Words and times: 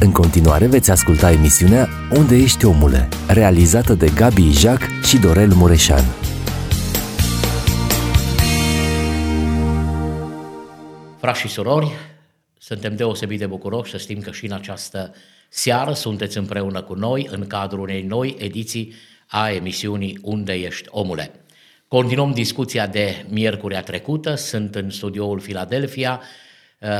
În 0.00 0.12
continuare 0.12 0.66
veți 0.66 0.90
asculta 0.90 1.30
emisiunea 1.30 1.88
Unde 2.16 2.36
ești 2.36 2.64
omule, 2.64 3.08
realizată 3.28 3.94
de 3.94 4.10
Gabi 4.14 4.42
Ijac 4.42 4.80
și 5.06 5.18
Dorel 5.18 5.52
Mureșan. 5.52 6.04
Frați 11.18 11.40
și 11.40 11.48
surori, 11.48 11.90
suntem 12.58 12.96
deosebit 12.96 13.38
de 13.38 13.46
bucuroși 13.46 13.90
să 13.90 13.96
știm 13.96 14.20
că 14.20 14.30
și 14.30 14.44
în 14.44 14.52
această 14.52 15.14
seară 15.48 15.92
sunteți 15.92 16.38
împreună 16.38 16.82
cu 16.82 16.94
noi 16.94 17.28
în 17.30 17.46
cadrul 17.46 17.80
unei 17.80 18.02
noi 18.02 18.36
ediții 18.38 18.92
a 19.26 19.50
emisiunii 19.50 20.18
Unde 20.22 20.52
ești 20.52 20.88
omule. 20.90 21.30
Continuăm 21.88 22.32
discuția 22.32 22.86
de 22.86 23.24
miercurea 23.28 23.82
trecută, 23.82 24.34
sunt 24.34 24.74
în 24.74 24.90
studioul 24.90 25.40
Philadelphia, 25.40 26.20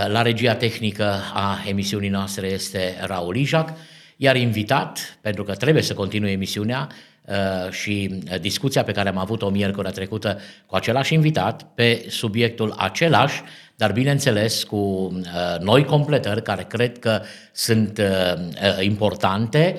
la 0.08 0.22
regia 0.22 0.54
tehnică 0.54 1.20
a 1.34 1.62
emisiunii 1.66 2.08
noastre 2.08 2.46
este 2.46 2.94
Raul 3.06 3.36
Ijac, 3.36 3.72
iar 4.16 4.36
invitat, 4.36 5.18
pentru 5.20 5.42
că 5.44 5.54
trebuie 5.54 5.82
să 5.82 5.94
continue 5.94 6.30
emisiunea 6.30 6.88
uh, 7.24 7.70
și 7.70 8.20
discuția 8.40 8.84
pe 8.84 8.92
care 8.92 9.08
am 9.08 9.18
avut-o 9.18 9.48
miercurea 9.48 9.90
trecută 9.90 10.40
cu 10.66 10.76
același 10.76 11.14
invitat, 11.14 11.66
pe 11.74 12.04
subiectul 12.08 12.74
același, 12.76 13.42
dar 13.76 13.92
bineînțeles 13.92 14.64
cu 14.64 14.76
uh, 14.76 15.60
noi 15.60 15.84
completări 15.84 16.42
care 16.42 16.62
cred 16.68 16.98
că 16.98 17.22
sunt 17.52 17.98
uh, 17.98 18.84
importante, 18.84 19.76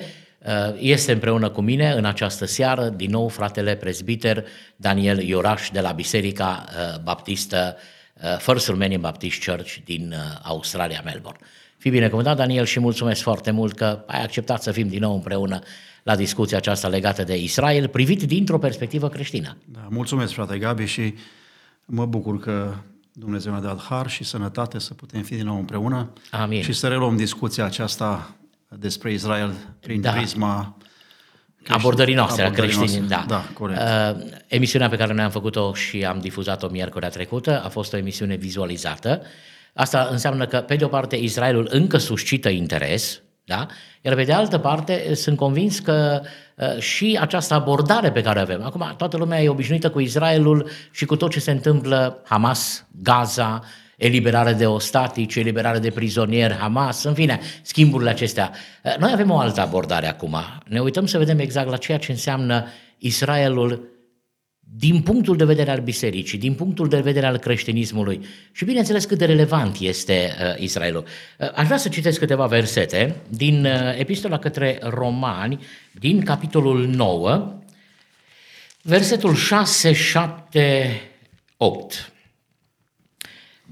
este 0.78 1.12
împreună 1.12 1.48
cu 1.48 1.60
mine 1.60 1.92
în 1.92 2.04
această 2.04 2.44
seară, 2.44 2.88
din 2.88 3.10
nou 3.10 3.28
fratele 3.28 3.74
prezbiter 3.74 4.44
Daniel 4.76 5.18
Ioraș 5.22 5.70
de 5.72 5.80
la 5.80 5.90
Biserica 5.92 6.64
Baptistă 7.02 7.76
Uh, 7.76 7.95
First 8.38 8.68
Romanian 8.68 9.00
Baptist 9.00 9.44
Church 9.44 9.76
din 9.84 10.12
uh, 10.12 10.18
Australia, 10.42 11.00
Melbourne. 11.04 11.40
Fii 11.78 11.90
binecuvântat, 11.90 12.36
Daniel, 12.36 12.64
și 12.64 12.80
mulțumesc 12.80 13.22
foarte 13.22 13.50
mult 13.50 13.76
că 13.76 14.04
ai 14.06 14.22
acceptat 14.22 14.62
să 14.62 14.72
fim 14.72 14.88
din 14.88 15.00
nou 15.00 15.14
împreună 15.14 15.58
la 16.02 16.16
discuția 16.16 16.56
aceasta 16.56 16.88
legată 16.88 17.24
de 17.24 17.36
Israel, 17.36 17.88
privit 17.88 18.22
dintr-o 18.22 18.58
perspectivă 18.58 19.08
creștină. 19.08 19.56
Da, 19.64 19.86
mulțumesc, 19.90 20.32
frate 20.32 20.58
Gabi, 20.58 20.84
și 20.84 21.14
mă 21.84 22.06
bucur 22.06 22.38
că 22.40 22.74
Dumnezeu 23.12 23.52
ne-a 23.52 23.60
dat 23.60 23.80
har 23.80 24.10
și 24.10 24.24
sănătate 24.24 24.78
să 24.78 24.94
putem 24.94 25.22
fi 25.22 25.34
din 25.34 25.44
nou 25.44 25.56
împreună 25.56 26.12
Amin. 26.30 26.62
și 26.62 26.72
să 26.72 26.88
reluăm 26.88 27.16
discuția 27.16 27.64
aceasta 27.64 28.36
despre 28.68 29.12
Israel 29.12 29.54
prin 29.80 30.00
da. 30.00 30.10
prisma 30.12 30.76
abordării 31.68 32.14
noastre, 32.14 32.44
a 32.44 32.50
creștinii. 32.50 33.00
Da. 33.00 33.24
da, 33.28 33.44
corect. 33.52 33.80
Uh, 33.80 34.26
emisiunea 34.46 34.88
pe 34.88 34.96
care 34.96 35.12
noi 35.12 35.24
am 35.24 35.30
făcut-o 35.30 35.74
și 35.74 36.04
am 36.04 36.18
difuzat-o 36.18 36.68
miercurea 36.68 37.08
trecută 37.08 37.62
a 37.64 37.68
fost 37.68 37.92
o 37.92 37.96
emisiune 37.96 38.34
vizualizată. 38.34 39.22
Asta 39.74 40.08
înseamnă 40.10 40.46
că, 40.46 40.58
pe 40.58 40.76
de 40.76 40.84
o 40.84 40.88
parte, 40.88 41.16
Israelul 41.16 41.68
încă 41.70 41.98
suscită 41.98 42.48
interes, 42.48 43.20
da? 43.44 43.66
Iar 44.00 44.14
pe 44.14 44.24
de 44.24 44.32
altă 44.32 44.58
parte, 44.58 45.14
sunt 45.14 45.36
convins 45.36 45.78
că 45.78 46.20
uh, 46.54 46.78
și 46.78 47.18
această 47.20 47.54
abordare 47.54 48.10
pe 48.10 48.22
care 48.22 48.38
o 48.38 48.42
avem, 48.42 48.62
acum 48.62 48.94
toată 48.96 49.16
lumea 49.16 49.42
e 49.42 49.48
obișnuită 49.48 49.90
cu 49.90 50.00
Israelul 50.00 50.68
și 50.90 51.04
cu 51.04 51.16
tot 51.16 51.30
ce 51.30 51.40
se 51.40 51.50
întâmplă, 51.50 52.22
Hamas, 52.24 52.86
Gaza, 53.02 53.62
eliberare 53.96 54.52
de 54.52 54.66
ostatici, 54.66 55.34
eliberare 55.34 55.78
de 55.78 55.90
prizonieri, 55.90 56.54
Hamas, 56.54 57.04
în 57.04 57.14
fine, 57.14 57.40
schimburile 57.62 58.10
acestea. 58.10 58.52
Noi 58.98 59.10
avem 59.12 59.30
o 59.30 59.38
altă 59.38 59.60
abordare 59.60 60.08
acum. 60.08 60.36
Ne 60.68 60.80
uităm 60.80 61.06
să 61.06 61.18
vedem 61.18 61.38
exact 61.38 61.68
la 61.68 61.76
ceea 61.76 61.98
ce 61.98 62.10
înseamnă 62.10 62.66
Israelul 62.98 63.96
din 64.74 65.02
punctul 65.02 65.36
de 65.36 65.44
vedere 65.44 65.70
al 65.70 65.80
bisericii, 65.80 66.38
din 66.38 66.54
punctul 66.54 66.88
de 66.88 67.00
vedere 67.00 67.26
al 67.26 67.38
creștinismului 67.38 68.20
și 68.52 68.64
bineînțeles 68.64 69.04
cât 69.04 69.18
de 69.18 69.24
relevant 69.24 69.78
este 69.80 70.34
uh, 70.40 70.60
Israelul. 70.60 71.04
Uh, 71.38 71.50
aș 71.54 71.64
vrea 71.64 71.76
să 71.76 71.88
citesc 71.88 72.18
câteva 72.18 72.46
versete 72.46 73.16
din 73.28 73.64
uh, 73.64 73.98
Epistola 73.98 74.38
către 74.38 74.78
Romani, 74.82 75.58
din 75.92 76.22
capitolul 76.22 76.86
9, 76.86 77.54
versetul 78.82 79.34
6, 79.34 79.92
7, 79.92 81.00
8. 81.56 82.12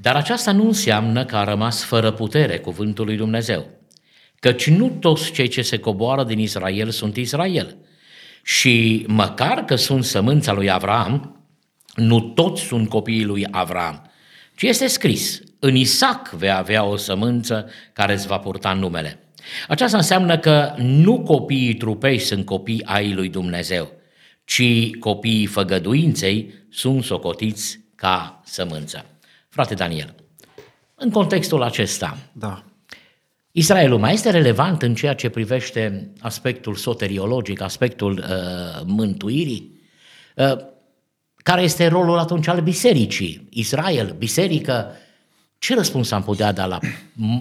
Dar 0.05 0.17
aceasta 0.17 0.53
nu 0.53 0.67
înseamnă 0.67 1.25
că 1.25 1.37
a 1.37 1.45
rămas 1.45 1.85
fără 1.85 2.11
putere 2.11 2.59
cuvântul 2.59 3.05
lui 3.05 3.17
Dumnezeu, 3.17 3.67
căci 4.41 4.67
nu 4.67 4.89
toți 4.89 5.33
cei 5.33 5.49
ce 5.49 5.63
se 5.63 5.79
coboară 5.79 6.25
din 6.25 6.39
Israel 6.39 6.91
sunt 6.91 7.17
Israel. 7.17 7.77
Și 8.43 9.05
măcar 9.09 9.65
că 9.65 9.77
sunt 9.77 10.05
sămânța 10.05 10.53
lui 10.53 10.71
Avram, 10.71 11.45
nu 11.95 12.21
toți 12.21 12.63
sunt 12.63 12.89
copiii 12.89 13.25
lui 13.25 13.47
Avram, 13.51 14.11
ci 14.57 14.63
este 14.63 14.87
scris, 14.87 15.41
în 15.59 15.75
Isaac 15.75 16.31
vei 16.31 16.51
avea 16.51 16.85
o 16.85 16.97
sămânță 16.97 17.71
care 17.93 18.13
îți 18.13 18.27
va 18.27 18.39
purta 18.39 18.73
numele. 18.73 19.19
Aceasta 19.69 19.97
înseamnă 19.97 20.39
că 20.39 20.75
nu 20.77 21.21
copiii 21.21 21.75
trupei 21.75 22.19
sunt 22.19 22.45
copii 22.45 22.85
ai 22.85 23.13
lui 23.13 23.29
Dumnezeu, 23.29 23.93
ci 24.45 24.91
copiii 24.99 25.47
făgăduinței 25.47 26.55
sunt 26.71 27.05
socotiți 27.05 27.81
ca 27.95 28.41
sămânță. 28.45 29.05
Frate 29.55 29.75
Daniel, 29.75 30.15
în 30.95 31.11
contextul 31.11 31.63
acesta, 31.63 32.19
da. 32.33 32.63
Israelul 33.51 33.99
mai 33.99 34.13
este 34.13 34.31
relevant 34.31 34.83
în 34.83 34.95
ceea 34.95 35.15
ce 35.15 35.29
privește 35.29 36.11
aspectul 36.21 36.75
soteriologic, 36.75 37.61
aspectul 37.61 38.19
uh, 38.19 38.83
mântuirii? 38.87 39.81
Uh, 40.37 40.57
care 41.37 41.63
este 41.63 41.87
rolul 41.87 42.19
atunci 42.19 42.47
al 42.47 42.61
bisericii? 42.61 43.47
Israel, 43.51 44.15
biserică, 44.19 44.93
ce 45.59 45.75
răspuns 45.75 46.11
am 46.11 46.23
putea 46.23 46.53
da 46.53 46.67
la, 46.67 46.79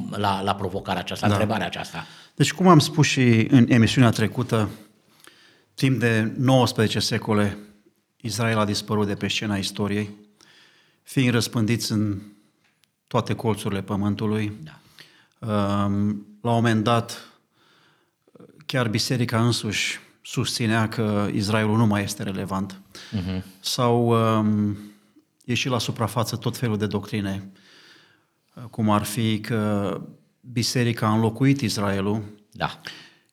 la, 0.09 0.41
la 0.41 0.55
provocarea 0.55 1.01
aceasta, 1.01 1.27
da. 1.27 1.33
întrebarea 1.33 1.65
aceasta? 1.65 2.05
Deci, 2.35 2.53
cum 2.53 2.67
am 2.67 2.79
spus 2.79 3.07
și 3.07 3.47
în 3.49 3.65
emisiunea 3.69 4.09
trecută, 4.09 4.69
timp 5.73 5.99
de 5.99 6.31
19 6.37 6.99
secole, 6.99 7.57
Israel 8.17 8.57
a 8.57 8.65
dispărut 8.65 9.07
de 9.07 9.15
pe 9.15 9.27
scena 9.27 9.57
istoriei 9.57 10.22
fiind 11.03 11.31
răspândiți 11.31 11.91
în 11.91 12.21
toate 13.07 13.33
colțurile 13.33 13.81
pământului. 13.81 14.51
Da. 14.63 14.79
La 16.41 16.49
un 16.49 16.53
moment 16.53 16.83
dat, 16.83 17.27
chiar 18.65 18.87
biserica 18.87 19.45
însuși 19.45 19.99
susținea 20.21 20.89
că 20.89 21.29
Israelul 21.33 21.77
nu 21.77 21.85
mai 21.85 22.03
este 22.03 22.23
relevant. 22.23 22.81
Uh-huh. 22.91 23.43
Sau 23.59 24.07
um, 24.07 24.77
ieși 25.45 25.67
la 25.67 25.79
suprafață 25.79 26.35
tot 26.35 26.57
felul 26.57 26.77
de 26.77 26.87
doctrine, 26.87 27.51
cum 28.69 28.89
ar 28.89 29.03
fi 29.03 29.39
că 29.39 30.01
biserica 30.39 31.07
a 31.07 31.13
înlocuit 31.13 31.61
Israelul. 31.61 32.23
Da. 32.51 32.79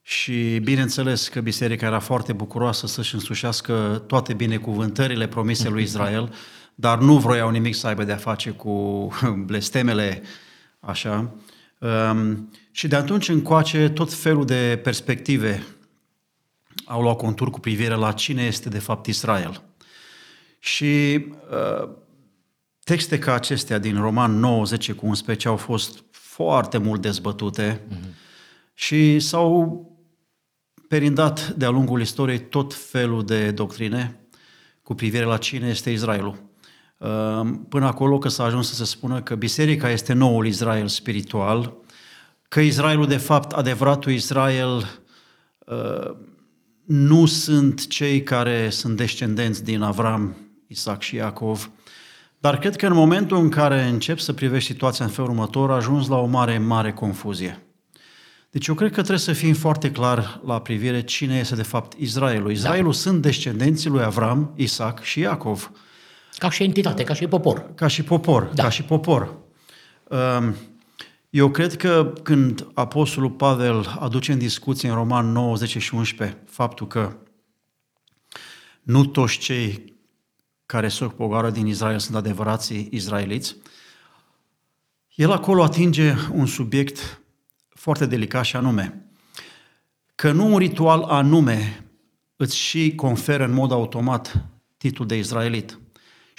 Și 0.03 0.59
bineînțeles 0.59 1.29
că 1.29 1.41
biserica 1.41 1.87
era 1.87 1.99
foarte 1.99 2.33
bucuroasă 2.33 2.87
să-și 2.87 3.15
însușească 3.15 4.05
toate 4.07 4.35
binecuvântările 4.35 5.29
promise 5.29 5.69
lui 5.69 5.83
Israel, 5.91 6.35
dar 6.81 6.99
nu 6.99 7.19
vroiau 7.19 7.51
nimic 7.51 7.75
să 7.75 7.87
aibă 7.87 8.05
de-a 8.05 8.17
face 8.17 8.51
cu 8.51 9.09
blestemele, 9.47 10.23
așa. 10.81 11.35
Um, 11.79 12.51
și 12.71 12.89
de 12.89 12.97
atunci 12.97 13.29
încoace 13.29 13.89
tot 13.89 14.13
felul 14.13 14.45
de 14.45 14.81
perspective 14.83 15.67
au 16.85 17.03
luat 17.03 17.17
contur 17.17 17.51
cu 17.51 17.61
privire 17.61 17.95
la 17.95 18.13
cine 18.13 18.43
este 18.43 18.69
de 18.69 18.79
fapt 18.79 19.07
Israel. 19.07 19.63
Și 20.59 21.25
uh, 21.51 21.89
texte 22.85 23.19
ca 23.19 23.35
acestea 23.35 23.79
din 23.79 24.01
Roman 24.01 24.39
9, 24.39 24.65
10 24.65 24.93
cu 24.93 25.07
11 25.07 25.49
au 25.49 25.57
fost 25.57 26.05
foarte 26.11 26.79
mult 26.79 27.01
dezbătute 27.01 27.81
mm-hmm. 27.81 28.15
și 28.75 29.19
s-au 29.19 29.85
perindat 30.89 31.49
de-a 31.49 31.69
lungul 31.71 32.01
istoriei 32.01 32.39
tot 32.39 32.75
felul 32.75 33.25
de 33.25 33.51
doctrine 33.51 34.21
cu 34.83 34.95
privire 34.95 35.25
la 35.25 35.37
cine 35.37 35.69
este 35.69 35.91
Israelul. 35.91 36.50
Ehm, 37.01 37.67
până 37.69 37.87
acolo 37.87 38.19
că 38.19 38.29
s-a 38.29 38.45
ajuns 38.45 38.69
să 38.69 38.75
se 38.75 38.85
spună 38.85 39.23
că 39.23 39.35
biserica 39.35 39.91
este 39.91 40.13
noul 40.13 40.47
Israel 40.47 40.89
spiritual, 40.89 41.75
că 42.49 42.61
Israelul, 42.61 43.07
de 43.07 43.17
fapt, 43.17 43.53
adevăratul 43.53 44.13
Israel, 44.13 45.01
ehm, 45.67 46.17
nu 46.87 47.27
sunt 47.27 47.87
cei 47.87 48.23
care 48.23 48.71
sunt 48.71 48.97
descendenți 48.97 49.65
din 49.65 49.83
Avram, 49.83 50.37
Isaac 50.67 51.03
și 51.03 51.15
Iacov, 51.15 51.71
dar 52.39 52.59
cred 52.59 52.77
că 52.77 52.87
în 52.87 52.95
momentul 52.95 53.37
în 53.37 53.49
care 53.49 53.83
încep 53.83 54.19
să 54.19 54.33
privești 54.33 54.71
situația 54.71 55.05
în 55.05 55.11
felul 55.11 55.31
următor, 55.31 55.71
ajungi 55.71 56.09
la 56.09 56.17
o 56.17 56.27
mare, 56.27 56.59
mare 56.59 56.93
confuzie. 56.93 57.63
Deci 58.51 58.67
eu 58.67 58.75
cred 58.75 58.89
că 58.89 58.95
trebuie 58.95 59.19
să 59.19 59.33
fim 59.33 59.55
foarte 59.55 59.91
clar 59.91 60.41
la 60.45 60.61
privire 60.61 61.03
cine 61.03 61.39
este 61.39 61.55
de 61.55 61.63
fapt 61.63 61.99
Israelul. 61.99 62.51
Israelul 62.51 62.93
da. 62.93 62.99
sunt 62.99 63.23
descendenții 63.23 63.91
lui 63.91 64.03
Avram, 64.03 64.53
Isaac 64.57 65.03
și 65.03 65.21
Iacov. 65.21 65.71
Ca 66.39 66.51
și 66.51 66.63
entitate, 66.63 67.05
ca 67.05 67.15
și 67.15 67.27
popor. 67.27 67.75
Ca 67.75 67.87
și 67.87 68.03
popor, 68.03 68.43
da. 68.43 68.63
ca 68.63 68.69
și 68.69 68.83
popor. 68.83 69.37
Um, 70.09 70.55
eu 71.31 71.51
cred 71.51 71.77
că 71.77 72.13
când 72.23 72.67
Apostolul 72.75 73.31
Pavel 73.31 73.97
aduce 73.99 74.33
în 74.33 74.39
discuție 74.39 74.89
în 74.89 74.95
Roman 74.95 75.33
9, 75.33 75.55
10 75.55 75.79
și 75.79 75.95
11 75.95 76.39
faptul 76.47 76.87
că 76.87 77.17
nu 78.83 79.05
toți 79.05 79.39
cei 79.39 79.99
care 80.67 80.89
sunt 80.89 81.13
pogară 81.13 81.51
din 81.51 81.67
Israel 81.67 81.99
sunt 81.99 82.17
adevărații 82.17 82.89
izraeliți, 82.91 83.57
el 85.15 85.31
acolo 85.31 85.63
atinge 85.63 86.15
un 86.33 86.47
subiect 86.47 87.21
foarte 87.69 88.07
delicat 88.07 88.45
și 88.45 88.57
anume 88.57 89.05
că 90.15 90.33
nu 90.33 90.53
un 90.53 90.59
ritual 90.59 91.03
anume 91.03 91.85
îți 92.37 92.57
și 92.57 92.95
conferă 92.95 93.45
în 93.45 93.53
mod 93.53 93.73
automat 93.73 94.45
titlul 94.77 95.07
de 95.07 95.17
izraelit. 95.17 95.80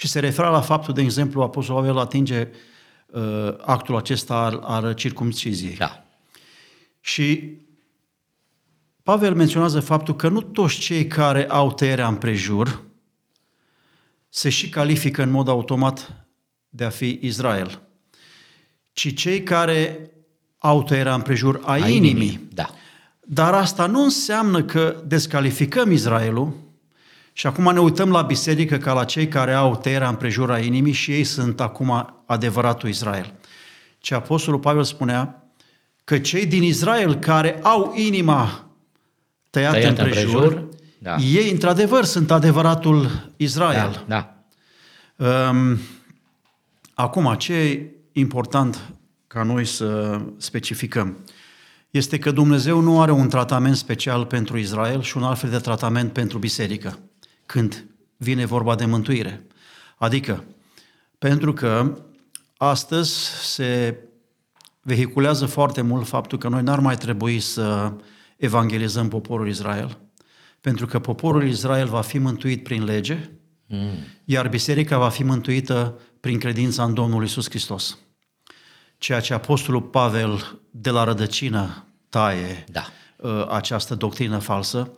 Și 0.02 0.08
se 0.08 0.20
referă 0.20 0.48
la 0.48 0.60
faptul, 0.60 0.94
de 0.94 1.00
exemplu, 1.00 1.42
Apostolul 1.42 1.80
Pavel 1.80 1.98
atinge 1.98 2.48
uh, 3.06 3.54
actul 3.60 3.96
acesta 3.96 4.34
al, 4.34 4.58
al 4.58 4.94
circumciziei. 4.94 5.76
Da. 5.76 6.04
Și 7.00 7.56
Pavel 9.02 9.34
menționează 9.34 9.80
faptul 9.80 10.16
că 10.16 10.28
nu 10.28 10.40
toți 10.40 10.78
cei 10.78 11.06
care 11.06 11.48
au 11.48 11.72
tăierea 11.72 12.06
împrejur 12.08 12.82
se 14.28 14.48
și 14.48 14.68
califică 14.68 15.22
în 15.22 15.30
mod 15.30 15.48
automat 15.48 16.26
de 16.68 16.84
a 16.84 16.90
fi 16.90 17.18
Israel, 17.22 17.82
ci 18.92 19.14
cei 19.14 19.42
care 19.42 20.10
au 20.58 20.82
tăierea 20.82 21.14
împrejur 21.14 21.60
a, 21.64 21.72
a 21.72 21.76
inimii. 21.76 22.10
inimii. 22.10 22.48
Da. 22.52 22.70
Dar 23.20 23.54
asta 23.54 23.86
nu 23.86 24.02
înseamnă 24.02 24.62
că 24.62 25.02
descalificăm 25.06 25.90
Israelul 25.90 26.70
și 27.32 27.46
acum 27.46 27.72
ne 27.72 27.80
uităm 27.80 28.10
la 28.10 28.22
biserică 28.22 28.76
ca 28.76 28.92
la 28.92 29.04
cei 29.04 29.28
care 29.28 29.52
au 29.52 29.76
tăierea 29.76 30.08
împrejur 30.08 30.50
a 30.50 30.58
inimii 30.58 30.92
și 30.92 31.12
ei 31.12 31.24
sunt 31.24 31.60
acum 31.60 32.22
adevăratul 32.26 32.88
Israel. 32.88 33.34
Ce 33.98 34.14
Apostolul 34.14 34.60
Pavel 34.60 34.84
spunea 34.84 35.46
că 36.04 36.18
cei 36.18 36.46
din 36.46 36.62
Israel 36.62 37.14
care 37.14 37.58
au 37.62 37.92
inima 37.96 38.68
tăiată 39.50 39.78
Tăiat 39.78 39.98
împrejur, 39.98 40.42
împrejur 40.42 40.68
da. 40.98 41.16
ei 41.16 41.50
într-adevăr 41.50 42.04
sunt 42.04 42.30
adevăratul 42.30 43.10
Israel. 43.36 44.04
Da, 44.06 44.36
da. 45.16 45.48
Um, 45.50 45.78
acum, 46.94 47.34
ce 47.34 47.54
e 47.54 47.90
important 48.12 48.80
ca 49.26 49.42
noi 49.42 49.64
să 49.64 50.20
specificăm 50.36 51.16
este 51.90 52.18
că 52.18 52.30
Dumnezeu 52.30 52.80
nu 52.80 53.00
are 53.00 53.10
un 53.10 53.28
tratament 53.28 53.76
special 53.76 54.24
pentru 54.24 54.58
Israel 54.58 55.02
și 55.02 55.16
un 55.16 55.22
alt 55.22 55.38
fel 55.38 55.50
de 55.50 55.58
tratament 55.58 56.12
pentru 56.12 56.38
biserică 56.38 56.98
când 57.52 57.86
vine 58.16 58.44
vorba 58.44 58.74
de 58.74 58.84
mântuire. 58.84 59.46
Adică, 59.96 60.44
pentru 61.18 61.52
că 61.52 61.98
astăzi 62.56 63.14
se 63.54 63.98
vehiculează 64.82 65.46
foarte 65.46 65.82
mult 65.82 66.06
faptul 66.06 66.38
că 66.38 66.48
noi 66.48 66.62
n-ar 66.62 66.80
mai 66.80 66.96
trebui 66.96 67.40
să 67.40 67.92
evangelizăm 68.36 69.08
poporul 69.08 69.48
Israel, 69.48 69.98
pentru 70.60 70.86
că 70.86 70.98
poporul 70.98 71.46
Israel 71.48 71.86
va 71.88 72.00
fi 72.00 72.18
mântuit 72.18 72.62
prin 72.62 72.84
lege, 72.84 73.30
mm. 73.66 73.96
iar 74.24 74.48
biserica 74.48 74.98
va 74.98 75.08
fi 75.08 75.22
mântuită 75.22 76.00
prin 76.20 76.38
credința 76.38 76.84
în 76.84 76.94
Domnul 76.94 77.24
Isus 77.24 77.48
Hristos. 77.48 77.98
Ceea 78.98 79.20
ce 79.20 79.34
Apostolul 79.34 79.82
Pavel 79.82 80.60
de 80.70 80.90
la 80.90 81.04
rădăcină 81.04 81.86
taie 82.08 82.64
da. 82.70 82.84
Uh, 83.16 83.46
această 83.48 83.94
doctrină 83.94 84.38
falsă, 84.38 84.90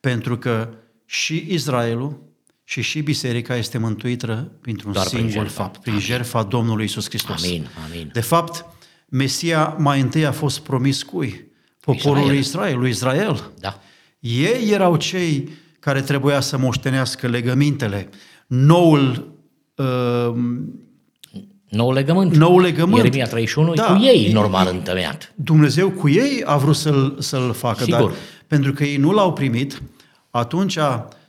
pentru 0.00 0.38
că 0.38 0.68
și 1.12 1.46
Israelul 1.48 2.22
și 2.64 2.80
și 2.80 3.00
biserica 3.00 3.56
este 3.56 3.78
mântuită 3.78 4.52
printr-un 4.60 4.92
Doar 4.92 5.06
singur 5.06 5.30
prin 5.30 5.46
fapt, 5.46 5.80
prin 5.80 5.92
amin. 5.92 6.04
jertfa 6.04 6.42
Domnului 6.42 6.84
Isus 6.84 7.08
Hristos. 7.08 7.44
Amin, 7.44 7.68
amin. 7.88 8.10
De 8.12 8.20
fapt, 8.20 8.64
Mesia 9.08 9.76
mai 9.78 10.00
întâi 10.00 10.26
a 10.26 10.32
fost 10.32 10.60
promis 10.60 11.02
cui? 11.02 11.50
Poporul 11.80 12.34
Israel, 12.34 12.78
lui 12.78 12.90
Israel. 12.90 13.50
Da. 13.60 13.80
Ei 14.18 14.70
erau 14.70 14.96
cei 14.96 15.48
care 15.78 16.00
trebuia 16.00 16.40
să 16.40 16.58
moștenească 16.58 17.28
legămintele, 17.28 18.08
noul 18.46 19.34
uh, 19.74 20.34
Nou 21.68 21.92
legământ. 21.92 22.36
Nou 22.36 22.58
legământ. 22.58 22.96
Ieremia 22.96 23.26
31 23.26 23.74
da. 23.74 23.82
cu 23.82 24.02
ei 24.02 24.32
normal 24.32 24.68
întemeiat. 24.70 25.32
Dumnezeu 25.34 25.90
cu 25.90 26.08
ei 26.08 26.42
a 26.44 26.56
vrut 26.56 26.76
să-l, 26.76 27.16
să-l 27.18 27.52
facă, 27.52 27.84
Sigur. 27.84 28.00
dar 28.00 28.12
pentru 28.46 28.72
că 28.72 28.84
ei 28.84 28.96
nu 28.96 29.12
l-au 29.12 29.32
primit, 29.32 29.82
atunci 30.32 30.78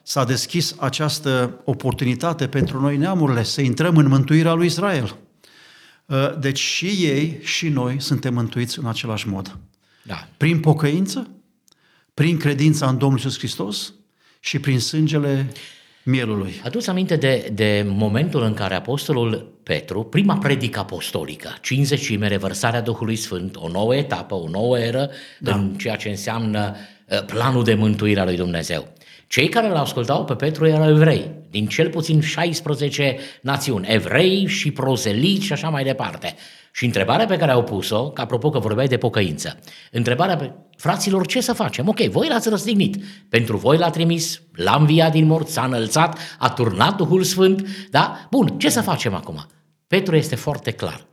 s-a 0.04 0.24
deschis 0.24 0.76
această 0.80 1.62
oportunitate 1.64 2.48
pentru 2.48 2.82
noi 2.82 2.98
neamurile 2.98 3.44
să 3.44 3.62
intrăm 3.62 3.98
în 3.98 4.08
mântuirea 4.08 4.54
lui 4.54 4.66
Israel. 4.66 5.16
Uh, 6.06 6.40
deci 6.40 6.60
și 6.60 6.86
ei 6.86 7.40
și 7.42 7.70
noi 7.70 8.02
suntem 8.02 8.34
mântuiți 8.34 8.80
în 8.80 8.86
același 8.86 9.28
mod. 9.28 9.58
Da. 10.02 10.28
Prin 10.38 10.60
pocăință, 10.60 11.28
prin 12.14 12.38
credința 12.38 12.88
în 12.88 12.98
Domnul 12.98 13.18
Iisus 13.18 13.38
Hristos 13.38 13.94
și 14.40 14.60
prin 14.60 14.80
sângele 14.80 15.52
mielului. 16.04 16.62
Aduți 16.64 16.90
aminte 16.90 17.16
de, 17.16 17.50
de 17.54 17.86
momentul 17.88 18.44
în 18.44 18.54
care 18.54 18.76
Apostolul 18.76 19.60
Petru, 19.64 20.04
prima 20.04 20.38
predică 20.38 20.80
apostolică, 20.80 21.58
50 21.62 22.20
revărsarea 22.20 22.82
Duhului 22.82 23.16
Sfânt, 23.16 23.56
o 23.56 23.68
nouă 23.68 23.96
etapă, 23.96 24.36
o 24.36 24.50
nouă 24.50 24.80
eră 24.80 25.10
da. 25.40 25.56
în 25.56 25.74
ceea 25.74 25.96
ce 25.96 26.10
înseamnă 26.10 26.76
uh, 26.76 26.93
planul 27.26 27.64
de 27.64 27.74
mântuire 27.74 28.20
a 28.20 28.24
lui 28.24 28.36
Dumnezeu. 28.36 28.88
Cei 29.28 29.50
care 29.50 29.70
l 29.70 29.76
ascultau 29.76 30.26
pe 30.26 30.34
Petru 30.34 30.68
erau 30.68 30.90
evrei, 30.90 31.32
din 31.50 31.68
cel 31.68 31.90
puțin 31.90 32.22
16 32.22 33.18
națiuni, 33.42 33.88
evrei 33.90 34.46
și 34.48 34.72
prozeliți 34.72 35.46
și 35.46 35.54
așa 35.54 35.70
mai 35.70 35.84
departe. 35.84 36.36
Și 36.72 36.86
întrebarea 36.86 37.26
pe 37.26 37.38
care 37.38 37.52
au 37.52 37.64
pus-o, 37.64 38.10
că 38.10 38.22
apropo 38.22 38.50
că 38.50 38.60
vorbeai 38.60 38.88
de 38.88 38.98
pocăință, 38.98 39.60
întrebarea 39.92 40.36
pe 40.36 40.52
fraților, 40.78 41.26
ce 41.26 41.42
să 41.42 41.54
facem? 41.54 41.88
Ok, 41.88 42.00
voi 42.00 42.28
l-ați 42.28 42.50
răstignit, 42.50 43.04
pentru 43.30 43.58
voi 43.58 43.78
l-a 43.78 43.90
trimis, 43.90 44.42
l-a 44.54 44.76
înviat 44.76 45.12
din 45.12 45.26
mort, 45.26 45.48
s-a 45.48 45.64
înălțat, 45.64 46.20
a 46.40 46.50
turnat 46.50 46.98
Duhul 46.98 47.24
Sfânt, 47.24 47.68
da? 47.90 48.28
Bun, 48.30 48.48
ce 48.58 48.70
să 48.70 48.82
facem 48.82 49.14
acum? 49.14 49.46
Petru 49.88 50.16
este 50.16 50.36
foarte 50.36 50.72
clar. 50.72 51.06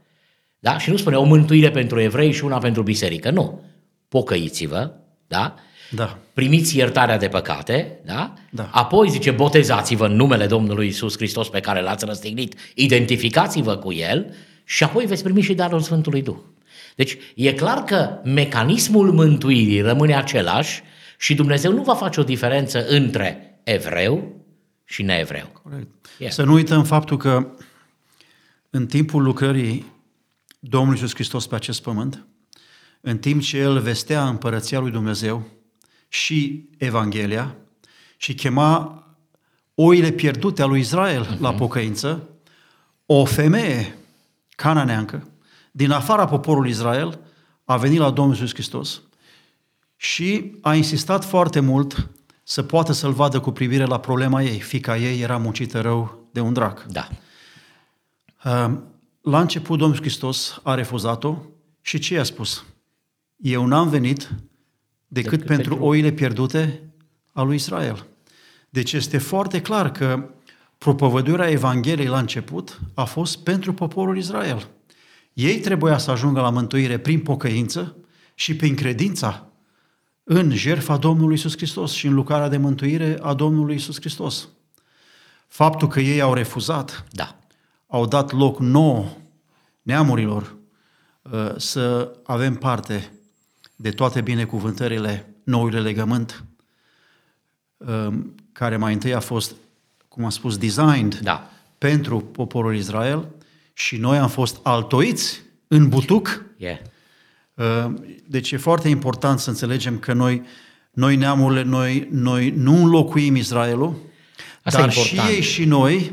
Da? 0.59 0.79
Și 0.79 0.91
nu 0.91 0.97
spune 0.97 1.17
o 1.17 1.25
mântuire 1.25 1.71
pentru 1.71 2.01
evrei 2.01 2.33
și 2.33 2.45
una 2.45 2.59
pentru 2.59 2.83
biserică, 2.83 3.31
nu. 3.31 3.61
Pocăiți-vă, 4.09 4.91
da? 5.27 5.55
Da. 5.91 6.19
Primiți 6.33 6.77
iertarea 6.77 7.19
de 7.19 7.29
păcate, 7.29 7.99
da? 8.05 8.35
da? 8.51 8.69
Apoi 8.73 9.09
zice, 9.11 9.31
botezați-vă 9.31 10.07
în 10.07 10.17
numele 10.17 10.47
Domnului 10.47 10.87
Isus 10.87 11.17
Hristos 11.17 11.49
pe 11.49 11.61
care 11.61 11.81
l-ați 11.81 12.05
răstignit, 12.05 12.55
identificați-vă 12.75 13.77
cu 13.77 13.93
El 13.93 14.35
și 14.65 14.85
apoi 14.85 15.07
veți 15.07 15.23
primi 15.23 15.41
și 15.41 15.55
darul 15.55 15.81
Sfântului 15.81 16.23
Duh. 16.23 16.39
Deci 16.95 17.17
e 17.35 17.53
clar 17.53 17.85
că 17.85 18.21
mecanismul 18.25 19.13
mântuirii 19.13 19.81
rămâne 19.81 20.17
același 20.17 20.83
și 21.19 21.35
Dumnezeu 21.35 21.73
nu 21.73 21.83
va 21.83 21.95
face 21.95 22.21
o 22.21 22.25
diferență 22.25 22.87
între 22.87 23.61
evreu 23.65 24.45
și 24.85 25.03
neevreu. 25.03 25.61
Corect. 25.63 25.89
Yeah. 26.19 26.33
Să 26.33 26.45
nu 26.45 26.53
uităm 26.53 26.85
faptul 26.85 27.17
că 27.17 27.47
în 28.71 28.87
timpul 28.87 29.23
lucrării 29.23 29.93
Domnului 30.59 30.99
Iisus 30.99 31.15
Hristos 31.15 31.47
pe 31.47 31.55
acest 31.55 31.83
pământ, 31.83 32.27
în 33.01 33.19
timp 33.19 33.43
ce 33.43 33.59
El 33.59 33.79
vestea 33.79 34.29
împărăția 34.29 34.79
lui 34.79 34.91
Dumnezeu 34.91 35.60
și 36.13 36.69
Evanghelia 36.79 37.57
și 38.17 38.35
chema 38.35 39.05
oile 39.75 40.11
pierdute 40.11 40.63
a 40.63 40.67
lui 40.67 40.81
Israel 40.81 41.27
uh-huh. 41.27 41.39
la 41.39 41.55
pocăință, 41.55 42.29
o 43.07 43.25
femeie 43.25 43.99
cananeancă, 44.51 45.29
din 45.71 45.91
afara 45.91 46.25
poporului 46.25 46.71
Israel, 46.71 47.19
a 47.65 47.77
venit 47.77 47.99
la 47.99 48.11
Domnul 48.11 48.35
Iisus 48.35 48.53
Hristos 48.53 49.03
și 49.97 50.53
a 50.61 50.75
insistat 50.75 51.25
foarte 51.25 51.61
mult 51.61 52.09
să 52.43 52.63
poată 52.63 52.93
să-l 52.93 53.13
vadă 53.13 53.41
cu 53.41 53.51
privire 53.51 53.85
la 53.85 54.01
problema 54.01 54.43
ei. 54.43 54.61
Fica 54.61 54.97
ei 54.97 55.21
era 55.21 55.37
muncită 55.37 55.81
rău 55.81 56.29
de 56.33 56.41
un 56.41 56.53
drac. 56.53 56.87
Da. 56.89 57.09
Ehm, 58.45 58.85
la 59.21 59.41
început 59.41 59.79
Domnul 59.79 59.99
Hristos 59.99 60.61
a 60.63 60.75
refuzat-o 60.75 61.39
și 61.81 61.99
ce 61.99 62.15
i-a 62.15 62.23
spus? 62.23 62.65
Eu 63.37 63.67
n-am 63.67 63.89
venit 63.89 64.31
decât, 65.13 65.31
decât 65.31 65.47
pentru, 65.47 65.69
pentru 65.69 65.87
oile 65.87 66.11
pierdute 66.13 66.81
a 67.33 67.43
lui 67.43 67.55
Israel. 67.55 68.07
Deci 68.69 68.93
este 68.93 69.19
foarte 69.19 69.61
clar 69.61 69.91
că 69.91 70.31
propovăduirea 70.79 71.51
Evangheliei 71.51 72.07
la 72.07 72.19
început 72.19 72.81
a 72.95 73.05
fost 73.05 73.39
pentru 73.39 73.75
poporul 73.75 74.17
Israel. 74.17 74.69
Ei 75.33 75.61
trebuia 75.61 75.99
să 75.99 76.11
ajungă 76.11 76.41
la 76.41 76.51
mântuire 76.51 76.99
prin 76.99 77.21
pocăință 77.21 77.97
și 78.35 78.57
prin 78.57 78.75
credința 78.75 79.47
în 80.25 80.51
jertfa 80.51 80.97
Domnului 80.97 81.35
Isus 81.35 81.57
Hristos 81.57 81.93
și 81.93 82.07
în 82.07 82.15
lucrarea 82.15 82.49
de 82.49 82.57
mântuire 82.57 83.19
a 83.23 83.35
Domnului 83.35 83.75
Isus 83.75 83.97
Hristos. 84.01 84.49
Faptul 85.47 85.89
că 85.89 86.01
ei 86.01 86.21
au 86.21 86.35
refuzat, 86.35 87.05
da. 87.11 87.39
au 87.87 88.07
dat 88.07 88.33
loc 88.33 88.59
nouă 88.59 89.05
neamurilor 89.83 90.57
uh, 91.23 91.53
să 91.57 92.13
avem 92.25 92.55
parte 92.55 93.13
de 93.81 93.91
toate 93.91 94.21
binecuvântările 94.21 95.35
noului 95.43 95.83
legământ, 95.83 96.45
uh, 97.77 98.09
care 98.53 98.77
mai 98.77 98.93
întâi 98.93 99.15
a 99.15 99.21
fost, 99.21 99.55
cum 100.09 100.25
am 100.25 100.31
spus, 100.31 100.57
designed 100.57 101.19
da. 101.19 101.51
pentru 101.79 102.21
poporul 102.21 102.77
Israel 102.77 103.29
și 103.73 103.97
noi 103.97 104.19
am 104.19 104.29
fost 104.29 104.59
altoiți 104.63 105.43
în 105.69 105.89
butuc. 105.89 106.45
Yeah. 106.57 106.79
Uh, 107.55 107.95
deci 108.27 108.53
e 108.53 108.57
foarte 108.57 108.89
important 108.89 109.39
să 109.39 109.51
înțelegem 109.51 109.99
că 109.99 110.13
noi, 110.13 110.43
noi 110.91 111.17
neamurile, 111.17 111.63
noi, 111.63 112.09
noi 112.11 112.51
nu 112.51 112.75
înlocuim 112.83 113.37
Israelul, 113.37 113.97
Asta 114.63 114.81
dar 114.81 114.93
și 114.93 115.21
ei 115.29 115.43
și 115.43 115.65
noi 115.65 116.13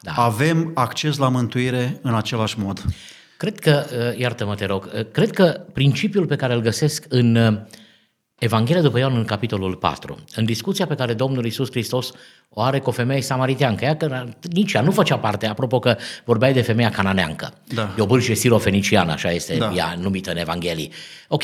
da. 0.00 0.12
avem 0.12 0.70
acces 0.74 1.16
la 1.16 1.28
mântuire 1.28 1.98
în 2.02 2.14
același 2.14 2.58
mod. 2.58 2.84
Cred 3.42 3.58
că, 3.58 3.84
uh, 3.92 4.18
iartă-mă 4.18 4.54
te 4.54 4.64
rog, 4.64 4.90
uh, 4.94 5.06
cred 5.12 5.30
că 5.30 5.60
principiul 5.72 6.26
pe 6.26 6.36
care 6.36 6.54
îl 6.54 6.60
găsesc 6.60 7.04
în 7.08 7.36
uh, 7.36 7.58
Evanghelia 8.38 8.82
după 8.82 8.98
Ioan 8.98 9.16
în 9.16 9.24
capitolul 9.24 9.74
4, 9.74 10.18
în 10.34 10.44
discuția 10.44 10.86
pe 10.86 10.94
care 10.94 11.14
Domnul 11.14 11.44
Isus 11.44 11.70
Hristos 11.70 12.12
o 12.48 12.60
are 12.60 12.78
cu 12.78 12.88
o 12.88 12.92
femeie 12.92 13.20
samariteancă, 13.20 13.84
ea 13.84 13.96
că 13.96 14.24
nici 14.52 14.72
ea 14.72 14.80
nu 14.80 14.90
făcea 14.90 15.18
parte, 15.18 15.46
apropo 15.46 15.78
că 15.78 15.96
vorbeai 16.24 16.52
de 16.52 16.60
femeia 16.60 16.90
cananeancă. 16.90 17.52
Da. 17.74 17.94
E 17.98 18.02
o 18.02 18.06
bârșie 18.06 18.34
sirofeniciană, 18.34 19.12
așa 19.12 19.30
este 19.30 19.56
Da. 19.56 19.72
ea 19.76 19.94
numită 20.00 20.30
în 20.30 20.36
Evanghelii. 20.36 20.92
Ok, 21.28 21.42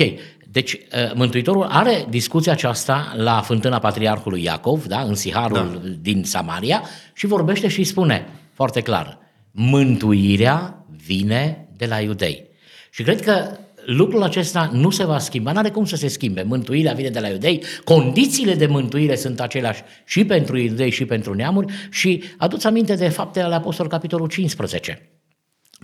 deci 0.50 0.72
uh, 0.72 1.12
Mântuitorul 1.14 1.64
are 1.64 2.06
discuția 2.08 2.52
aceasta 2.52 3.12
la 3.16 3.40
fântâna 3.40 3.78
Patriarhului 3.78 4.42
Iacov, 4.42 4.84
da, 4.84 5.00
în 5.00 5.14
Siharul 5.14 5.80
Da. 5.82 5.88
din 6.00 6.24
Samaria 6.24 6.82
și 7.12 7.26
vorbește 7.26 7.68
și 7.68 7.84
spune 7.84 8.26
foarte 8.52 8.80
clar, 8.80 9.18
mântuirea 9.50 10.84
vine 11.04 11.67
de 11.78 11.86
la 11.86 12.00
iudei. 12.00 12.44
Și 12.90 13.02
cred 13.02 13.20
că 13.20 13.56
lucrul 13.84 14.22
acesta 14.22 14.70
nu 14.72 14.90
se 14.90 15.04
va 15.04 15.18
schimba, 15.18 15.52
nu 15.52 15.58
are 15.58 15.70
cum 15.70 15.84
să 15.84 15.96
se 15.96 16.08
schimbe. 16.08 16.42
Mântuirea 16.42 16.92
vine 16.92 17.08
de 17.08 17.20
la 17.20 17.28
iudei, 17.28 17.62
condițiile 17.84 18.54
de 18.54 18.66
mântuire 18.66 19.16
sunt 19.16 19.40
aceleași 19.40 19.82
și 20.04 20.24
pentru 20.24 20.56
iudei 20.56 20.90
și 20.90 21.04
pentru 21.04 21.34
neamuri 21.34 21.72
și 21.90 22.22
aduți 22.36 22.66
aminte 22.66 22.94
de 22.94 23.08
faptele 23.08 23.44
ale 23.44 23.54
Apostol, 23.54 23.88
capitolul 23.88 24.28
15. 24.28 25.08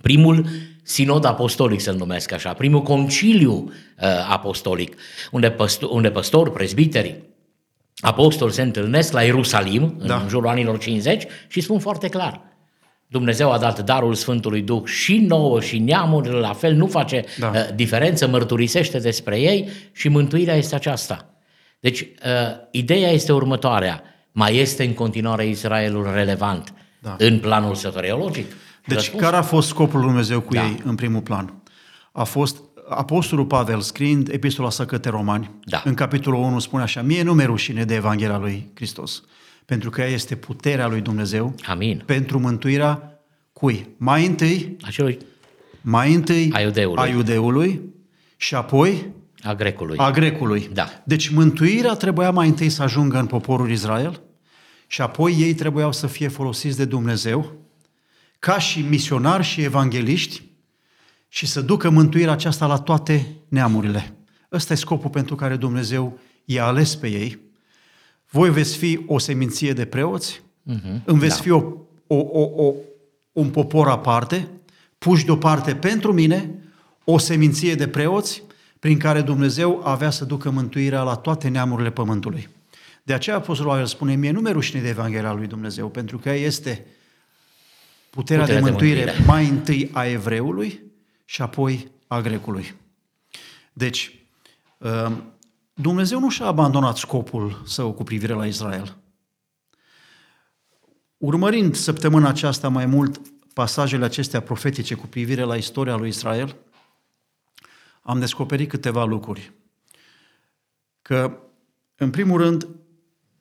Primul 0.03 0.47
sinod 0.83 1.25
apostolic, 1.25 1.81
să-l 1.81 1.97
numesc 1.97 2.33
așa, 2.33 2.53
primul 2.53 2.83
conciliu 2.83 3.53
uh, 3.53 4.07
apostolic, 4.29 4.97
unde, 5.31 5.51
păstor, 5.51 5.91
unde 5.91 6.11
păstori, 6.11 6.53
prezbiteri, 6.53 7.23
apostoli 8.01 8.53
se 8.53 8.63
întâlnesc 8.63 9.13
la 9.13 9.23
Ierusalim, 9.23 9.97
Da. 10.07 10.17
în 10.17 10.29
jurul 10.29 10.49
anilor 10.49 10.79
50, 10.79 11.27
și 11.49 11.61
spun 11.61 11.79
foarte 11.79 12.09
clar, 12.09 12.41
Dumnezeu 13.15 13.53
a 13.53 13.59
dat 13.59 13.81
darul 13.85 14.15
Sfântului 14.15 14.63
Duh 14.63 14.85
și 14.85 15.17
nouă 15.19 15.61
și 15.61 15.79
neamurile, 15.79 16.39
la 16.39 16.53
fel 16.53 16.75
nu 16.75 16.87
face 16.87 17.25
Da. 17.39 17.51
uh, 17.55 17.75
diferență, 17.75 18.29
mărturisește 18.29 18.99
despre 18.99 19.41
ei 19.41 19.69
și 19.93 20.09
mântuirea 20.09 20.55
este 20.55 20.75
aceasta. 20.75 21.29
Deci, 21.81 22.01
uh, 22.01 22.07
ideea 22.71 23.11
este 23.11 23.33
următoarea. 23.33 24.03
Mai 24.33 24.57
este 24.57 24.85
în 24.85 24.93
continuare 24.93 25.47
Israelul 25.47 26.11
relevant 26.13 26.73
Da. 26.99 27.17
în 27.19 27.39
planul 27.39 27.75
soteriologic? 27.75 28.47
Deci 28.87 28.97
Răspuns? 28.97 29.23
care 29.23 29.37
a 29.37 29.43
fost 29.43 29.69
scopul 29.69 29.99
lui 29.99 30.09
Dumnezeu 30.09 30.41
cu 30.41 30.55
Da. 30.55 30.63
ei 30.65 30.81
în 30.85 30.95
primul 30.95 31.21
plan? 31.21 31.63
A 32.13 32.25
fost 32.25 32.57
Apostolul 32.89 33.45
Pavel 33.47 33.81
scriind 33.81 34.29
epistola 34.33 34.71
sa 34.71 34.85
către 34.85 35.11
romani, 35.11 35.51
Da. 35.65 35.83
în 35.85 35.95
capitolul 35.95 36.41
1 36.41 36.59
spune 36.59 36.83
așa, 36.83 37.03
mie 37.03 37.23
nu 37.23 37.33
mi-e 37.33 37.45
rușine 37.47 37.85
de 37.85 37.95
Evanghelia 37.95 38.39
lui 38.39 38.71
Hristos, 38.75 39.23
pentru 39.65 39.91
că 39.91 40.01
ea 40.01 40.09
este 40.09 40.35
puterea 40.37 40.87
lui 40.87 41.01
Dumnezeu 41.01 41.55
Amin. 41.67 42.03
pentru 42.07 42.39
mântuirea 42.39 43.21
cui? 43.53 43.89
Mai 43.97 44.27
întâi, 44.27 44.77
Acelui 44.83 45.19
mai 45.81 46.15
întâi 46.15 46.51
A 46.53 46.61
iudeului. 46.61 47.03
a 47.03 47.07
iudeului 47.07 47.81
și 48.37 48.55
apoi 48.55 49.07
a 49.43 49.55
grecului. 49.55 49.97
a 49.99 50.11
grecului. 50.11 50.71
Da. 50.73 51.03
Deci 51.05 51.29
mântuirea 51.29 51.93
trebuia 51.95 52.31
mai 52.31 52.49
întâi 52.49 52.69
să 52.69 52.83
ajungă 52.83 53.19
în 53.19 53.27
poporul 53.27 53.71
Israel 53.71 54.21
și 54.87 55.01
apoi 55.01 55.35
ei 55.39 55.55
trebuiau 55.55 55.93
să 55.93 56.07
fie 56.07 56.29
folosiți 56.29 56.77
de 56.77 56.85
Dumnezeu 56.85 57.53
ca 58.39 58.59
și 58.59 58.81
misionari 58.81 59.43
și 59.45 59.61
evangeliști 59.63 60.43
și 61.29 61.47
să 61.47 61.61
ducă 61.61 61.91
mântuirea 61.91 62.33
aceasta 62.33 62.67
la 62.67 62.77
toate 62.79 63.27
neamurile. 63.49 64.17
Ăsta 64.53 64.73
e 64.73 64.77
scopul 64.77 65.11
pentru 65.11 65.35
care 65.35 65.57
Dumnezeu 65.57 66.19
i-a 66.45 66.65
ales 66.65 66.95
pe 66.95 67.09
ei. 67.09 67.39
Voi 68.35 68.51
veți 68.51 68.77
fi 68.77 69.05
o 69.07 69.19
seminție 69.19 69.73
de 69.73 69.85
preoți, 69.85 70.43
uh-huh. 70.71 71.05
îmi 71.05 71.19
veți 71.19 71.37
Da. 71.37 71.43
fi 71.43 71.51
o, 71.51 71.63
o, 72.07 72.17
o, 72.17 72.67
o, 72.67 72.75
un 73.33 73.51
popor 73.51 73.89
aparte, 73.89 74.49
puși 74.99 75.25
deoparte 75.25 75.75
pentru 75.75 76.13
mine, 76.13 76.51
o 77.05 77.19
seminție 77.19 77.75
de 77.75 77.89
preoți, 77.89 78.43
prin 78.79 78.99
care 78.99 79.21
Dumnezeu 79.21 79.81
avea 79.85 80.11
să 80.11 80.25
ducă 80.25 80.51
mântuirea 80.51 81.03
la 81.03 81.15
toate 81.15 81.49
neamurile 81.49 81.91
pământului. 81.91 82.49
De 83.03 83.13
aceea 83.13 83.37
Apostolul 83.37 83.71
Pavel 83.71 83.87
spune, 83.87 84.15
mie 84.15 84.31
nu 84.31 84.41
mi 84.41 84.53
rușine 84.53 84.81
de 84.81 84.89
Evanghelia 84.89 85.33
lui 85.33 85.47
Dumnezeu, 85.47 85.89
pentru 85.89 86.19
că 86.19 86.29
ea 86.29 86.35
este 86.35 86.87
puterea, 88.11 88.45
Puterea 88.45 88.47
de 88.47 88.55
de 88.55 88.61
mântuire, 88.61 89.05
mântuire. 89.05 89.25
mai 89.27 89.49
întâi 89.49 89.91
a 89.93 90.07
evreului 90.07 90.81
și 91.25 91.43
apoi 91.43 91.89
a 92.07 92.21
grecului. 92.21 92.75
Deci, 93.73 94.19
um, 94.79 95.23
Dumnezeu 95.75 96.21
nu 96.21 96.31
și-a 96.31 96.47
abandonat 96.47 96.97
scopul 96.97 97.63
său 97.67 97.93
cu 97.93 98.05
privire 98.05 98.33
la 98.33 98.47
Israel. 98.47 98.97
Urmărind 101.17 101.75
săptămâna 101.75 102.29
aceasta 102.29 102.69
mai 102.69 102.87
mult 102.87 103.21
pasajele 103.55 104.05
acestea 104.05 104.41
profetice 104.41 104.95
cu 104.95 105.07
privire 105.07 105.43
la 105.43 105.57
istoria 105.57 105.97
lui 105.97 106.09
Israel, 106.09 106.57
am 108.03 108.19
descoperit 108.19 108.69
câteva 108.69 109.05
lucruri. 109.05 109.53
Că, 111.03 111.39
în 111.97 112.11
primul 112.11 112.41
rând, 112.41 112.69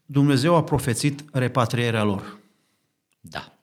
Dumnezeu 0.05 0.55
a 0.55 0.63
profețit 0.63 1.23
repatrierea 1.31 2.03
lor. 2.03 2.37
Da. 3.19 3.53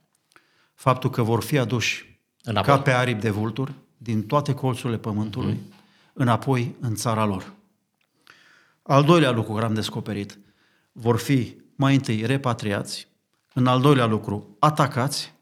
Faptul 0.75 1.11
că 1.11 1.23
vor 1.23 1.43
fi 1.43 1.59
aduși 1.59 2.21
Înapoi. 2.43 2.75
ca 2.75 2.83
pe 2.83 2.91
aripi 2.91 3.21
de 3.21 3.31
vulturi 3.31 3.73
din 3.97 4.27
toate 4.27 4.55
colțurile 4.55 4.99
pământului, 4.99 5.55
mm-hmm. 5.55 6.13
înapoi 6.13 6.75
în 6.81 6.95
țara 6.95 7.25
lor. 7.25 7.53
Al 8.91 9.05
doilea 9.05 9.31
lucru 9.31 9.53
care 9.53 9.65
am 9.65 9.75
descoperit, 9.75 10.39
vor 10.93 11.19
fi 11.19 11.57
mai 11.77 11.95
întâi 11.95 12.27
repatriați, 12.27 13.09
în 13.55 13.67
al 13.67 13.81
doilea 13.81 14.07
lucru 14.07 14.57
atacați, 14.59 15.35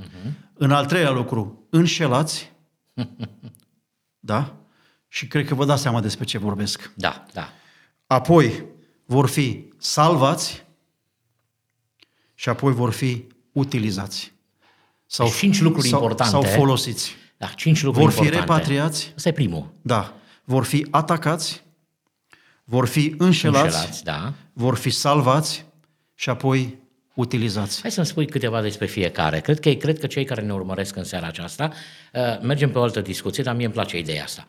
mm-hmm. 0.00 0.32
în 0.54 0.70
al 0.70 0.86
treilea 0.86 1.10
lucru 1.10 1.66
înșelați, 1.70 2.52
da? 4.30 4.56
Și 5.08 5.26
cred 5.26 5.46
că 5.46 5.54
vă 5.54 5.64
dați 5.64 5.82
seama 5.82 6.00
despre 6.00 6.24
ce 6.24 6.38
vorbesc. 6.38 6.92
Da, 6.94 7.26
da. 7.32 7.52
Apoi 8.06 8.64
vor 9.04 9.28
fi 9.28 9.68
salvați 9.78 10.64
și 12.34 12.48
apoi 12.48 12.72
vor 12.72 12.92
fi 12.92 13.26
utilizați. 13.52 14.32
Sau, 15.06 15.26
Deci 15.26 15.36
cinci 15.36 15.60
lucruri 15.60 15.88
sau, 15.88 16.00
importante. 16.00 16.32
Sau 16.32 16.42
folosiți. 16.42 17.14
Da, 17.36 17.46
cinci 17.46 17.82
lucruri 17.82 18.04
Vor 18.04 18.14
fi 18.14 18.24
importante. 18.24 18.52
repatriați, 18.52 19.12
Ăsta 19.16 19.28
e 19.28 19.32
primul. 19.32 19.72
da. 19.82 20.12
Vor 20.44 20.64
fi 20.64 20.86
atacați, 20.90 21.66
vor 22.70 22.86
fi 22.86 23.14
înșelați, 23.18 23.64
Înșelați, 23.64 24.04
da. 24.04 24.32
vor 24.52 24.76
fi 24.76 24.90
salvați 24.90 25.66
și 26.14 26.28
apoi 26.28 26.78
utilizați. 27.14 27.80
Hai 27.80 27.90
să-mi 27.90 28.06
spui 28.06 28.26
câteva 28.26 28.62
despre 28.62 28.86
fiecare. 28.86 29.40
Cred 29.40 29.60
că, 29.60 29.70
cred 29.70 29.98
că 29.98 30.06
cei 30.06 30.24
care 30.24 30.40
ne 30.40 30.52
urmăresc 30.52 30.96
în 30.96 31.04
seara 31.04 31.26
aceasta, 31.26 31.72
uh, 32.12 32.40
mergem 32.42 32.70
pe 32.70 32.78
o 32.78 32.82
altă 32.82 33.00
discuție, 33.00 33.42
dar 33.42 33.54
mie 33.56 33.64
îmi 33.64 33.74
place 33.74 33.98
ideea 33.98 34.22
asta. 34.22 34.48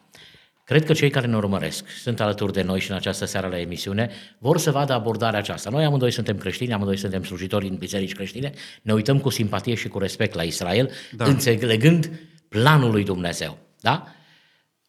Cred 0.63 0.85
că 0.85 0.93
cei 0.93 1.09
care 1.09 1.27
ne 1.27 1.35
urmăresc, 1.35 1.89
sunt 2.01 2.19
alături 2.19 2.53
de 2.53 2.61
noi 2.61 2.79
și 2.79 2.89
în 2.89 2.95
această 2.95 3.25
seară 3.25 3.47
la 3.47 3.59
emisiune, 3.59 4.09
vor 4.37 4.57
să 4.57 4.71
vadă 4.71 4.93
abordarea 4.93 5.39
aceasta. 5.39 5.69
Noi 5.69 5.83
amândoi 5.83 6.11
suntem 6.11 6.37
creștini, 6.37 6.73
amândoi 6.73 6.97
suntem 6.97 7.23
slujitori 7.23 7.67
în 7.67 7.75
biserici 7.75 8.13
creștine, 8.13 8.51
ne 8.81 8.93
uităm 8.93 9.19
cu 9.19 9.29
simpatie 9.29 9.75
și 9.75 9.87
cu 9.87 9.99
respect 9.99 10.33
la 10.33 10.43
Israel, 10.43 10.91
da. 11.11 11.23
Da. 11.23 11.29
înțelegând 11.29 12.11
planul 12.47 12.91
lui 12.91 13.03
Dumnezeu. 13.03 13.57
Da? 13.81 14.07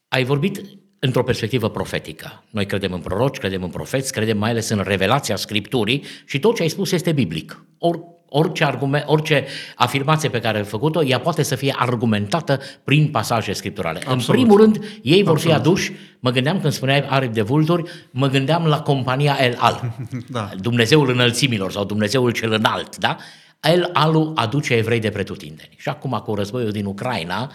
Ai 0.09 0.25
vorbit 0.25 0.80
într-o 1.01 1.23
perspectivă 1.23 1.71
profetică. 1.71 2.43
Noi 2.51 2.67
credem 2.67 2.93
în 2.93 3.01
proroci, 3.01 3.39
credem 3.39 3.63
în 3.63 3.69
profeți, 3.69 4.13
credem 4.13 4.39
mai 4.39 4.51
ales 4.51 4.69
în 4.69 4.83
revelația 4.87 5.37
Scripturii 5.37 6.05
și 6.27 6.39
tot 6.39 6.55
ce 6.55 6.63
ai 6.63 6.69
spus 6.69 6.93
este 6.93 7.13
biblic. 7.13 7.65
Or, 7.79 8.01
orice, 8.29 8.65
argument, 8.65 9.05
orice 9.07 9.47
afirmație 9.77 10.29
pe 10.29 10.41
care 10.41 10.59
ai 10.59 10.65
făcut-o, 10.65 11.05
ea 11.05 11.21
poate 11.21 11.43
să 11.43 11.55
fie 11.55 11.75
argumentată 11.79 12.61
prin 12.85 13.09
pasaje 13.09 13.53
scripturale. 13.53 13.99
Absolut. 13.99 14.27
În 14.27 14.35
primul 14.35 14.61
rând, 14.61 15.01
ei 15.03 15.23
vor 15.23 15.39
fi 15.39 15.53
Absolut. 15.53 15.67
aduși, 15.67 15.93
mă 16.19 16.31
gândeam 16.31 16.61
când 16.61 16.73
spuneai 16.73 17.07
aripi 17.09 17.35
de 17.35 17.43
vulturi, 17.43 17.91
mă 18.11 18.29
gândeam 18.29 18.67
la 18.67 18.81
compania 18.81 19.37
El 19.41 19.57
Al, 19.59 19.95
Da. 20.29 20.51
Dumnezeul 20.61 21.11
înălțimilor 21.11 21.73
sau 21.73 21.85
Dumnezeul 21.85 22.31
cel 22.31 22.53
înalt, 22.53 22.97
da? 22.97 23.17
El 23.63 23.91
Alu 23.93 24.33
aduce 24.35 24.75
evrei 24.75 25.01
de 25.01 25.11
pretutindeni. 25.11 25.75
Și 25.77 25.89
acum 25.89 26.23
cu 26.25 26.35
războiul 26.35 26.71
din 26.71 26.85
Ucraina, 26.85 27.43
uh, 27.43 27.51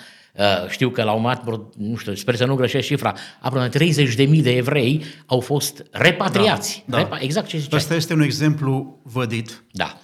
știu 0.70 0.90
că 0.90 1.04
la 1.04 1.12
un 1.12 1.22
moment, 1.22 1.44
dat, 1.44 1.60
nu 1.78 1.96
știu, 1.96 2.14
sper 2.16 2.36
să 2.36 2.46
nu 2.46 2.56
greșesc 2.56 2.88
cifra, 2.88 3.14
aproape 3.42 3.78
30.000 4.26 4.42
de 4.42 4.56
evrei 4.56 5.04
au 5.26 5.40
fost 5.40 5.86
repatriați. 5.92 6.84
Da, 6.88 6.98
da. 6.98 7.04
Repa- 7.04 7.22
exact 7.22 7.48
ce 7.48 7.58
ziceai. 7.58 7.80
Ăsta 7.80 7.96
este 7.96 8.14
un 8.14 8.22
exemplu 8.22 9.00
vădit 9.04 9.64
Da, 9.72 9.98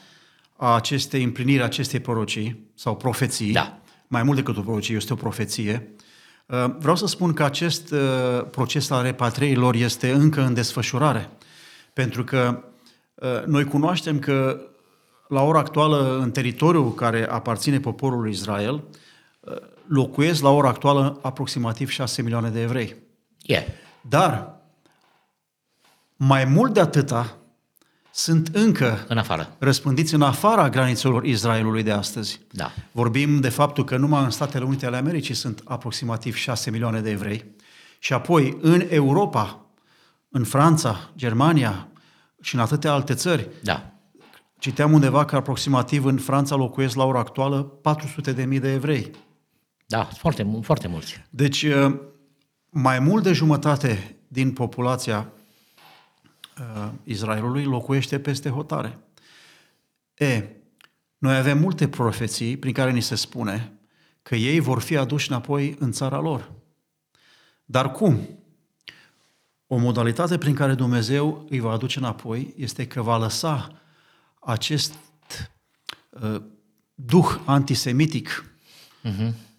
a 0.56 0.76
acestei 0.76 1.24
împliniri 1.24 1.62
a 1.62 1.66
acestei 1.66 2.00
prorocii 2.00 2.72
sau 2.76 2.96
profeții, 2.96 3.52
Da. 3.52 3.80
mai 4.08 4.24
mult 4.24 4.38
decât 4.38 4.58
o 4.58 4.62
prorocie, 4.62 4.96
este 4.96 5.14
o 5.14 5.16
profeție. 5.16 5.94
Uh, 6.46 6.66
Vreau 6.80 6.96
să 6.96 7.08
spun 7.08 7.34
că 7.34 7.44
acest 7.44 7.92
uh, 7.92 8.00
proces 8.52 8.90
al 8.90 9.04
repatrierilor 9.04 9.76
este 9.76 10.12
încă 10.12 10.42
în 10.42 10.54
desfășurare, 10.54 11.30
pentru 11.94 12.24
că 12.24 12.64
uh, 13.16 13.44
noi 13.46 13.64
cunoaștem 13.64 14.20
că 14.20 14.62
la 15.28 15.42
ora 15.44 15.60
actuală 15.60 16.20
în 16.22 16.32
teritoriul 16.32 16.94
care 16.94 17.28
aparține 17.30 17.80
poporului 17.80 18.32
Israel 18.32 18.74
uh, 18.74 18.82
locuiesc 19.88 20.42
la 20.42 20.50
ora 20.50 20.68
actuală 20.68 21.20
aproximativ 21.22 21.90
6 21.90 22.22
milioane 22.22 22.50
de 22.50 22.62
evrei. 22.62 22.96
e. 23.46 23.64
Dar, 24.02 24.56
mai 26.16 26.46
mult 26.46 26.74
de 26.74 26.80
atâta, 26.80 27.38
sunt 28.12 28.48
încă 28.54 29.06
în 29.08 29.18
afară. 29.18 29.56
răspândiți 29.60 30.14
în 30.14 30.22
afara 30.22 30.70
granițelor 30.70 31.26
Israelului 31.26 31.84
de 31.84 31.92
astăzi. 31.92 32.40
Da. 32.52 32.72
Vorbim 32.92 33.40
de 33.40 33.50
faptul 33.50 33.84
că 33.84 33.98
numai 33.98 34.24
în 34.24 34.30
Statele 34.30 34.66
Unite 34.66 34.86
ale 34.86 34.98
Americii 34.98 35.34
sunt 35.34 35.62
aproximativ 35.66 36.36
6 36.36 36.72
milioane 36.72 37.02
de 37.02 37.10
evrei 37.10 37.46
și 38.00 38.14
apoi 38.14 38.58
în 38.62 38.88
Europa, 38.90 39.66
în 40.30 40.44
Franța, 40.44 41.10
Germania 41.16 41.88
și 42.42 42.56
în 42.56 42.62
atâtea 42.62 42.94
alte 42.94 43.14
țări. 43.14 43.50
Da. 43.64 43.92
Citeam 44.60 44.94
undeva 44.94 45.26
că 45.26 45.36
aproximativ 45.36 46.06
în 46.06 46.18
Franța 46.18 46.56
locuiesc 46.56 46.96
la 46.96 47.04
ora 47.04 47.20
actuală 47.20 47.62
400 47.64 48.32
de 48.32 48.44
mii 48.44 48.60
de 48.60 48.74
evrei. 48.74 49.12
Da, 49.92 50.04
foarte, 50.04 50.44
mu- 50.44 50.62
foarte 50.62 50.88
mulți. 50.88 51.22
Deci, 51.30 51.64
uh, 51.64 52.00
mai 52.70 53.00
mult 53.00 53.24
de 53.24 53.34
jumătate 53.34 54.16
din 54.28 54.54
populația 54.54 55.32
uh, 56.58 56.92
Israelului 57.04 57.64
locuiește 57.64 58.20
peste 58.20 58.50
hotare. 58.50 58.98
E, 60.14 60.48
noi 61.18 61.38
avem 61.38 61.58
multe 61.58 61.88
profeții 61.88 62.58
prin 62.58 62.74
care 62.74 62.92
ni 62.92 63.02
se 63.02 63.16
spune 63.16 63.72
că 64.22 64.36
ei 64.36 64.60
vor 64.60 64.82
fi 64.82 64.98
aduși 64.98 65.30
înapoi 65.30 65.76
în 65.80 65.92
țara 65.92 66.20
lor. 66.20 66.52
Dar 67.66 67.92
cum? 67.92 68.20
O 69.68 69.78
modalitate 69.78 70.38
prin 70.38 70.56
care 70.56 70.74
Dumnezeu 70.74 71.46
îi 71.50 71.60
va 71.60 71.72
aduce 71.72 72.00
înapoi 72.00 72.54
este 72.58 72.88
că 72.88 73.02
va 73.02 73.18
lăsa 73.18 73.82
acest 74.40 74.94
uh, 76.10 76.42
duh 76.96 77.38
antisemitic 77.46 78.46
uh-huh. 79.04 79.50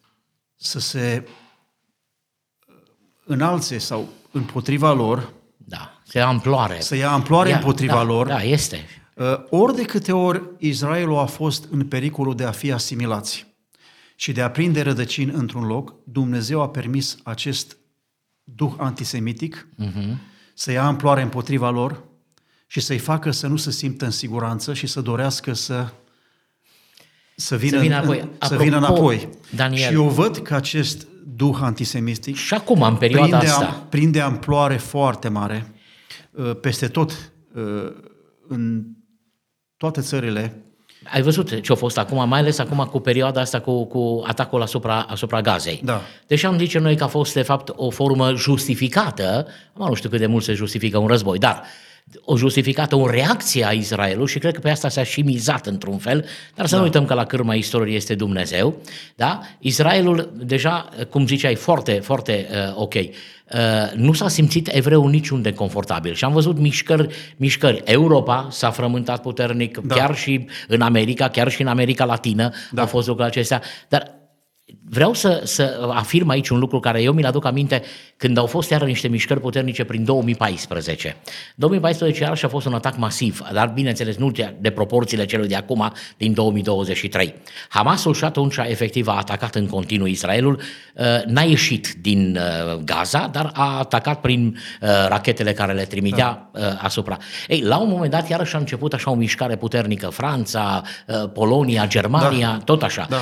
Să 0.63 0.79
se 0.79 1.29
înalțe 3.25 3.79
sau 3.79 4.09
împotriva 4.31 4.93
lor, 4.93 5.33
Da. 5.57 6.01
Se 6.05 6.19
ia 6.19 6.27
amploare. 6.27 6.81
să 6.81 6.97
ia 6.97 7.13
amploare 7.13 7.49
Ia, 7.49 7.57
împotriva 7.57 7.93
da, 7.93 8.03
lor, 8.03 8.27
Da, 8.27 8.43
este. 8.43 8.87
Uh, 9.15 9.27
ori 9.51 9.75
de 9.75 9.83
câte 9.83 10.13
ori 10.13 10.43
Israelul 10.59 11.19
a 11.19 11.25
fost 11.25 11.69
în 11.71 11.87
pericolul 11.87 12.35
de 12.37 12.45
a 12.45 12.51
fi 12.51 12.73
asimilați 12.73 13.47
și 14.17 14.33
de 14.33 14.43
a 14.43 14.51
prinde 14.51 14.83
rădăcini 14.83 15.33
într-un 15.33 15.67
loc, 15.67 15.95
Dumnezeu 16.05 16.61
a 16.61 16.69
permis 16.69 17.17
acest 17.23 17.77
duh 18.45 18.73
antisemitic 18.77 19.69
uh-huh. 19.83 20.17
să 20.55 20.71
ia 20.71 20.87
amploare 20.87 21.23
împotriva 21.23 21.71
lor 21.71 22.03
și 22.67 22.81
să-i 22.81 22.99
facă 22.99 23.31
să 23.31 23.47
nu 23.47 23.57
se 23.57 23.71
simtă 23.71 24.05
în 24.05 24.11
siguranță 24.11 24.75
și 24.75 24.87
să 24.87 25.01
dorească 25.01 25.53
să 25.53 25.93
să 27.37 27.57
vină, 27.57 27.79
vină 27.79 27.95
în- 27.95 28.01
înapoi. 28.01 28.19
să 28.19 28.27
Apropo, 28.39 28.63
vină 28.63 28.77
înapoi. 28.77 29.29
Daniel- 29.55 29.89
Și 29.89 29.93
eu 29.95 30.09
văd 30.09 30.37
că 30.37 30.55
acest 30.55 31.07
duh 31.37 31.59
antisemitic 31.61 32.37
Și 32.37 32.55
acum, 32.55 32.83
în 32.83 32.95
perioada 32.97 33.37
prinde, 33.39 33.47
asta. 33.55 33.67
am, 33.67 33.87
prinde 33.89 34.21
amploare 34.21 34.77
foarte 34.77 35.29
mare 35.29 35.73
uh, 36.31 36.51
peste 36.61 36.89
tot 36.89 37.33
uh, 37.55 37.93
în 38.49 38.83
toate 39.77 40.01
țările. 40.01 40.57
Ai 41.13 41.23
văzut 41.23 41.61
ce 41.61 41.73
a 41.73 41.75
fost 41.75 41.99
acum, 41.99 42.29
mai 42.29 42.39
ales 42.41 42.59
acum 42.59 42.85
cu 42.91 42.99
perioada 43.01 43.41
asta 43.41 43.61
cu, 43.61 43.85
cu 43.87 44.25
atacul 44.27 44.63
asupra, 44.63 45.01
asupra 45.01 45.41
Gazei. 45.41 45.81
Da. 45.85 46.01
Deși 46.27 46.47
am 46.47 46.59
zice 46.59 46.79
noi 46.79 46.97
că 46.97 47.05
a 47.05 47.07
fost 47.07 47.35
de 47.35 47.43
fapt 47.43 47.73
o 47.77 47.91
formă 47.91 48.35
justificată, 48.35 49.47
mă, 49.75 49.87
nu 49.89 49.95
știu 49.95 50.09
cât 50.09 50.19
de 50.19 50.27
mult 50.27 50.45
se 50.45 50.53
justifică 50.53 50.99
un 50.99 51.07
război, 51.07 51.39
dar 51.39 51.63
o 52.25 52.37
justificată, 52.37 52.97
o 52.97 53.11
reacție 53.11 53.67
a 53.67 53.71
Israelului 53.71 54.29
și 54.29 54.39
cred 54.39 54.55
că 54.55 54.61
pe 54.61 54.71
asta 54.71 54.89
s-a 54.89 55.03
și 55.03 55.21
mizat 55.21 55.67
într-un 55.67 55.99
fel, 55.99 56.25
dar 56.55 56.67
să 56.67 56.73
da. 56.73 56.79
nu 56.79 56.87
uităm 56.87 57.05
că 57.05 57.15
la 57.15 57.25
cârma 57.25 57.55
istoriei 57.55 57.97
este 57.97 58.15
Dumnezeu, 58.15 58.75
da? 59.17 59.41
Israelul 59.59 60.33
deja, 60.45 60.89
cum 61.11 61.27
ziceai, 61.27 61.55
foarte, 61.55 61.93
foarte 61.93 62.49
uh, 62.51 62.75
ok, 62.77 62.95
uh, 62.95 63.11
nu 63.95 64.13
s-a 64.13 64.29
simțit 64.29 64.69
evreu 64.73 65.07
niciunde 65.07 65.53
confortabil 65.53 66.15
și 66.15 66.25
am 66.25 66.33
văzut 66.33 66.59
mișcări, 66.59 67.15
mișcări. 67.37 67.83
Europa 67.85 68.49
s-a 68.51 68.71
frământat 68.71 69.23
puternic, 69.23 69.79
da. 69.79 69.95
chiar 69.95 70.17
și 70.17 70.47
în 70.69 70.81
America, 70.81 71.29
chiar 71.29 71.51
și 71.51 71.61
în 71.61 71.69
America 71.69 72.05
Latină 72.05 72.51
da. 72.71 72.81
au 72.81 72.87
fost 72.87 73.07
lucrurile 73.07 73.35
acestea, 73.35 73.63
dar 73.89 74.21
Vreau 74.95 75.15
să, 75.15 75.41
să 75.45 75.91
afirm 75.93 76.29
aici 76.29 76.49
un 76.49 76.59
lucru 76.59 76.81
care 76.81 77.03
eu 77.03 77.13
mi-l 77.13 77.27
aduc 77.27 77.45
aminte 77.45 77.83
când 78.17 78.39
au 78.39 78.47
fost 78.47 78.71
iară 78.71 78.85
niște 78.85 79.09
mișcări 79.09 79.41
puternice 79.41 79.85
prin 79.85 80.05
2014. 80.05 81.17
2014 81.55 82.23
iarăși 82.23 82.45
a 82.45 82.49
fost 82.49 82.67
un 82.67 82.75
atac 82.75 82.97
masiv, 82.97 83.43
dar 83.53 83.69
bineînțeles 83.69 84.17
nu 84.17 84.31
de 84.31 84.55
de 84.61 84.71
proporțiile 84.71 85.25
celui 85.25 85.49
de 85.49 85.55
acum 85.55 85.93
din 86.17 86.33
2023. 86.33 87.35
Hamasul 87.69 88.15
și 88.15 88.25
atunci 88.25 88.57
efectiv 88.57 89.09
a 89.09 89.17
atacat 89.17 89.55
în 89.55 89.67
continuu 89.67 90.07
Israelul, 90.07 90.61
uh, 90.95 91.05
n-a 91.27 91.43
ieșit 91.43 91.95
din 92.01 92.39
uh, 92.41 92.75
Gaza, 92.85 93.29
dar 93.33 93.51
a 93.55 93.79
atacat 93.79 94.21
prin 94.21 94.59
uh, 94.81 94.89
rachetele 95.09 95.53
care 95.53 95.73
le 95.73 95.85
trimitea 95.85 96.51
da. 96.53 96.79
asupra. 96.81 97.17
Ei, 97.49 97.61
la 97.61 97.77
un 97.77 97.89
moment 97.89 98.11
dat 98.11 98.29
iarăși 98.29 98.55
a 98.55 98.59
început 98.59 98.93
așa 98.93 99.11
o 99.11 99.15
mișcare 99.15 99.57
puternică, 99.57 100.09
Franța, 100.09 100.83
Polonia, 101.33 101.87
Germania, 101.87 102.49
da. 102.49 102.65
tot 102.65 102.83
așa, 102.83 103.07
Da. 103.11 103.19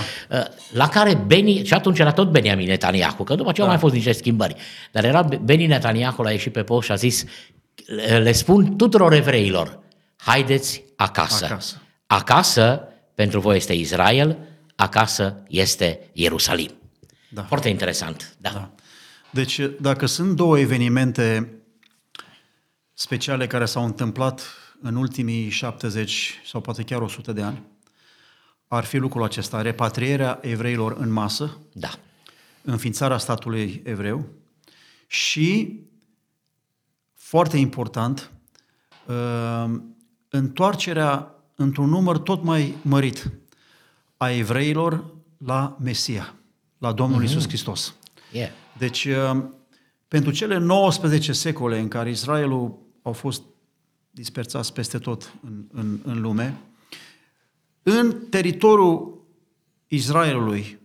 la 0.73 0.89
care 0.89 1.25
Beni, 1.27 1.60
și 1.65 1.75
atunci 1.75 1.99
era 1.99 2.13
tot 2.13 2.31
Benjamin 2.31 2.67
Netanyahu, 2.67 3.25
că 3.25 3.35
după 3.35 3.49
aceea 3.49 3.67
da. 3.67 3.73
au 3.73 3.79
mai 3.79 3.89
fost 3.89 3.95
niște 3.95 4.13
schimbări, 4.13 4.55
dar 4.93 5.05
era 5.05 5.23
Beni 5.23 5.67
Netanyahu, 5.67 6.23
a 6.23 6.31
ieșit 6.31 6.53
pe 6.53 6.63
post 6.63 6.87
și 6.87 6.93
a 6.93 6.95
zis, 6.95 7.25
le 8.23 8.33
spun 8.33 8.77
tuturor 8.77 9.13
evreilor, 9.13 9.79
haideți 10.17 10.83
acasă. 10.97 11.45
Acasă. 11.45 11.83
Acasă, 12.07 12.89
pentru 13.15 13.41
voi 13.41 13.57
este 13.57 13.73
Israel, 13.73 14.39
acasă 14.77 15.43
este 15.49 16.11
Ierusalim. 16.13 16.71
Da. 17.29 17.43
Foarte 17.43 17.69
interesant, 17.69 18.37
da. 18.39 18.51
Da. 18.51 18.71
Deci, 19.31 19.61
dacă 19.81 20.07
sunt 20.07 20.37
două 20.37 20.59
evenimente 20.59 21.55
speciale 22.95 23.47
care 23.47 23.65
s-au 23.65 23.85
întâmplat 23.85 24.43
în 24.83 24.97
ultimii 24.97 25.49
70 25.49 26.41
sau 26.47 26.61
poate 26.61 26.83
chiar 26.83 27.01
100 27.01 27.33
de 27.33 27.43
ani, 27.43 27.63
ar 28.73 28.85
fi 28.85 28.97
lucrul 28.97 29.23
acesta, 29.23 29.63
repatrierea 29.63 30.39
evreilor 30.43 30.97
în 30.99 31.11
masă, 31.13 31.59
da. 31.73 31.91
înființarea 32.63 33.19
statului 33.19 33.83
evreu 33.85 34.29
și, 35.07 35.81
foarte 37.15 37.57
important, 37.57 38.31
uh, 39.07 39.81
întoarcerea 40.29 41.35
într-un 41.55 41.89
număr 41.89 42.19
tot 42.19 42.43
mai 42.43 42.75
mărit 42.83 43.31
a 44.17 44.31
evreilor 44.31 45.05
la 45.39 45.77
Mesia, 45.81 46.35
la 46.79 46.93
Domnul 46.93 47.23
Isus 47.23 47.47
Hristos. 47.47 47.95
Yeah. 48.33 48.51
Deci, 48.79 49.05
uh, 49.05 49.45
pentru 50.09 50.31
cele 50.31 50.59
19 50.59 51.33
secole 51.33 51.79
în 51.79 51.89
care 51.89 52.11
Israelul 52.11 52.79
au 53.03 53.13
fost 53.13 53.43
dispersați 54.11 54.73
peste 54.73 54.99
tot 54.99 55.35
în, 55.43 55.65
în, 55.73 55.99
în 56.05 56.21
lume, 56.21 56.61
în 57.83 58.17
teritoriul 58.31 59.19
Israelului, 59.87 60.79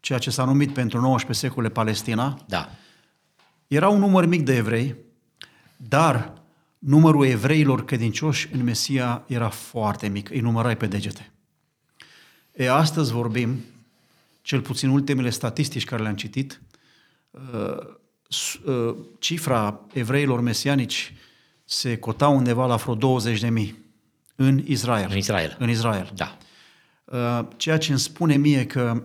ceea 0.00 0.18
ce 0.18 0.30
s-a 0.30 0.44
numit 0.44 0.70
pentru 0.72 1.00
19 1.00 1.46
secole 1.46 1.68
Palestina, 1.68 2.44
Da. 2.48 2.70
era 3.66 3.88
un 3.88 3.98
număr 3.98 4.26
mic 4.26 4.42
de 4.42 4.56
evrei, 4.56 4.94
dar 5.76 6.32
numărul 6.78 7.26
evreilor 7.26 7.84
credincioși 7.84 8.48
în 8.52 8.62
Mesia 8.62 9.24
era 9.26 9.48
foarte 9.48 10.08
mic, 10.08 10.30
îi 10.30 10.40
numărai 10.40 10.76
pe 10.76 10.86
degete. 10.86 11.32
E, 12.52 12.70
astăzi 12.70 13.12
vorbim, 13.12 13.60
cel 14.42 14.60
puțin 14.60 14.88
ultimele 14.88 15.30
statistici 15.30 15.84
care 15.84 16.02
le-am 16.02 16.14
citit, 16.16 16.60
uh, 17.30 17.76
s- 18.28 18.54
uh, 18.54 18.96
cifra 19.18 19.80
evreilor 19.92 20.40
mesianici 20.40 21.14
se 21.64 21.98
cota 21.98 22.28
undeva 22.28 22.66
la 22.66 22.76
vreo 22.76 22.94
20 22.94 23.40
de 23.40 23.48
mii 23.48 23.83
în 24.36 24.62
Israel. 24.66 25.08
În 25.10 25.16
Israel. 25.16 25.56
În 25.58 25.68
Israel. 25.68 26.12
Da. 26.14 26.38
Uh, 27.04 27.48
Ceea 27.56 27.78
ce 27.78 27.90
îmi 27.90 28.00
spune 28.00 28.36
mie 28.36 28.66
că 28.66 29.04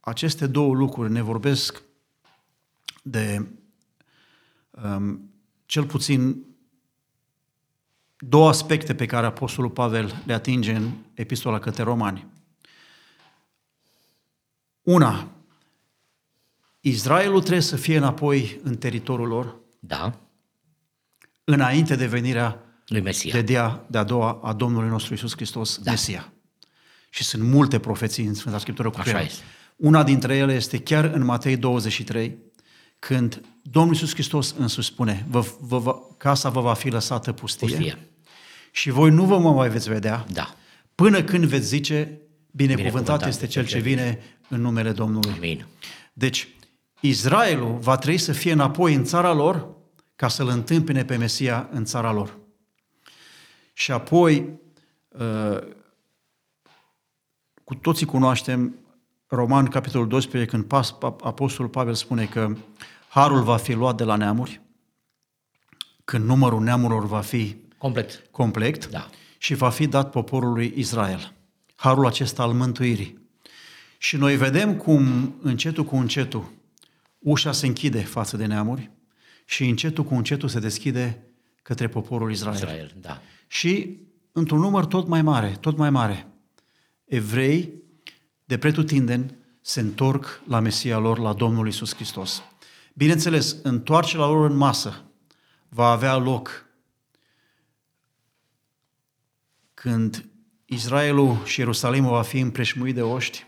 aceste 0.00 0.46
două 0.46 0.74
lucruri 0.74 1.12
ne 1.12 1.20
vorbesc 1.20 1.82
de 3.02 3.46
um, 4.70 5.30
cel 5.66 5.86
puțin 5.86 6.44
două 8.16 8.48
aspecte 8.48 8.94
pe 8.94 9.06
care 9.06 9.26
Apostolul 9.26 9.70
Pavel 9.70 10.22
le 10.26 10.32
atinge 10.32 10.74
în 10.74 10.92
epistola 11.14 11.58
către 11.58 11.82
romani. 11.82 12.26
Una, 14.82 15.30
Israelul 16.80 17.40
trebuie 17.40 17.60
să 17.60 17.76
fie 17.76 17.96
înapoi 17.96 18.60
în 18.62 18.76
teritoriul 18.76 19.28
lor 19.28 19.60
Da. 19.78 20.20
înainte 21.44 21.96
de 21.96 22.06
venirea 22.06 22.71
Lui 22.92 23.00
Mesia. 23.00 23.32
de, 23.32 23.42
dea, 23.42 23.84
de 23.90 23.98
a 23.98 24.02
doua 24.04 24.40
a 24.42 24.52
Domnului 24.52 24.88
nostru 24.88 25.14
Isus 25.14 25.32
Hristos, 25.34 25.76
Da. 25.76 25.82
da. 25.84 25.90
Mesia. 25.90 26.32
Și 27.10 27.24
sunt 27.24 27.42
multe 27.42 27.78
profeții 27.78 28.24
în 28.24 28.34
Sfânta 28.34 28.58
Scriptură 28.58 28.88
cu 28.90 28.94
Așa 28.98 29.02
privire. 29.10 29.30
este. 29.30 29.42
Una 29.76 30.02
dintre 30.02 30.36
ele 30.36 30.54
este 30.54 30.78
chiar 30.78 31.04
în 31.04 31.24
Matei 31.24 31.56
23, 31.56 32.38
când 32.98 33.40
Domnul 33.62 33.94
Isus 33.94 34.12
Hristos 34.12 34.54
însuși 34.58 34.88
spune, 34.88 35.26
vă, 35.30 35.44
vă, 35.60 35.78
vă, 35.78 35.94
casa 36.16 36.48
vă 36.48 36.60
va 36.60 36.74
fi 36.74 36.88
lăsată 36.88 37.32
pustie, 37.32 37.66
Pustie. 37.68 38.08
și 38.70 38.90
voi 38.90 39.10
nu 39.10 39.24
vă 39.24 39.38
mai 39.38 39.68
veți 39.68 39.88
vedea, 39.88 40.24
Da. 40.32 40.54
până 40.94 41.22
când 41.22 41.44
veți 41.44 41.66
zice, 41.66 41.94
binecuvântat, 42.50 42.76
Binecuvântat 42.76 43.28
este 43.28 43.46
cel 43.46 43.66
ce 43.66 43.78
vine 43.78 44.18
în 44.48 44.60
numele 44.60 44.92
Domnului. 44.92 45.32
Amin. 45.36 45.66
Deci, 46.12 46.48
Israelul 47.00 47.78
va 47.80 47.96
trebui 47.96 48.18
să 48.18 48.32
fie 48.32 48.52
înapoi 48.52 48.94
în 48.94 49.04
țara 49.04 49.32
lor 49.32 49.68
ca 50.16 50.28
să-L 50.28 50.48
întâmpine 50.48 51.04
pe 51.04 51.16
Mesia 51.16 51.68
în 51.72 51.84
țara 51.84 52.12
lor. 52.12 52.38
Și 53.72 53.92
apoi, 53.92 54.60
uh, 55.08 55.58
cu 57.64 57.74
toții 57.74 58.06
cunoaștem 58.06 58.76
Roman, 59.26 59.66
capitolul 59.66 60.08
12, 60.08 60.50
când 60.50 60.64
pas, 60.64 60.96
Apostolul 61.20 61.70
Pavel 61.70 61.94
spune 61.94 62.26
că 62.26 62.56
harul 63.08 63.42
va 63.42 63.56
fi 63.56 63.72
luat 63.72 63.96
de 63.96 64.04
la 64.04 64.16
neamuri, 64.16 64.60
când 66.04 66.24
numărul 66.24 66.62
neamurilor 66.62 67.06
va 67.06 67.20
fi 67.20 67.56
complet, 67.78 68.22
complet 68.30 68.90
da. 68.90 69.10
și 69.38 69.54
va 69.54 69.70
fi 69.70 69.86
dat 69.86 70.10
poporului 70.10 70.72
Israel. 70.76 71.32
Harul 71.74 72.06
acesta 72.06 72.42
al 72.42 72.52
mântuirii. 72.52 73.18
Și 73.98 74.16
noi 74.16 74.36
vedem 74.36 74.76
cum 74.76 75.34
încetul 75.42 75.84
cu 75.84 75.96
încetul 75.96 76.52
ușa 77.18 77.52
se 77.52 77.66
închide 77.66 78.00
față 78.00 78.36
de 78.36 78.46
neamuri 78.46 78.90
și 79.44 79.68
încetul 79.68 80.04
cu 80.04 80.14
încetul 80.14 80.48
se 80.48 80.58
deschide 80.58 81.22
către 81.62 81.88
poporul 81.88 82.30
Israel. 82.30 82.54
Israel 82.54 82.94
da. 83.00 83.20
Și 83.46 83.98
într-un 84.32 84.60
număr 84.60 84.84
tot 84.84 85.06
mai 85.06 85.22
mare, 85.22 85.56
tot 85.60 85.76
mai 85.76 85.90
mare, 85.90 86.26
evrei 87.04 87.72
de 88.44 88.58
pretutindeni 88.58 89.36
se 89.60 89.80
întorc 89.80 90.42
la 90.46 90.60
Mesia 90.60 90.98
lor, 90.98 91.18
la 91.18 91.32
Domnul 91.32 91.66
Isus 91.68 91.94
Hristos. 91.94 92.42
Bineînțeles, 92.94 93.56
întoarcerea 93.62 94.26
lor 94.26 94.50
în 94.50 94.56
masă 94.56 95.02
va 95.68 95.90
avea 95.90 96.16
loc 96.16 96.66
când 99.74 100.26
Israelul 100.64 101.44
și 101.44 101.60
Ierusalimul 101.60 102.10
va 102.10 102.22
fi 102.22 102.38
împreșmuit 102.38 102.94
de 102.94 103.02
oști, 103.02 103.46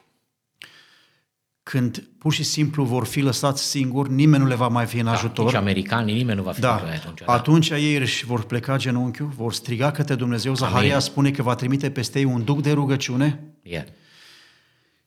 când 1.64 2.08
pur 2.18 2.32
și 2.32 2.42
simplu 2.42 2.84
vor 2.84 3.04
fi 3.04 3.20
lăsați 3.20 3.64
singuri, 3.64 4.12
nimeni 4.12 4.42
nu 4.42 4.48
le 4.48 4.54
va 4.54 4.68
mai 4.68 4.86
fi 4.86 4.98
în 4.98 5.04
da, 5.04 5.12
ajutor. 5.12 5.44
Nici 5.44 5.54
americanii, 5.54 6.14
nimeni 6.14 6.38
nu 6.38 6.44
va 6.44 6.52
fi 6.52 6.60
da. 6.60 6.74
atunci. 6.74 7.18
Da. 7.26 7.32
Atunci 7.32 7.70
ei 7.70 7.94
își 7.94 8.24
vor 8.24 8.42
pleca 8.42 8.76
genunchiul, 8.76 9.32
vor 9.36 9.52
striga 9.52 9.90
către 9.90 10.14
Dumnezeu. 10.14 10.54
Zaharia 10.54 10.88
Amin. 10.88 11.00
spune 11.00 11.30
că 11.30 11.42
va 11.42 11.54
trimite 11.54 11.90
peste 11.90 12.18
ei 12.18 12.24
un 12.24 12.44
duc 12.44 12.62
de 12.62 12.72
rugăciune. 12.72 13.40
Yeah. 13.62 13.84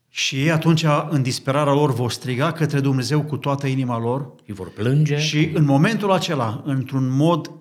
Și 0.10 0.36
ei 0.36 0.52
atunci, 0.52 0.86
în 1.10 1.22
disperarea 1.22 1.74
lor, 1.74 1.94
vor 1.94 2.12
striga 2.12 2.52
către 2.52 2.80
Dumnezeu 2.80 3.22
cu 3.22 3.38
toată 3.38 3.68
inima 3.68 4.00
lor. 4.00 4.34
Și 4.46 4.54
vor 4.54 4.72
plânge. 4.72 5.18
Și 5.18 5.50
în 5.54 5.66
momentul 5.66 6.12
acela, 6.12 6.62
într-un 6.66 7.10
mod, 7.10 7.52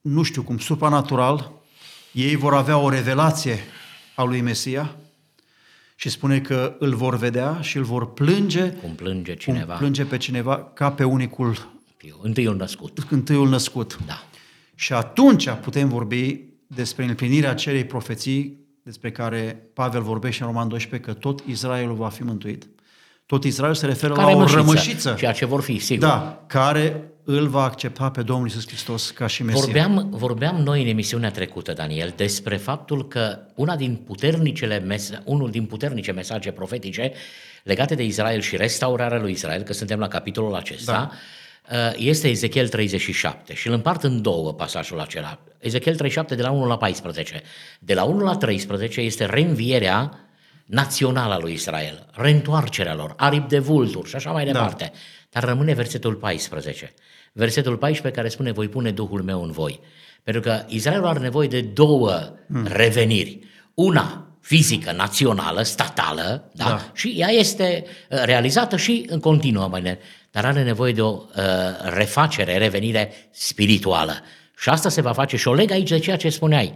nu 0.00 0.22
știu 0.22 0.42
cum, 0.42 0.58
supranatural, 0.58 1.52
ei 2.12 2.36
vor 2.36 2.54
avea 2.54 2.78
o 2.78 2.88
revelație 2.88 3.58
a 4.14 4.22
lui 4.22 4.40
Mesia 4.40 4.96
și 6.00 6.08
spune 6.08 6.40
că 6.40 6.76
îl 6.78 6.94
vor 6.94 7.16
vedea 7.16 7.58
și 7.60 7.76
îl 7.76 7.82
vor 7.82 8.12
plânge. 8.12 8.70
Cum 8.70 8.94
plânge 8.94 9.34
cineva. 9.34 9.66
Cum 9.66 9.78
plânge 9.78 10.04
pe 10.04 10.16
cineva 10.16 10.70
ca 10.74 10.90
pe 10.90 11.04
unicul. 11.04 11.72
Fiu, 11.96 12.18
întâiul 12.22 12.56
născut. 12.56 12.98
Întâiul 13.10 13.48
născut. 13.48 13.98
Da. 14.06 14.24
Și 14.74 14.92
atunci 14.92 15.50
putem 15.50 15.88
vorbi 15.88 16.40
despre 16.66 17.04
împlinirea 17.04 17.50
acelei 17.50 17.84
profeții 17.84 18.58
despre 18.82 19.10
care 19.10 19.70
Pavel 19.74 20.02
vorbește 20.02 20.42
în 20.42 20.48
Roman 20.48 20.68
12, 20.68 21.10
că 21.10 21.18
tot 21.18 21.40
Israelul 21.46 21.94
va 21.94 22.08
fi 22.08 22.22
mântuit. 22.22 22.68
Tot 23.26 23.44
Israel 23.44 23.74
se 23.74 23.86
referă 23.86 24.12
care 24.12 24.32
la 24.32 24.38
o 24.38 24.44
rămășiță. 24.44 25.14
Ceea 25.18 25.32
ce 25.32 25.46
vor 25.46 25.62
fi, 25.62 25.78
sigur. 25.78 26.08
Da, 26.08 26.44
care 26.46 27.12
îl 27.30 27.48
va 27.48 27.62
accepta 27.62 28.10
pe 28.10 28.22
Domnul 28.22 28.46
Iisus 28.46 28.66
Hristos 28.66 29.10
ca 29.10 29.26
și 29.26 29.42
Mesia. 29.42 29.60
Vorbeam, 29.60 30.08
vorbeam 30.10 30.56
noi 30.56 30.82
în 30.82 30.88
emisiunea 30.88 31.30
trecută, 31.30 31.72
Daniel, 31.72 32.12
despre 32.16 32.56
faptul 32.56 33.08
că 33.08 33.38
una 33.54 33.76
din 33.76 33.94
puternicele 34.06 34.78
mes- 34.78 35.20
unul 35.24 35.50
din 35.50 35.64
puternice 35.64 36.12
mesaje 36.12 36.50
profetice 36.50 37.12
legate 37.62 37.94
de 37.94 38.04
Israel 38.04 38.40
și 38.40 38.56
restaurarea 38.56 39.18
lui 39.18 39.30
Israel, 39.30 39.62
că 39.62 39.72
suntem 39.72 39.98
la 39.98 40.08
capitolul 40.08 40.54
acesta, 40.54 40.92
da 40.92 41.10
Uh, 41.72 41.92
este 41.96 42.28
Ezechiel 42.28 42.68
37 42.68 43.54
și 43.54 43.66
îl 43.66 43.72
împart 43.72 44.02
în 44.02 44.22
două 44.22 44.52
pasajul 44.52 45.00
acela. 45.00 45.38
Ezechiel 45.58 45.94
37 45.94 46.34
de 46.34 46.42
la 46.42 46.50
1 46.50 46.66
la 46.66 46.76
14. 46.76 47.42
De 47.78 47.94
la 47.94 48.04
1 48.04 48.24
la 48.24 48.36
13 48.36 49.00
este 49.00 49.24
reînvierea 49.24 50.27
națională 50.68 51.34
a 51.34 51.38
lui 51.38 51.52
Israel, 51.52 52.06
reîntoarcerea 52.12 52.94
lor, 52.94 53.14
aripi 53.16 53.48
de 53.48 53.58
vulturi 53.58 54.08
și 54.08 54.16
așa 54.16 54.30
mai 54.30 54.44
da. 54.44 54.52
departe. 54.52 54.90
Da. 54.92 54.98
Dar 55.30 55.44
rămâne 55.44 55.72
versetul 55.72 56.14
14. 56.14 56.94
Versetul 57.32 57.76
14 57.76 58.20
care 58.20 58.32
spune, 58.32 58.52
voi 58.52 58.68
pune 58.68 58.90
Duhul 58.90 59.22
meu 59.22 59.42
în 59.42 59.50
voi. 59.50 59.80
Pentru 60.22 60.42
că 60.42 60.64
Israelul 60.68 61.06
are 61.06 61.18
nevoie 61.18 61.48
de 61.48 61.60
două 61.60 62.10
hmm. 62.46 62.66
reveniri. 62.66 63.40
Una 63.74 64.26
fizică, 64.40 64.92
națională, 64.92 65.62
statală, 65.62 66.50
da? 66.54 66.64
da? 66.64 66.90
și 66.94 67.14
ea 67.16 67.28
este 67.28 67.84
uh, 68.10 68.22
realizată 68.24 68.76
și 68.76 69.06
în 69.08 69.20
continuă 69.20 69.68
manieră 69.68 69.98
dar 70.30 70.44
are 70.44 70.62
nevoie 70.62 70.92
de 70.92 71.02
o 71.02 71.10
uh, 71.10 71.42
refacere, 71.94 72.58
revenire 72.58 73.12
spirituală. 73.30 74.22
Și 74.58 74.68
asta 74.68 74.88
se 74.88 75.00
va 75.00 75.12
face 75.12 75.36
și 75.36 75.48
o 75.48 75.54
leg 75.54 75.70
aici 75.70 75.88
de 75.88 75.98
ceea 75.98 76.16
ce 76.16 76.28
spuneai. 76.28 76.72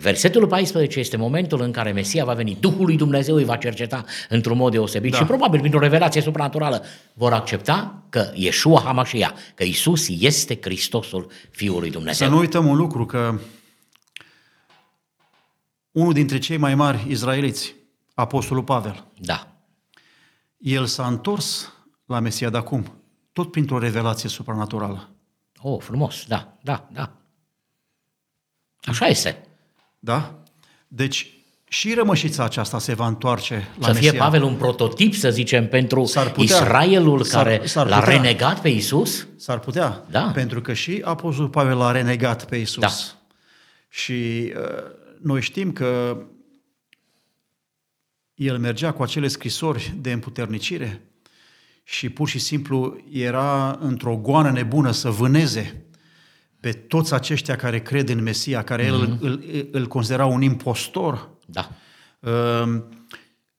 Versetul 0.00 0.46
14 0.46 0.98
este 0.98 1.16
momentul 1.16 1.60
în 1.60 1.72
care 1.72 1.92
Mesia 1.92 2.24
va 2.24 2.34
veni, 2.34 2.56
Duhul 2.60 2.84
lui 2.86 2.96
Dumnezeu 2.96 3.34
îi 3.34 3.44
va 3.44 3.56
cerceta 3.56 4.04
într-un 4.28 4.56
mod 4.56 4.72
deosebit 4.72 5.12
da. 5.12 5.18
și 5.18 5.24
probabil 5.24 5.58
printr-o 5.58 5.80
revelație 5.80 6.20
supranaturală 6.20 6.84
vor 7.14 7.32
accepta 7.32 8.02
că 8.08 8.30
Yeshua 8.34 8.80
Hamashia, 8.80 9.34
că 9.54 9.64
Isus 9.64 10.08
este 10.08 10.58
Hristosul 10.60 11.30
Fiul 11.50 11.80
lui 11.80 11.90
Dumnezeu. 11.90 12.26
Să 12.26 12.32
nu 12.32 12.38
uităm 12.38 12.66
un 12.66 12.76
lucru, 12.76 13.06
că 13.06 13.38
unul 15.90 16.12
dintre 16.12 16.38
cei 16.38 16.56
mai 16.56 16.74
mari 16.74 17.06
izraeliți, 17.08 17.74
Apostolul 18.14 18.64
Pavel, 18.64 19.04
da. 19.20 19.46
el 20.58 20.86
s-a 20.86 21.06
întors 21.06 21.72
la 22.06 22.20
Mesia 22.20 22.50
de 22.50 22.56
acum, 22.56 23.02
tot 23.32 23.50
printr-o 23.50 23.78
revelație 23.78 24.28
supranaturală. 24.28 25.08
Oh, 25.60 25.80
frumos, 25.80 26.24
da, 26.28 26.56
da, 26.62 26.88
da. 26.92 27.12
Așa 28.84 29.06
este. 29.06 29.47
Da? 29.98 30.42
Deci, 30.88 31.32
și 31.68 31.94
rămășița 31.94 32.44
aceasta 32.44 32.78
se 32.78 32.94
va 32.94 33.06
întoarce 33.06 33.68
la 33.78 33.86
Să 33.86 33.92
Mesia. 33.92 34.10
fie 34.10 34.18
Pavel 34.18 34.42
un 34.42 34.54
prototip, 34.54 35.14
să 35.14 35.30
zicem, 35.30 35.68
pentru 35.68 36.04
s-ar 36.04 36.30
putea. 36.30 36.56
Israelul 36.56 37.22
s-ar, 37.22 37.44
care 37.44 37.66
s-ar 37.66 37.88
l-a 37.88 37.98
putea. 37.98 38.14
renegat 38.14 38.60
pe 38.60 38.68
Isus? 38.68 39.26
S-ar 39.36 39.58
putea, 39.58 40.04
da. 40.10 40.30
pentru 40.34 40.60
că 40.60 40.72
și 40.72 41.00
Apostolul 41.04 41.50
Pavel 41.50 41.76
l-a 41.76 41.90
renegat 41.90 42.44
pe 42.44 42.56
Isus. 42.56 42.80
Da. 42.80 42.90
Și 43.88 44.52
uh, 44.56 44.62
noi 45.22 45.40
știm 45.40 45.72
că 45.72 46.22
el 48.34 48.58
mergea 48.58 48.92
cu 48.92 49.02
acele 49.02 49.28
scrisori 49.28 49.94
de 50.00 50.12
împuternicire 50.12 51.02
și 51.84 52.08
pur 52.10 52.28
și 52.28 52.38
simplu 52.38 53.00
era 53.12 53.78
într-o 53.80 54.16
goană 54.16 54.50
nebună 54.50 54.90
să 54.90 55.10
vâneze 55.10 55.87
pe 56.60 56.72
toți 56.72 57.14
aceștia 57.14 57.56
care 57.56 57.82
cred 57.82 58.08
în 58.08 58.22
Mesia, 58.22 58.64
care 58.64 58.84
mm-hmm. 58.84 58.88
el 58.88 59.08
mhm. 59.08 59.24
îl, 59.24 59.42
îl, 59.52 59.68
îl 59.72 59.86
considera 59.86 60.26
un 60.26 60.42
impostor. 60.42 61.30
Da. 61.46 61.70
Uh, 62.20 62.82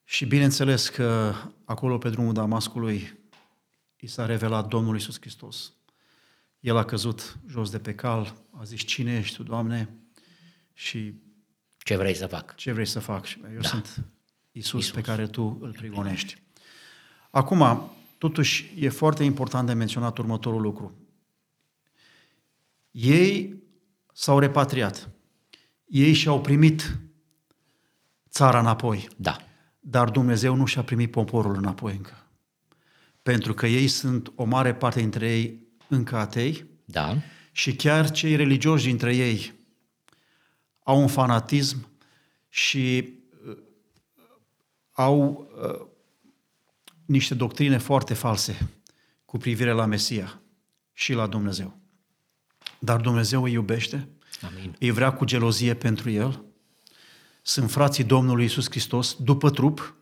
și 0.04 0.26
bineînțeles 0.26 0.90
că 0.90 1.34
acolo 1.66 1.98
pe 1.98 2.10
drumul 2.10 2.34
Damascului 2.34 3.20
i 3.96 4.08
s-a 4.08 4.26
revelat 4.26 4.68
Domnul 4.68 4.96
Isus 4.96 5.20
Hristos. 5.20 5.74
El 6.60 6.78
a 6.78 6.86
căzut 6.86 7.38
jos 7.50 7.70
de 7.70 7.80
pe 7.80 7.96
cal, 7.96 8.36
a 8.60 8.64
zis, 8.64 8.82
cine 8.82 9.18
ești 9.18 9.36
tu, 9.36 9.44
Doamne? 9.44 9.90
Și 10.74 11.14
ce 11.78 11.96
vrei 11.96 12.16
să 12.16 12.28
fac? 12.28 12.56
Ce 12.56 12.72
vrei 12.72 12.86
să 12.86 13.00
fac? 13.00 13.26
Eu 13.54 13.60
da. 13.62 13.68
sunt 13.68 14.06
Isus, 14.52 14.82
Isus 14.84 14.92
pe 14.92 15.02
care 15.02 15.28
tu 15.28 15.58
îl 15.62 15.72
prigonești. 15.72 16.42
Acum, 17.30 17.90
Totuși, 18.20 18.74
e 18.80 18.90
foarte 18.90 19.24
important 19.24 19.68
de 19.68 19.74
menționat 19.74 20.18
următorul 20.18 20.62
lucru. 20.62 20.94
Ei 22.91 23.63
s-au 24.13 24.39
repatriat. 24.39 25.10
Ei 25.86 26.13
și-au 26.13 26.41
primit 26.41 26.99
țara 28.30 28.60
înapoi. 28.60 29.08
Da. 29.17 29.38
Dar 29.80 30.10
Dumnezeu 30.10 30.56
nu 30.56 30.65
și-a 30.65 30.84
primit 30.84 31.12
poporul 31.12 31.56
înapoi 31.56 31.95
încă. 31.95 32.28
Pentru 33.21 33.54
că 33.54 33.67
ei 33.67 33.88
sunt, 33.88 34.32
o 34.36 34.43
mare 34.43 34.75
parte 34.75 34.99
dintre 34.99 35.32
ei, 35.32 35.67
încă 35.88 36.15
atei. 36.15 36.65
Da. 36.86 37.17
Și 37.52 37.75
chiar 37.75 38.12
cei 38.12 38.36
religioși 38.36 38.86
dintre 38.86 39.15
ei 39.15 39.54
au 40.80 40.99
un 41.02 41.08
fanatism 41.08 41.88
și 42.49 43.13
uh, 43.47 43.58
au 44.91 45.49
uh, 45.63 45.88
niște 47.06 47.36
doctrine 47.36 47.78
foarte 47.78 48.13
false 48.13 48.69
cu 49.25 49.38
privire 49.38 49.71
la 49.71 49.86
Mesia 49.86 50.41
și 50.93 51.13
la 51.13 51.28
Dumnezeu. 51.28 51.79
Dar 52.80 53.02
Dumnezeu 53.02 53.44
îi 53.44 53.52
iubește, 53.52 54.08
Amin. 54.42 54.76
îi 54.80 54.92
vrea 54.92 55.13
cu 55.13 55.26
gelozie 55.26 55.74
pentru 55.74 56.10
el. 56.10 56.44
Sunt 57.42 57.72
frații 57.72 58.04
Domnului 58.04 58.46
Isus 58.46 58.70
Hristos 58.70 59.15
după 59.20 59.50
trup, 59.50 59.96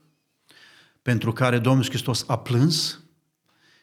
pentru 1.02 1.34
care 1.34 1.60
Domnul 1.60 1.86
Hristos 1.86 2.24
a 2.28 2.38
plâns 2.38 3.04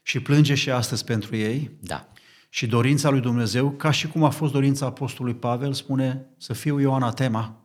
și 0.03 0.21
plânge 0.21 0.55
și 0.55 0.71
astăzi 0.71 1.05
pentru 1.05 1.37
ei. 1.37 1.71
Da. 1.81 2.09
Și 2.49 2.67
dorința 2.67 3.11
lui 3.11 3.21
Dumnezeu, 3.21 3.71
ca 3.71 3.91
și 3.91 4.09
cum 4.09 4.25
a 4.25 4.31
fost 4.31 4.53
dorința 4.53 4.87
Apostolului 4.87 5.39
Pavel, 5.39 5.73
spune 5.73 6.27
să 6.37 6.53
fiu 6.53 6.81
eu 6.81 6.95
anatema, 6.95 7.65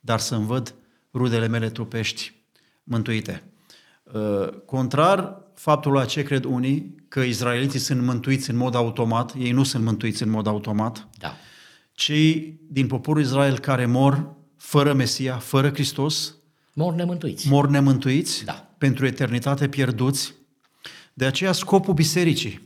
dar 0.00 0.18
să-mi 0.18 0.46
văd 0.46 0.74
rudele 1.14 1.46
mele 1.46 1.70
trupești 1.70 2.34
mântuite. 2.82 3.49
Uh, 4.14 4.48
contrar 4.64 5.40
faptul 5.54 5.92
la 5.92 6.04
ce 6.04 6.22
cred 6.22 6.44
unii, 6.44 6.94
că 7.08 7.20
izraeliții 7.20 7.78
sunt 7.78 8.02
mântuiți 8.02 8.50
în 8.50 8.56
mod 8.56 8.74
automat, 8.74 9.34
ei 9.38 9.50
nu 9.50 9.62
sunt 9.62 9.84
mântuiți 9.84 10.22
în 10.22 10.30
mod 10.30 10.46
automat, 10.46 11.08
da. 11.18 11.34
cei 11.92 12.60
din 12.68 12.86
poporul 12.86 13.22
Israel 13.22 13.58
care 13.58 13.86
mor 13.86 14.34
fără 14.56 14.92
Mesia, 14.92 15.36
fără 15.36 15.68
Hristos, 15.68 16.34
Mor 16.72 16.94
nemântuiți. 16.94 17.48
mor 17.48 17.68
nemântuiți, 17.68 18.44
Da. 18.44 18.74
pentru 18.78 19.06
eternitate 19.06 19.68
pierduți. 19.68 20.34
De 21.14 21.24
aceea 21.24 21.52
scopul 21.52 21.94
bisericii 21.94 22.60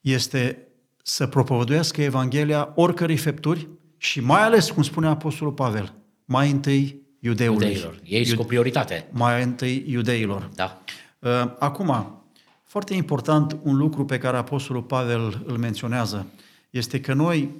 este 0.00 0.66
să 1.02 1.26
propovăduiască 1.26 2.02
Evanghelia 2.02 2.72
oricărei 2.74 3.16
fepturi 3.16 3.68
și 3.96 4.20
mai 4.20 4.42
ales, 4.42 4.70
cum 4.70 4.82
spune 4.82 5.06
Apostolul 5.06 5.52
Pavel, 5.52 5.94
mai 6.24 6.50
întâi 6.50 7.01
iudeului. 7.22 7.66
Iudeilor. 7.66 8.00
Ei 8.04 8.24
sunt 8.24 8.38
cu 8.38 8.44
prioritate. 8.44 9.08
Mai 9.10 9.42
întâi 9.42 9.84
iudeilor. 9.86 10.50
Da. 10.54 10.82
Uh, 11.18 11.30
Acum, 11.58 12.22
foarte 12.64 12.94
important, 12.94 13.56
un 13.62 13.76
lucru 13.76 14.04
pe 14.04 14.18
care 14.18 14.36
Apostolul 14.36 14.82
Pavel 14.82 15.42
îl 15.46 15.56
menționează 15.56 16.26
este 16.70 17.00
că 17.00 17.12
noi 17.12 17.50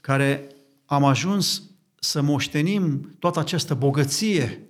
care 0.00 0.46
am 0.84 1.04
ajuns 1.04 1.62
să 1.98 2.22
moștenim 2.22 3.16
toată 3.18 3.38
această 3.38 3.74
bogăție 3.74 4.60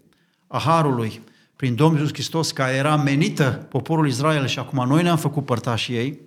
a 0.47 0.59
Harului 0.59 1.21
prin 1.57 1.75
Domnul 1.75 1.99
Iisus 1.99 2.15
Hristos, 2.15 2.53
care 2.53 2.75
era 2.75 2.97
menită 2.97 3.67
poporul 3.69 4.09
Israel 4.09 4.47
și 4.47 4.59
acum 4.59 4.87
noi 4.89 5.03
ne-am 5.03 5.17
făcut 5.17 5.45
părtașii 5.45 5.97
ei, 5.97 6.21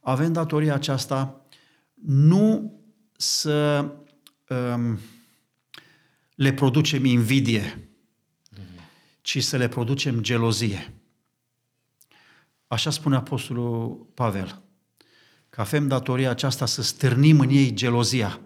avem 0.00 0.32
datoria 0.32 0.74
aceasta 0.74 1.40
nu 2.06 2.72
să 3.16 3.84
um, 4.48 4.98
le 6.34 6.52
producem 6.52 7.04
invidie, 7.04 7.88
ci 9.20 9.42
să 9.42 9.56
le 9.56 9.68
producem 9.68 10.20
gelozie. 10.20 10.94
Așa 12.66 12.90
spune 12.90 13.16
Apostolul 13.16 14.06
Pavel, 14.14 14.62
că 15.50 15.60
avem 15.60 15.88
datoria 15.88 16.30
aceasta 16.30 16.66
să 16.66 16.82
stârnim 16.82 17.40
în 17.40 17.48
ei 17.48 17.74
gelozia. 17.74 18.40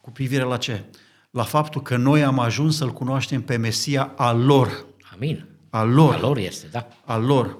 Cu 0.00 0.10
privire 0.10 0.42
la 0.42 0.56
ce? 0.56 0.84
La 1.30 1.42
faptul 1.42 1.82
că 1.82 1.96
noi 1.96 2.24
am 2.24 2.38
ajuns 2.38 2.76
să-L 2.76 2.92
cunoaștem 2.92 3.42
pe 3.42 3.56
Mesia 3.56 4.12
al 4.16 4.44
lor. 4.44 4.86
Amin. 5.12 5.46
Al 5.70 5.90
lor. 5.90 6.14
A 6.14 6.20
lor 6.20 6.36
este, 6.36 6.66
da. 6.66 6.88
Al 7.04 7.24
lor. 7.24 7.58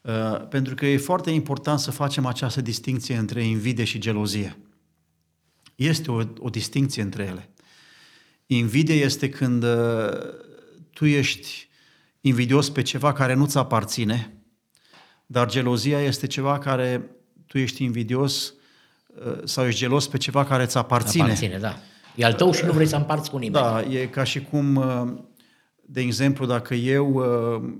Uh, 0.00 0.48
pentru 0.48 0.74
că 0.74 0.86
e 0.86 0.96
foarte 0.96 1.30
important 1.30 1.78
să 1.78 1.90
facem 1.90 2.26
această 2.26 2.60
distinție 2.60 3.16
între 3.16 3.44
invidie 3.44 3.84
și 3.84 3.98
gelozie. 3.98 4.56
Este 5.74 6.10
o, 6.10 6.22
o 6.38 6.48
distinție 6.48 7.02
între 7.02 7.24
ele. 7.24 7.50
Invidie 8.46 8.94
este 8.94 9.28
când 9.28 9.62
uh, 9.62 10.08
tu 10.92 11.04
ești 11.04 11.68
invidios 12.20 12.70
pe 12.70 12.82
ceva 12.82 13.12
care 13.12 13.34
nu-ți 13.34 13.58
aparține, 13.58 14.32
dar 15.26 15.48
gelozia 15.48 16.00
este 16.00 16.26
ceva 16.26 16.58
care 16.58 17.10
tu 17.46 17.58
ești 17.58 17.84
invidios 17.84 18.54
uh, 19.06 19.38
sau 19.44 19.66
ești 19.66 19.80
gelos 19.80 20.08
pe 20.08 20.16
ceva 20.16 20.44
care 20.44 20.62
îți 20.62 20.76
aparține. 20.76 21.22
Aparține, 21.22 21.58
da. 21.58 21.76
E 22.14 22.24
al 22.24 22.32
tău 22.32 22.52
și 22.52 22.64
nu 22.64 22.72
vrei 22.72 22.86
să 22.86 22.96
împarți 22.96 23.30
cu 23.30 23.38
nimeni. 23.38 23.64
Da, 23.64 23.82
e 23.82 24.06
ca 24.06 24.24
și 24.24 24.40
cum, 24.40 24.76
uh, 24.76 25.12
de 25.80 26.00
exemplu, 26.00 26.46
dacă 26.46 26.74
eu 26.74 27.12
uh, 27.12 27.72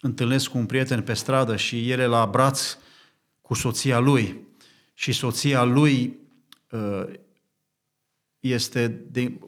întâlnesc 0.00 0.48
cu 0.48 0.58
un 0.58 0.66
prieten 0.66 1.02
pe 1.02 1.14
stradă 1.14 1.56
și 1.56 1.90
el 1.90 1.98
e 1.98 2.06
la 2.06 2.26
braț 2.26 2.76
cu 3.42 3.54
soția 3.54 3.98
lui 3.98 4.46
și 4.94 5.12
soția 5.12 5.64
lui 5.64 6.18
uh, 6.70 7.04
este 8.40 8.86
de, 9.10 9.38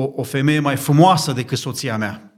o, 0.00 0.10
o 0.14 0.22
femeie 0.22 0.60
mai 0.60 0.76
frumoasă 0.76 1.32
decât 1.32 1.58
soția 1.58 1.96
mea. 1.96 2.32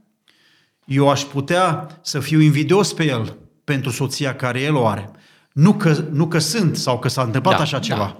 Eu 0.85 1.09
aș 1.09 1.21
putea 1.21 1.87
să 2.01 2.19
fiu 2.19 2.39
invidios 2.39 2.93
pe 2.93 3.05
el 3.05 3.37
pentru 3.63 3.91
soția 3.91 4.35
care 4.35 4.61
el 4.61 4.75
o 4.75 4.85
are. 4.87 5.09
Nu 5.51 5.73
că, 5.73 6.03
nu 6.11 6.27
că 6.27 6.39
sunt 6.39 6.77
sau 6.77 6.99
că 6.99 7.07
s-a 7.07 7.21
întâmplat 7.21 7.55
Da, 7.55 7.61
așa 7.61 7.77
da. 7.77 7.83
ceva. 7.83 8.17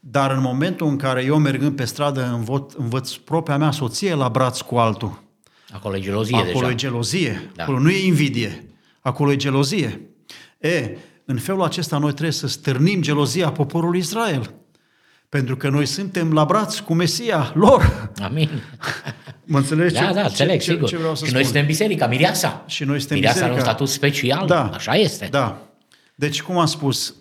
Dar 0.00 0.30
în 0.30 0.40
momentul 0.40 0.86
în 0.86 0.96
care 0.96 1.24
eu 1.24 1.38
mergând 1.38 1.76
pe 1.76 1.84
stradă 1.84 2.30
învăț, 2.34 2.72
învăț 2.74 3.12
propria 3.12 3.56
mea 3.56 3.70
soție 3.70 4.14
la 4.14 4.28
braț 4.28 4.60
cu 4.60 4.76
altul, 4.76 5.22
Acolo 5.72 5.96
e 5.96 6.00
gelozie 6.00 6.36
acolo 6.36 6.52
deja. 6.52 6.70
e 6.70 6.74
gelozie, 6.74 7.50
Da. 7.54 7.62
acolo 7.62 7.78
nu 7.78 7.90
e 7.90 8.06
invidie, 8.06 8.66
acolo 9.00 9.32
e 9.32 9.36
gelozie. 9.36 10.00
E, 10.58 10.96
în 11.24 11.38
felul 11.38 11.62
acesta 11.62 11.98
noi 11.98 12.10
trebuie 12.10 12.32
să 12.32 12.48
stârnim 12.48 13.02
gelozia 13.02 13.52
poporului 13.52 13.98
Israel. 13.98 14.54
Pentru 15.30 15.56
că 15.56 15.68
noi 15.68 15.86
suntem 15.86 16.32
la 16.32 16.44
braț 16.44 16.78
cu 16.78 16.94
Mesia 16.94 17.52
lor. 17.54 18.10
Amin. 18.22 18.50
Mă 19.44 19.58
înțelegi 19.58 19.94
Da, 19.94 20.06
ce, 20.06 20.12
da, 20.14 20.22
înțeleg, 20.22 20.60
ce, 20.60 20.70
sigur. 20.72 20.88
ce 20.88 20.96
vreau 20.96 21.14
să 21.14 21.18
și 21.24 21.30
spun? 21.30 21.34
noi 21.34 21.44
suntem 21.44 21.66
biserica, 21.66 22.06
mireasa. 22.06 22.64
Și 22.66 22.84
noi 22.84 22.98
suntem 22.98 23.16
mireasa 23.16 23.38
are 23.38 23.48
un 23.48 23.54
biserica. 23.56 23.76
statut 23.78 23.94
special, 23.94 24.46
Da. 24.46 24.68
așa 24.68 24.92
este. 24.94 25.28
Da. 25.30 25.62
Deci, 26.14 26.42
cum 26.42 26.58
am 26.58 26.66
spus, 26.66 27.14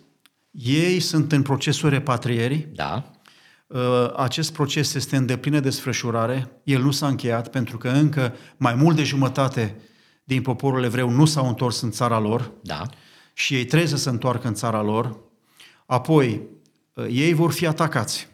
ei 0.51 0.99
sunt 0.99 1.31
în 1.31 1.41
procesul 1.41 1.89
repatrierii, 1.89 2.67
Da. 2.73 3.11
Uh, 3.67 3.79
Acest 4.17 4.53
proces 4.53 4.93
este 4.93 5.15
în 5.15 5.25
deplină 5.25 5.59
desfășurare, 5.59 6.51
el 6.63 6.81
nu 6.81 6.91
s-a 6.91 7.07
încheiat 7.07 7.47
pentru 7.49 7.77
că 7.77 7.87
încă 7.89 8.35
mai 8.57 8.73
mult 8.75 8.95
de 8.95 9.03
jumătate 9.03 9.75
din 10.23 10.41
poporul 10.41 10.83
evreu 10.83 11.09
nu 11.09 11.25
s-au 11.25 11.47
întors 11.47 11.81
în 11.81 11.91
țara 11.91 12.19
lor 12.19 12.51
Da. 12.63 12.81
și 13.33 13.53
ei 13.55 13.65
trebuie 13.65 13.89
să 13.89 13.97
se 13.97 14.09
întoarcă 14.09 14.47
în 14.47 14.53
țara 14.53 14.81
lor. 14.81 15.17
Apoi, 15.85 16.27
uh, 16.29 16.41
ei 17.09 17.33
vor 17.33 17.51
fi 17.51 17.65
atacați. 17.67 18.27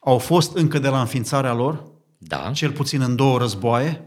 Au 0.00 0.18
fost 0.18 0.56
încă 0.56 0.78
de 0.78 0.88
la 0.88 1.00
înființarea 1.00 1.52
lor, 1.52 1.82
Da. 2.18 2.50
cel 2.54 2.70
puțin 2.70 3.00
în 3.00 3.16
două 3.16 3.38
războaie 3.38 4.02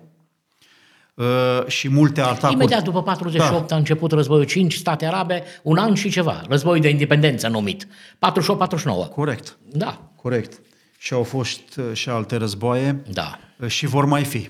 uh, 1.13 1.25
și 1.67 1.89
multe 1.89 2.21
atacuri. 2.21 2.53
Imediat 2.53 2.83
după 2.83 3.03
48 3.03 3.67
Da. 3.67 3.75
a 3.75 3.77
început 3.77 4.11
războiul 4.11 4.43
5 4.45 4.73
state 4.73 5.05
arabe, 5.05 5.43
un 5.63 5.77
an 5.77 5.93
și 5.93 6.09
ceva, 6.09 6.41
războiul 6.49 6.81
de 6.81 6.89
independență 6.89 7.47
numit. 7.47 7.87
48-49. 8.19 9.07
Corect, 9.15 9.57
Da. 9.71 10.11
corect. 10.15 10.61
Și 10.97 11.13
au 11.13 11.23
fost 11.23 11.59
uh, 11.77 11.85
și 11.93 12.09
alte 12.09 12.35
războaie. 12.35 13.01
Da. 13.11 13.39
și 13.67 13.85
vor 13.85 14.05
mai 14.05 14.23
fi. 14.23 14.49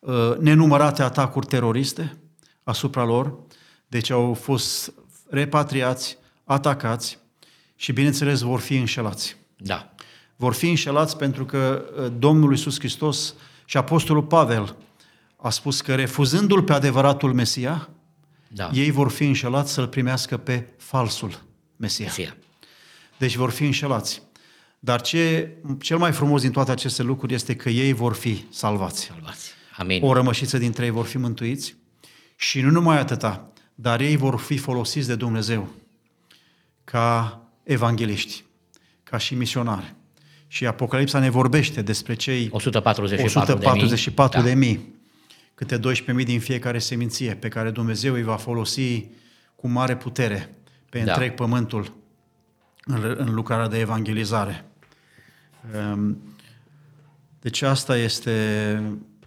Uh, 0.00 0.36
Nenumărate 0.38 1.02
atacuri 1.02 1.46
teroriste 1.46 2.16
asupra 2.62 3.04
lor, 3.04 3.38
deci 3.86 4.10
au 4.10 4.34
fost 4.34 4.92
repatriați, 5.28 6.18
atacați 6.44 7.18
și, 7.80 7.92
bineînțeles, 7.92 8.40
vor 8.40 8.60
fi 8.60 8.76
înșelați. 8.76 9.36
Da. 9.56 9.94
Vor 10.36 10.54
fi 10.54 10.68
înșelați 10.68 11.16
pentru 11.16 11.44
că 11.44 11.84
uh, 11.98 12.12
Domnul 12.18 12.50
Iisus 12.50 12.78
Hristos 12.78 13.34
și 13.64 13.76
Apostolul 13.76 14.22
Pavel 14.22 14.76
a 15.36 15.50
spus 15.50 15.80
că 15.80 15.94
refuzându-L 15.94 16.62
pe 16.62 16.72
adevăratul 16.72 17.32
Mesia, 17.32 17.88
Da. 18.48 18.70
ei 18.72 18.90
vor 18.90 19.10
fi 19.10 19.24
înșelați 19.24 19.72
să-L 19.72 19.88
primească 19.88 20.36
pe 20.36 20.68
falsul 20.78 21.42
Mesia. 21.76 22.04
Mesia. 22.04 22.36
Deci 23.16 23.36
vor 23.36 23.50
fi 23.50 23.64
înșelați. 23.64 24.22
Dar 24.78 25.00
ce, 25.00 25.50
cel 25.80 25.98
mai 25.98 26.12
frumos 26.12 26.40
din 26.40 26.50
toate 26.50 26.70
aceste 26.70 27.02
lucruri 27.02 27.34
este 27.34 27.56
că 27.56 27.68
ei 27.68 27.92
vor 27.92 28.14
fi 28.14 28.44
salvați. 28.50 29.04
Salvați. 29.04 29.50
Amin. 29.76 30.02
O 30.02 30.12
rămășiță 30.12 30.58
dintre 30.58 30.84
ei 30.84 30.90
vor 30.90 31.04
fi 31.04 31.18
mântuiți 31.18 31.76
și 32.36 32.60
nu 32.60 32.70
numai 32.70 32.98
atâta, 32.98 33.52
dar 33.74 34.00
ei 34.00 34.16
vor 34.16 34.38
fi 34.38 34.56
folosiți 34.56 35.06
de 35.06 35.14
Dumnezeu 35.14 35.68
ca 36.84 37.40
evangeliști, 37.72 38.44
ca 39.02 39.16
și 39.18 39.34
misionari. 39.34 39.94
Și 40.46 40.66
Apocalipsa 40.66 41.18
ne 41.18 41.30
vorbește 41.30 41.82
despre 41.82 42.14
cei 42.14 42.48
144 42.50 43.04
144 43.24 44.40
de 44.40 44.48
de 44.48 44.54
mii. 44.54 44.68
mii, 44.68 44.94
câte 45.54 45.78
12.000 45.78 46.24
din 46.24 46.40
fiecare 46.40 46.78
seminție, 46.78 47.34
pe 47.34 47.48
care 47.48 47.70
Dumnezeu 47.70 48.14
îi 48.14 48.22
va 48.22 48.36
folosi 48.36 49.06
cu 49.56 49.68
mare 49.68 49.96
putere 49.96 50.54
pe 50.88 51.00
Da. 51.00 51.12
întreg 51.12 51.34
pământul 51.34 51.92
în, 52.84 53.14
în 53.16 53.34
lucrarea 53.34 53.68
de 53.68 53.78
evangelizare. 53.78 54.64
Um, 55.92 56.18
Deci 57.40 57.62
asta 57.62 57.96
este 57.96 58.82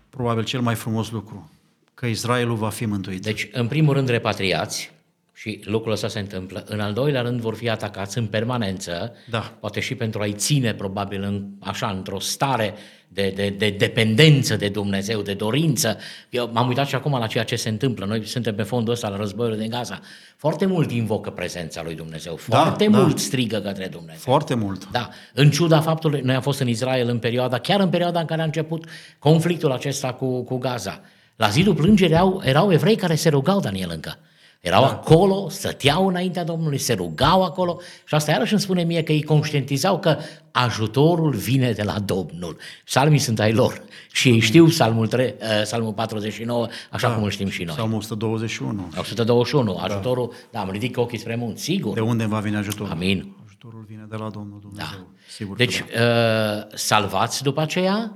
probabil 0.09 0.43
cel 0.43 0.61
mai 0.61 0.75
frumos 0.75 1.11
lucru, 1.11 1.51
că 1.93 2.05
Israelul 2.05 2.55
va 2.55 2.69
fi 2.69 2.85
mântuit. 2.85 3.21
Deci, 3.21 3.49
în 3.51 3.67
primul 3.67 3.93
rând, 3.93 4.09
repatriați 4.09 4.91
și 5.35 5.59
lucrul 5.63 5.91
ăsta 5.91 6.07
se 6.07 6.19
întâmplă. 6.19 6.63
În 6.67 6.79
al 6.79 6.93
doilea 6.93 7.21
rând, 7.21 7.39
vor 7.39 7.55
fi 7.55 7.69
atacați 7.69 8.17
în 8.17 8.25
permanență, 8.25 9.13
Da. 9.29 9.53
poate 9.59 9.79
și 9.79 9.95
pentru 9.95 10.21
a-i 10.21 10.33
ține, 10.33 10.73
probabil, 10.73 11.23
în, 11.23 11.45
așa, 11.59 11.89
într-o 11.89 12.19
stare 12.19 12.73
de, 13.07 13.31
de, 13.35 13.49
de 13.49 13.69
dependență 13.69 14.55
de 14.55 14.69
Dumnezeu, 14.69 15.21
de 15.21 15.33
dorință. 15.33 15.97
Eu 16.29 16.49
m-am 16.53 16.67
uitat 16.67 16.87
și 16.87 16.95
acum 16.95 17.11
la 17.19 17.27
ceea 17.27 17.43
ce 17.43 17.55
se 17.55 17.69
întâmplă. 17.69 18.05
Noi 18.05 18.25
suntem 18.25 18.55
pe 18.55 18.63
fondul 18.63 18.93
ăsta 18.93 19.07
al 19.07 19.17
războiului 19.17 19.59
din 19.59 19.69
Gaza. 19.69 19.99
Foarte 20.37 20.65
mult 20.65 20.91
invocă 20.91 21.29
prezența 21.29 21.81
lui 21.83 21.95
Dumnezeu, 21.95 22.39
Da, 22.47 22.57
foarte 22.57 22.87
da. 22.87 22.97
mult 22.97 23.19
strigă 23.19 23.59
către 23.59 23.87
Dumnezeu. 23.87 24.19
Foarte 24.19 24.53
mult. 24.55 24.91
Da, 24.91 25.09
în 25.33 25.51
ciuda 25.51 25.81
faptului, 25.81 26.21
noi 26.21 26.35
am 26.35 26.41
fost 26.41 26.59
în 26.59 26.67
Israel 26.67 27.09
în 27.09 27.19
perioada, 27.19 27.57
chiar 27.59 27.79
în 27.79 27.89
perioada 27.89 28.19
în 28.19 28.25
care 28.25 28.41
a 28.41 28.45
început 28.45 28.85
conflictul 29.19 29.71
acesta 29.71 30.13
cu, 30.13 30.43
cu 30.43 30.57
Gaza. 30.57 31.01
La 31.35 31.47
zilul 31.47 31.75
plângerii 31.75 32.13
erau, 32.13 32.41
erau 32.45 32.71
evrei 32.71 32.95
care 32.95 33.15
se 33.15 33.29
rugau, 33.29 33.59
Daniel, 33.59 33.89
încă. 33.93 34.17
Erau 34.63 34.81
da. 34.81 34.89
acolo, 34.89 35.49
stăteau 35.49 36.07
înaintea 36.07 36.43
Domnului, 36.43 36.77
se 36.77 36.93
rugau 36.93 37.43
acolo 37.43 37.79
și 38.05 38.15
asta 38.15 38.31
iarăși 38.31 38.51
îmi 38.51 38.61
spune 38.61 38.83
mie 38.83 39.03
că 39.03 39.11
ei 39.11 39.23
conștientizau 39.23 39.99
că 39.99 40.17
ajutorul 40.51 41.33
vine 41.33 41.71
de 41.71 41.83
la 41.83 41.99
Domnul. 41.99 42.57
Psalmii 42.85 43.19
sunt 43.19 43.39
ai 43.39 43.53
lor 43.53 43.81
și 44.11 44.29
ei 44.29 44.39
știu 44.39 44.65
psalmul, 44.65 45.07
3, 45.07 45.35
uh, 45.39 45.61
psalmul 45.63 45.93
49, 45.93 46.67
așa 46.91 47.07
da. 47.07 47.13
cum 47.13 47.23
îl 47.23 47.29
știm 47.29 47.49
și 47.49 47.63
noi. 47.63 47.75
Psalmul 47.75 47.97
121. 47.97 48.87
121, 48.97 49.77
ajutorul, 49.77 50.33
da, 50.51 50.59
am 50.59 50.69
ridic 50.69 50.97
ochii 50.97 51.17
spre 51.17 51.35
munți, 51.35 51.63
sigur. 51.63 51.93
De 51.93 51.99
unde 51.99 52.25
va 52.25 52.39
veni 52.39 52.55
ajutorul? 52.55 52.91
Amin. 52.91 53.35
Ajutorul 53.45 53.85
vine 53.87 54.05
de 54.09 54.15
la 54.15 54.29
Domnul 54.29 54.59
Dumnezeu, 54.61 54.85
Da. 54.85 55.05
sigur 55.29 55.57
Deci, 55.57 55.83
că 55.83 55.85
da. 55.93 56.65
uh, 56.67 56.77
salvați 56.77 57.43
după 57.43 57.61
aceea 57.61 58.13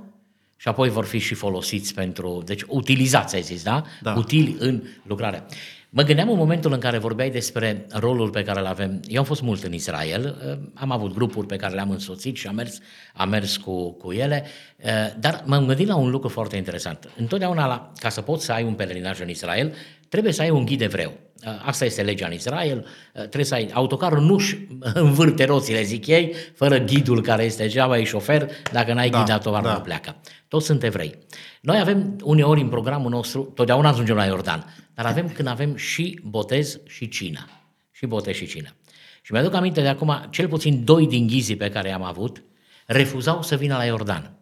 și 0.56 0.68
apoi 0.68 0.88
vor 0.88 1.04
fi 1.04 1.18
și 1.18 1.34
folosiți 1.34 1.94
pentru... 1.94 2.42
Deci, 2.44 2.62
utilizați, 2.66 3.34
ai 3.34 3.42
zis, 3.42 3.62
da? 3.62 3.82
Da. 4.02 4.14
Utili 4.16 4.56
în 4.58 4.82
lucrare. 5.02 5.46
Mă 5.90 6.02
gândeam 6.02 6.30
în 6.30 6.36
momentul 6.36 6.72
în 6.72 6.78
care 6.78 6.98
vorbeai 6.98 7.30
despre 7.30 7.86
rolul 7.90 8.30
pe 8.30 8.42
care 8.42 8.60
îl 8.60 8.66
avem. 8.66 9.00
Eu 9.06 9.18
am 9.18 9.24
fost 9.24 9.42
mult 9.42 9.62
în 9.62 9.72
Israel, 9.72 10.36
uh, 10.46 10.58
am 10.74 10.90
avut 10.90 11.14
grupuri 11.14 11.46
pe 11.46 11.56
care 11.56 11.74
le-am 11.74 11.90
însoțit 11.90 12.36
și 12.36 12.46
am 12.46 12.54
mers, 12.54 12.78
am 13.14 13.28
mers 13.28 13.56
cu, 13.56 13.92
cu 13.92 14.12
ele, 14.12 14.44
uh, 14.84 14.90
dar 15.20 15.42
m-am 15.46 15.66
gândit 15.66 15.86
la 15.86 15.96
un 15.96 16.10
lucru 16.10 16.28
foarte 16.28 16.56
interesant. 16.56 17.10
Întotdeauna, 17.16 17.66
la, 17.66 17.92
ca 17.96 18.08
să 18.08 18.20
poți 18.20 18.44
să 18.44 18.52
ai 18.52 18.62
un 18.62 18.74
pelerinaj 18.74 19.20
în 19.20 19.28
Israel, 19.28 19.74
trebuie 20.08 20.32
să 20.32 20.42
ai 20.42 20.50
un 20.50 20.64
ghid 20.64 20.80
evreu. 20.80 21.12
Uh, 21.46 21.62
Asta 21.64 21.84
este 21.84 22.02
legea 22.02 22.26
în 22.26 22.32
Israel, 22.32 22.78
uh, 22.78 23.20
trebuie 23.20 23.44
să 23.44 23.54
ai... 23.54 23.70
Autocarul 23.72 24.20
nu-și 24.20 24.58
învârte 24.94 25.44
roțile, 25.44 25.82
zic 25.82 26.06
ei, 26.06 26.34
fără 26.54 26.78
ghidul 26.78 27.22
care 27.22 27.44
este 27.44 27.62
degeaba 27.62 27.98
e 27.98 28.04
șofer, 28.04 28.50
dacă 28.72 28.92
n-ai 28.92 29.10
Da, 29.10 29.18
ghid, 29.18 29.32
autocarul 29.32 29.68
da. 29.68 29.72
nu 29.72 29.80
pleacă. 29.80 30.16
Toți 30.48 30.66
sunt 30.66 30.82
evrei. 30.82 31.18
Noi 31.60 31.78
avem 31.80 32.16
uneori 32.24 32.60
în 32.60 32.68
programul 32.68 33.10
nostru, 33.10 33.42
totdeauna 33.42 33.88
ajungem 33.88 34.16
la 34.16 34.24
Iordan, 34.24 34.74
dar 34.98 35.06
avem 35.06 35.28
când 35.28 35.48
avem 35.48 35.76
și 35.76 36.20
botez 36.22 36.80
și 36.86 37.08
cină. 37.08 37.48
Și 37.90 38.06
botez 38.06 38.34
și 38.34 38.46
cină. 38.46 38.74
Și 39.22 39.32
mi-aduc 39.32 39.54
aminte 39.54 39.80
de 39.80 39.88
acum, 39.88 40.26
cel 40.30 40.48
puțin 40.48 40.84
doi 40.84 41.06
din 41.06 41.26
ghizii 41.26 41.56
pe 41.56 41.70
care 41.70 41.88
i-am 41.88 42.02
avut, 42.02 42.42
refuzau 42.86 43.42
să 43.42 43.56
vină 43.56 43.76
la 43.76 43.84
Iordan. 43.84 44.32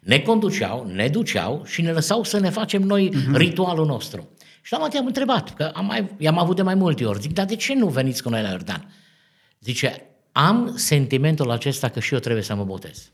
Ne 0.00 0.18
conduceau, 0.18 0.86
ne 0.86 1.08
duceau 1.08 1.62
și 1.66 1.82
ne 1.82 1.92
lăsau 1.92 2.24
să 2.24 2.38
ne 2.38 2.50
facem 2.50 2.82
noi 2.82 3.08
uh-huh. 3.08 3.36
ritualul 3.36 3.86
nostru. 3.86 4.28
Și 4.62 4.72
la 4.72 4.78
un 4.78 4.82
moment 4.82 4.92
dat 4.92 4.94
i-am 4.94 5.06
întrebat, 5.06 5.54
că 5.54 5.70
am 5.74 5.86
mai, 5.86 6.10
i-am 6.18 6.38
avut 6.38 6.56
de 6.56 6.62
mai 6.62 6.74
multe 6.74 7.04
ori, 7.04 7.20
zic, 7.20 7.32
dar 7.32 7.46
de 7.46 7.56
ce 7.56 7.74
nu 7.74 7.88
veniți 7.88 8.22
cu 8.22 8.28
noi 8.28 8.42
la 8.42 8.48
Iordan? 8.48 8.94
Zice, 9.60 10.02
am 10.32 10.72
sentimentul 10.76 11.50
acesta 11.50 11.88
că 11.88 12.00
și 12.00 12.14
eu 12.14 12.20
trebuie 12.20 12.42
să 12.42 12.54
mă 12.54 12.64
botez. 12.64 13.10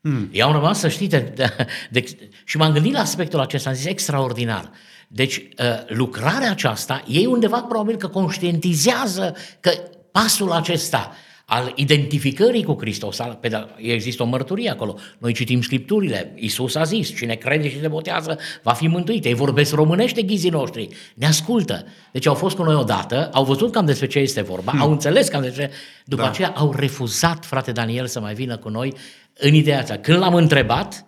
Hmm. 0.00 0.28
Eu 0.32 0.46
am 0.46 0.52
rămas 0.52 0.78
să 0.78 0.88
știți, 0.88 1.10
de, 1.10 1.32
de, 1.34 1.66
de, 1.90 2.30
și 2.44 2.56
m-am 2.56 2.72
gândit 2.72 2.92
la 2.92 3.00
aspectul 3.00 3.40
acesta, 3.40 3.68
am 3.68 3.74
zis 3.74 3.86
extraordinar. 3.86 4.70
Deci 5.08 5.36
uh, 5.36 5.64
lucrarea 5.86 6.50
aceasta, 6.50 7.04
ei 7.06 7.26
undeva 7.26 7.62
probabil 7.62 7.96
că 7.96 8.06
conștientizează 8.06 9.36
că 9.60 9.70
pasul 10.10 10.52
acesta 10.52 11.12
al 11.50 11.72
identificării 11.74 12.64
cu 12.64 12.76
Hristos, 12.80 13.18
al, 13.18 13.38
pe, 13.40 13.48
da- 13.48 13.68
există 13.76 14.22
o 14.22 14.26
mărturie 14.26 14.70
acolo. 14.70 14.98
Noi 15.18 15.32
citim 15.32 15.62
Scripturile, 15.62 16.32
Iisus 16.34 16.74
a 16.74 16.82
zis, 16.82 17.16
cine 17.16 17.34
crede 17.34 17.68
și 17.68 17.80
se 17.80 17.88
botează 17.88 18.38
va 18.62 18.72
fi 18.72 18.86
mântuit. 18.86 19.24
Ei 19.24 19.34
vorbesc 19.34 19.74
românește 19.74 20.22
ghizii 20.22 20.50
noștri, 20.50 20.88
ne 21.14 21.26
ascultă. 21.26 21.86
Deci 22.12 22.26
au 22.26 22.34
fost 22.34 22.56
cu 22.56 22.62
noi 22.62 22.74
odată, 22.74 23.30
au 23.32 23.44
văzut 23.44 23.72
cam 23.72 23.86
despre 23.86 24.06
ce 24.06 24.18
este 24.18 24.42
vorba, 24.42 24.70
hmm. 24.70 24.80
au 24.80 24.90
înțeles 24.90 25.28
cam 25.28 25.42
despre... 25.42 25.70
După 26.04 26.22
Da. 26.22 26.28
aceea 26.28 26.48
au 26.48 26.72
refuzat, 26.72 27.44
frate 27.44 27.72
Daniel, 27.72 28.06
să 28.06 28.20
mai 28.20 28.34
vină 28.34 28.56
cu 28.56 28.68
noi 28.68 28.94
în 29.34 29.54
ideea 29.54 29.78
asta. 29.78 29.96
Când 29.96 30.18
l-am 30.18 30.34
întrebat, 30.34 31.06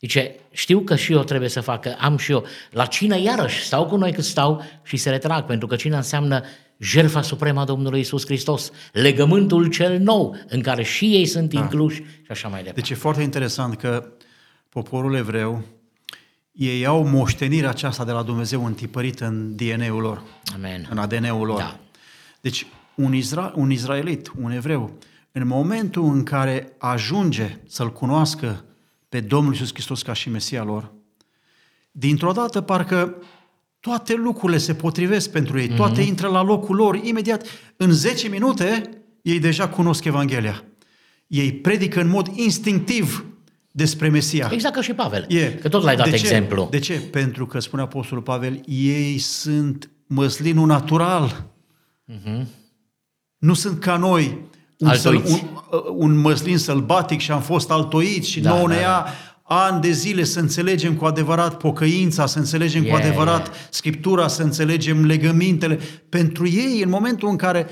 zice, 0.00 0.34
știu 0.54 0.80
că 0.80 0.96
și 0.96 1.12
eu 1.12 1.22
trebuie 1.22 1.48
să 1.48 1.60
fac, 1.60 1.80
că 1.80 1.94
am 1.98 2.16
și 2.16 2.32
eu. 2.32 2.44
La 2.70 2.86
cină 2.86 3.18
iarăși 3.18 3.64
stau 3.64 3.86
cu 3.86 3.96
noi 3.96 4.12
cât 4.12 4.24
stau 4.24 4.62
și 4.82 4.96
se 4.96 5.10
retrag, 5.10 5.44
pentru 5.44 5.66
că 5.66 5.76
cina 5.76 5.96
înseamnă 5.96 6.42
jertfa 6.78 7.22
supremă 7.22 7.60
a 7.60 7.64
Domnului 7.64 8.00
Isus 8.00 8.24
Hristos, 8.24 8.70
legământul 8.92 9.66
cel 9.66 9.98
nou, 9.98 10.36
în 10.48 10.60
care 10.60 10.82
și 10.82 11.04
ei 11.04 11.26
sunt 11.26 11.52
Da. 11.54 11.60
incluși 11.60 11.96
și 11.96 12.30
așa 12.30 12.48
mai 12.48 12.58
departe. 12.58 12.80
Deci 12.80 12.90
e 12.90 12.94
foarte 12.94 13.22
interesant 13.22 13.76
că 13.76 14.08
poporul 14.68 15.14
evreu, 15.14 15.62
ei 16.52 16.86
au 16.86 17.06
moștenirea 17.06 17.68
aceasta 17.68 18.04
de 18.04 18.12
la 18.12 18.22
Dumnezeu 18.22 18.64
întipărită 18.64 19.24
în 19.26 19.56
DNA-ul 19.56 20.00
lor, 20.00 20.22
Amen. 20.54 20.86
în 20.90 20.98
ADN-ul 20.98 21.46
lor. 21.46 21.58
Da. 21.58 21.78
Deci 22.40 22.66
un, 22.94 23.14
Isra- 23.14 23.52
un 23.54 23.70
izraelit, 23.70 24.32
un 24.40 24.50
evreu, 24.50 24.98
în 25.32 25.46
momentul 25.46 26.04
în 26.04 26.22
care 26.22 26.72
ajunge 26.78 27.56
să-L 27.68 27.92
cunoască 27.92 28.64
pe 29.14 29.20
Domnul 29.20 29.52
Iisus 29.52 29.72
Hristos 29.72 30.02
ca 30.02 30.12
și 30.12 30.28
Mesia 30.30 30.62
lor, 30.64 30.92
dintr-o 31.90 32.32
dată 32.32 32.60
parcă 32.60 33.14
toate 33.80 34.14
lucrurile 34.14 34.58
se 34.58 34.74
potrivesc 34.74 35.30
pentru 35.30 35.58
ei, 35.60 35.68
toate 35.68 36.00
Mhm. 36.00 36.08
intră 36.08 36.28
la 36.28 36.42
locul 36.42 36.76
lor, 36.76 36.94
imediat, 37.02 37.46
în 37.76 37.90
10 37.92 38.28
minute, 38.28 38.90
ei 39.22 39.38
deja 39.38 39.68
cunosc 39.68 40.04
Evanghelia. 40.04 40.64
Ei 41.26 41.52
predică 41.52 42.00
în 42.00 42.08
mod 42.08 42.26
instinctiv 42.34 43.24
despre 43.70 44.08
Mesia. 44.08 44.48
Exact 44.52 44.74
ca 44.74 44.82
și 44.82 44.92
Pavel, 44.92 45.26
E. 45.28 45.54
că 45.54 45.68
tot 45.68 45.82
l-ai 45.82 45.96
dat 45.96 46.04
de 46.10 46.16
ce? 46.16 46.24
exemplu. 46.24 46.66
De 46.70 46.78
ce? 46.78 46.94
Pentru 47.00 47.46
că, 47.46 47.58
spune 47.58 47.82
Apostolul 47.82 48.22
Pavel, 48.22 48.60
ei 48.66 49.18
sunt 49.18 49.90
măslinul 50.06 50.66
natural. 50.66 51.46
Nu 53.38 53.54
sunt 53.54 53.78
ca 53.80 53.96
noi 53.96 54.24
un, 54.26 54.38
săl, 54.38 54.53
Altoiți. 54.84 55.32
un, 55.32 55.80
un 55.96 56.16
măslin 56.16 56.58
sălbatic 56.58 57.20
și 57.20 57.30
am 57.30 57.40
fost 57.40 57.70
altoiți 57.70 58.30
și 58.30 58.40
Da, 58.40 58.50
da, 58.50 58.56
nouă 58.56 58.68
da, 58.68 58.74
ne 58.74 58.80
ia 58.80 59.06
ani 59.46 59.80
de 59.80 59.90
zile 59.90 60.24
să 60.24 60.40
înțelegem 60.40 60.94
cu 60.94 61.04
adevărat 61.04 61.56
pocăința, 61.56 62.26
să 62.26 62.38
înțelegem 62.38 62.82
cu 62.82 62.88
Yeah, 62.88 63.00
adevărat 63.04 63.46
yeah. 63.46 63.58
Scriptura, 63.70 64.28
să 64.28 64.42
înțelegem 64.42 65.04
legămintele. 65.04 65.78
Pentru 66.08 66.48
ei, 66.48 66.80
în 66.82 66.88
momentul 66.88 67.28
în 67.28 67.36
care, 67.36 67.66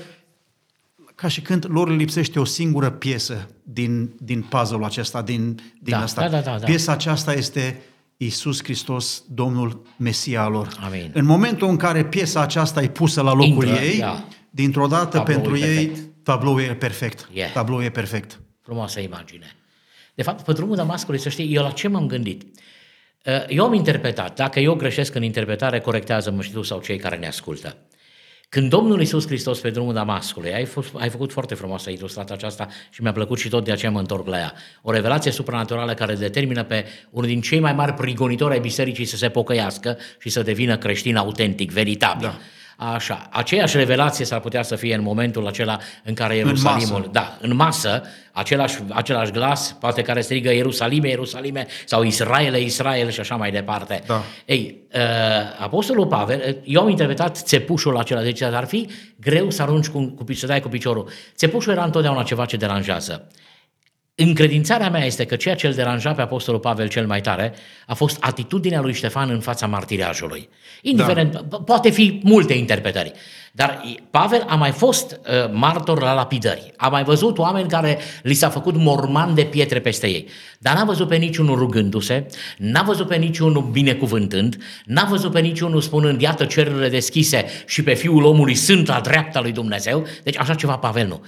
ca 1.15 1.27
și 1.27 1.41
când 1.41 1.65
lor 1.69 1.89
le 1.89 1.95
lipsește 1.95 2.39
o 2.39 2.45
singură 2.45 2.89
piesă 2.89 3.49
din, 3.63 4.15
din 4.19 4.41
puzzle-ul 4.41 4.83
acesta, 4.83 5.21
din, 5.21 5.59
din 5.81 5.93
Da, 5.93 6.01
asta. 6.01 6.21
da, 6.21 6.27
da, 6.27 6.39
da, 6.39 6.57
da. 6.59 6.65
Piesa 6.65 6.91
aceasta 6.91 7.33
este 7.33 7.81
Isus 8.17 8.63
Hristos, 8.63 9.23
Domnul 9.29 9.81
Mesia 9.97 10.47
lor. 10.47 10.67
Amin. 10.85 11.11
În 11.13 11.25
momentul 11.25 11.67
în 11.69 11.75
care 11.77 12.05
piesa 12.05 12.41
aceasta 12.41 12.81
e 12.81 12.87
pusă 12.87 13.21
la 13.21 13.33
locul 13.33 13.65
Intră, 13.65 13.83
ei, 13.83 13.99
da. 13.99 14.23
dintr-o 14.49 14.87
dată 14.87 15.17
Tabloul 15.17 15.39
pentru 15.41 15.55
e 15.55 15.69
ei 15.69 15.85
perfect. 15.87 16.12
Tabloul 16.23 16.61
e 16.61 16.75
perfect. 16.75 17.29
Yeah. 17.33 17.51
Tabloul 17.51 17.83
e 17.83 17.89
perfect. 17.89 18.39
Frumoasă 18.61 18.99
imagine. 18.99 19.55
De 20.13 20.23
fapt, 20.23 20.43
pe 20.45 20.53
drumul 20.53 20.75
Damascului, 20.75 21.19
să 21.19 21.29
știi, 21.29 21.55
eu 21.55 21.61
la 21.61 21.71
ce 21.71 21.87
m-am 21.87 22.07
gândit? 22.07 22.43
Uh, 23.25 23.45
Eu 23.47 23.65
am 23.65 23.73
interpretat, 23.73 24.35
dacă 24.35 24.59
eu 24.59 24.75
greșesc 24.75 25.15
în 25.15 25.23
interpretare, 25.23 25.79
corectează-mă 25.79 26.41
și 26.41 26.51
tu 26.51 26.61
sau 26.61 26.81
cei 26.81 26.97
care 26.97 27.15
ne 27.15 27.27
ascultă. 27.27 27.77
Când 28.49 28.69
Domnul 28.69 28.99
Iisus 28.99 29.25
Hristos 29.25 29.59
pe 29.59 29.69
drumul 29.69 29.93
Damascului, 29.93 30.53
ai, 30.53 30.65
fost, 30.65 30.89
ai 30.97 31.09
făcut 31.09 31.31
foarte 31.31 31.55
frumos, 31.55 31.85
ai 31.85 31.93
ilustrat 31.93 32.31
aceasta 32.31 32.67
și 32.89 33.01
mi-a 33.01 33.11
plăcut 33.11 33.39
și 33.39 33.49
tot 33.49 33.63
de 33.63 33.71
aceea 33.71 33.91
mă 33.91 33.99
întorc 33.99 34.27
la 34.27 34.37
ea. 34.37 34.53
O 34.81 34.91
revelație 34.91 35.31
supranaturală 35.31 35.93
care 35.93 36.15
determină 36.15 36.63
pe 36.63 36.85
unul 37.09 37.27
din 37.27 37.41
cei 37.41 37.59
mai 37.59 37.73
mari 37.73 37.93
prigonitori 37.93 38.53
ai 38.53 38.59
bisericii 38.59 39.05
să 39.05 39.15
se 39.15 39.29
pocăiască 39.29 39.97
și 40.19 40.29
să 40.29 40.41
devină 40.41 40.77
creștin 40.77 41.15
autentic, 41.15 41.71
veritabil. 41.71 42.27
Da. 42.27 42.39
Așa, 42.77 43.27
aceeași 43.31 43.77
revelație 43.77 44.25
s-ar 44.25 44.39
putea 44.39 44.63
să 44.63 44.75
fie 44.75 44.95
în 44.95 45.01
momentul 45.01 45.47
acela 45.47 45.77
în 46.03 46.13
care 46.13 46.35
Ierusalimul, 46.35 46.97
masă. 46.97 47.09
da, 47.11 47.37
în 47.41 47.55
masă, 47.55 48.01
același, 48.31 48.77
același 48.89 49.31
glas, 49.31 49.75
poate 49.79 50.01
care 50.01 50.21
strigă 50.21 50.53
Ierusalime, 50.53 51.07
Ierusalime, 51.07 51.67
sau 51.85 52.03
Israele, 52.03 52.59
Israel 52.59 53.09
și 53.09 53.19
așa 53.19 53.35
mai 53.35 53.51
departe. 53.51 54.03
Da. 54.07 54.23
Ei, 54.45 54.77
uh, 54.93 55.01
Apostolul 55.59 56.07
Pavel, 56.07 56.43
uh, 56.47 56.55
eu 56.63 56.81
am 56.81 56.89
interpretat 56.89 57.37
țepușul 57.37 57.97
acela, 57.97 58.21
deci 58.21 58.41
ar 58.41 58.65
fi 58.65 58.89
greu 59.19 59.49
să 59.49 59.61
arunci 59.61 59.87
cu, 59.87 60.05
cu, 60.05 60.33
să 60.33 60.45
dai 60.45 60.61
cu 60.61 60.67
piciorul. 60.67 61.09
Țepușul 61.35 61.71
era 61.71 61.83
întotdeauna 61.83 62.23
ceva 62.23 62.45
ce 62.45 62.57
deranjează. 62.57 63.27
Încredințarea 64.15 64.89
mea 64.89 65.05
este 65.05 65.25
că 65.25 65.35
ceea 65.35 65.55
ce 65.55 65.67
îl 65.67 65.73
deranja 65.73 66.11
pe 66.11 66.21
Apostolul 66.21 66.59
Pavel 66.59 66.87
cel 66.87 67.07
mai 67.07 67.21
tare 67.21 67.53
a 67.87 67.93
fost 67.93 68.17
atitudinea 68.19 68.81
lui 68.81 68.93
Ștefan 68.93 69.29
în 69.29 69.39
fața 69.39 69.67
martiriajului. 69.67 70.49
Indiferent, 70.81 71.31
da. 71.31 71.57
poate 71.57 71.89
fi 71.89 72.19
multe 72.23 72.53
interpretări, 72.53 73.11
dar 73.51 73.81
Pavel 74.11 74.45
a 74.47 74.55
mai 74.55 74.71
fost 74.71 75.11
uh, 75.11 75.51
martor 75.51 76.01
la 76.01 76.13
lapidări. 76.13 76.73
A 76.77 76.87
mai 76.87 77.03
văzut 77.03 77.37
oameni 77.37 77.69
care 77.69 77.97
li 78.23 78.33
s-a 78.33 78.49
făcut 78.49 78.75
morman 78.75 79.33
de 79.33 79.43
pietre 79.43 79.79
peste 79.79 80.07
ei, 80.07 80.27
dar 80.59 80.75
n-a 80.75 80.83
văzut 80.83 81.07
pe 81.07 81.15
niciunul 81.15 81.57
rugându-se, 81.57 82.25
n-a 82.57 82.81
văzut 82.81 83.07
pe 83.07 83.15
niciunul 83.15 83.69
binecuvântând, 83.71 84.57
n-a 84.85 85.05
văzut 85.05 85.31
pe 85.31 85.39
niciunul 85.39 85.81
spunând, 85.81 86.21
iată 86.21 86.45
cerurile 86.45 86.89
deschise 86.89 87.45
și 87.65 87.83
pe 87.83 87.93
Fiul 87.93 88.23
omului 88.23 88.55
sunt 88.55 88.87
la 88.87 88.99
dreapta 88.99 89.41
lui 89.41 89.51
Dumnezeu. 89.51 90.05
Deci 90.23 90.37
așa 90.37 90.53
ceva 90.53 90.77
Pavel 90.77 91.07
nu. 91.07 91.21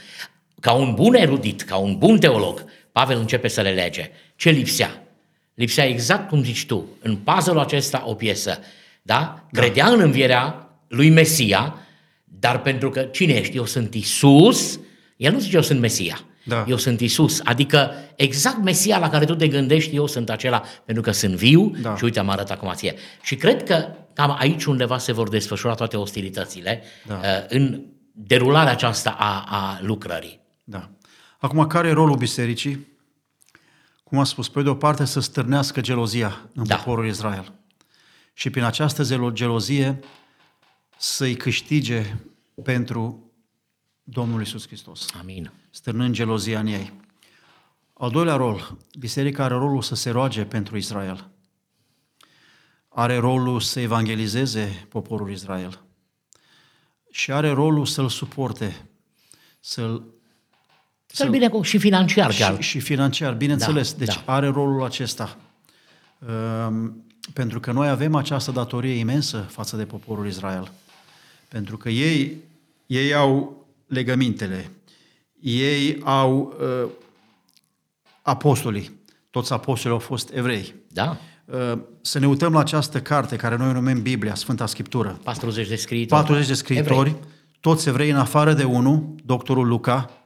Ca 0.60 0.72
un 0.72 0.94
bun 0.94 1.14
erudit, 1.14 1.62
ca 1.62 1.76
un 1.76 1.98
bun 1.98 2.20
teolog, 2.20 2.66
Pavel 2.96 3.18
începe 3.18 3.48
să 3.48 3.62
le 3.62 3.70
lege. 3.72 4.12
Ce 4.36 4.50
lipsea? 4.50 5.04
Lipsea 5.54 5.86
exact 5.86 6.30
cum 6.30 6.44
zici 6.44 6.66
tu, 6.66 6.86
în 7.02 7.16
puzzle 7.16 7.60
acesta 7.60 8.04
o 8.06 8.14
piesă. 8.14 8.60
Da? 9.02 9.44
Credea 9.52 9.88
în 9.88 10.00
învierea 10.00 10.70
lui 10.88 11.10
Mesia, 11.10 11.76
dar 12.24 12.62
pentru 12.62 12.90
că 12.90 13.02
cine 13.02 13.34
ești? 13.34 13.56
Eu 13.56 13.66
sunt 13.66 13.94
Isus. 13.94 14.80
El 15.18 15.32
nu 15.32 15.40
zice 15.40 15.56
eu 15.56 15.62
sunt 15.62 15.80
Mesia. 15.80 16.20
Da. 16.44 16.66
Eu 16.68 16.78
sunt 16.78 17.00
Isus. 17.00 17.42
Adică 17.44 17.92
exact 18.16 18.64
Mesia 18.64 18.98
la 18.98 19.10
care 19.10 19.26
tu 19.26 19.36
te 19.36 19.48
gândești, 19.48 19.96
eu 19.96 20.08
sunt 20.08 20.30
acela 20.30 20.62
pentru 20.86 21.04
că 21.04 21.12
sunt 21.12 21.34
viu 21.34 21.72
Da. 21.82 21.96
și 21.96 22.04
uite 22.04 22.20
am 22.20 22.30
arătat 22.30 22.58
acum 22.58 22.72
ție. 22.74 22.94
Și 23.22 23.36
cred 23.36 23.64
că 23.64 23.88
cam 24.14 24.36
aici 24.40 24.66
undeva 24.66 24.98
se 24.98 25.12
vor 25.12 25.30
desfășura 25.30 25.74
toate 25.74 25.98
ostilitățile 25.98 26.84
Da. 27.08 27.14
uh, 27.24 27.46
în 27.48 27.82
derularea 28.12 28.72
aceasta 28.72 29.16
a, 29.20 29.44
a 29.48 29.80
lucrării. 29.82 30.40
Da. 30.64 30.90
Acum, 31.46 31.68
care 31.68 31.88
e 31.88 31.92
rolul 31.92 32.18
bisericii? 32.18 32.88
Cum 34.04 34.18
am 34.18 34.24
spus, 34.24 34.50
pe 34.50 34.62
de 34.62 34.70
o 34.70 34.76
parte 34.76 35.06
să 35.06 35.20
stârnească 35.20 35.82
gelozia 35.82 36.50
în 36.54 36.68
Da. 36.68 36.76
poporul 36.76 37.08
Israel. 37.08 37.54
Și 38.34 38.50
prin 38.50 38.64
această 38.64 39.04
zelo- 39.04 39.32
gelozie 39.34 40.00
să-i 40.98 41.36
câștige 41.36 42.16
pentru 42.64 43.32
Domnul 44.04 44.42
Isus 44.42 44.68
Hristos, 44.68 45.08
Amin. 45.20 45.52
stârnând 45.70 46.14
gelozia 46.14 46.60
în 46.60 46.68
ei. 46.68 46.94
Al 47.94 48.12
doilea 48.12 48.36
rol, 48.36 48.78
biserica 49.00 49.44
are 49.44 49.54
rolul 49.54 49.82
să 49.82 49.96
se 49.96 50.10
roage 50.10 50.46
pentru 50.46 50.78
Israel. 50.78 51.30
Are 52.90 53.18
rolul 53.18 53.60
să 53.60 53.80
evangelizeze 53.80 54.86
poporul 54.90 55.32
Israel. 55.32 55.82
Și 57.12 57.32
are 57.32 57.50
rolul 57.50 57.86
să-l 57.86 58.10
suporte, 58.10 58.90
să-l 59.60 60.14
Să-l 61.16 61.30
bine 61.30 61.50
și 61.62 61.78
financiar 61.78 62.34
chiar. 62.34 62.56
și, 62.56 62.70
și 62.70 62.80
financiar, 62.80 63.34
bineînțeles. 63.34 63.92
Da, 63.92 63.98
deci 63.98 64.16
da. 64.26 64.34
are 64.34 64.48
rolul 64.48 64.84
acesta. 64.84 65.38
Um, 66.68 67.04
pentru 67.34 67.60
că 67.60 67.72
noi 67.72 67.90
avem 67.90 68.16
această 68.16 68.52
datorie 68.52 68.94
imensă 68.94 69.38
față 69.38 69.76
de 69.76 69.86
poporul 69.86 70.28
Israel. 70.28 70.72
Pentru 71.48 71.78
că 71.78 71.90
ei, 71.90 72.38
ei 72.86 73.14
au 73.14 73.66
legămintele, 73.88 74.72
ei 75.40 76.02
au 76.04 76.58
uh, 76.60 76.90
apostolii, 78.22 78.92
toți 79.30 79.54
apostolii 79.54 79.98
au 79.98 80.04
fost 80.04 80.32
evrei. 80.34 80.76
Da? 80.88 81.18
Uh, 81.46 81.80
să 82.02 82.20
ne 82.20 82.28
uităm 82.28 82.54
la 82.54 82.60
această 82.60 83.02
carte 83.02 83.36
care 83.36 83.56
noi 83.58 83.70
o 83.70 83.74
numim 83.74 84.02
Biblia, 84.02 84.36
Sfânta 84.36 84.66
Scriptură. 84.66 85.20
40 85.24 85.68
de 85.68 85.76
scriitori. 85.76 86.22
40 86.22 86.48
de 86.48 86.54
scriitori, 86.54 87.10
Evrei. 87.10 87.24
toți 87.60 87.88
evrei 87.88 88.10
în 88.10 88.18
afară 88.18 88.54
de 88.54 88.64
unul, 88.64 89.16
doctorul 89.24 89.68
Luca, 89.68 90.25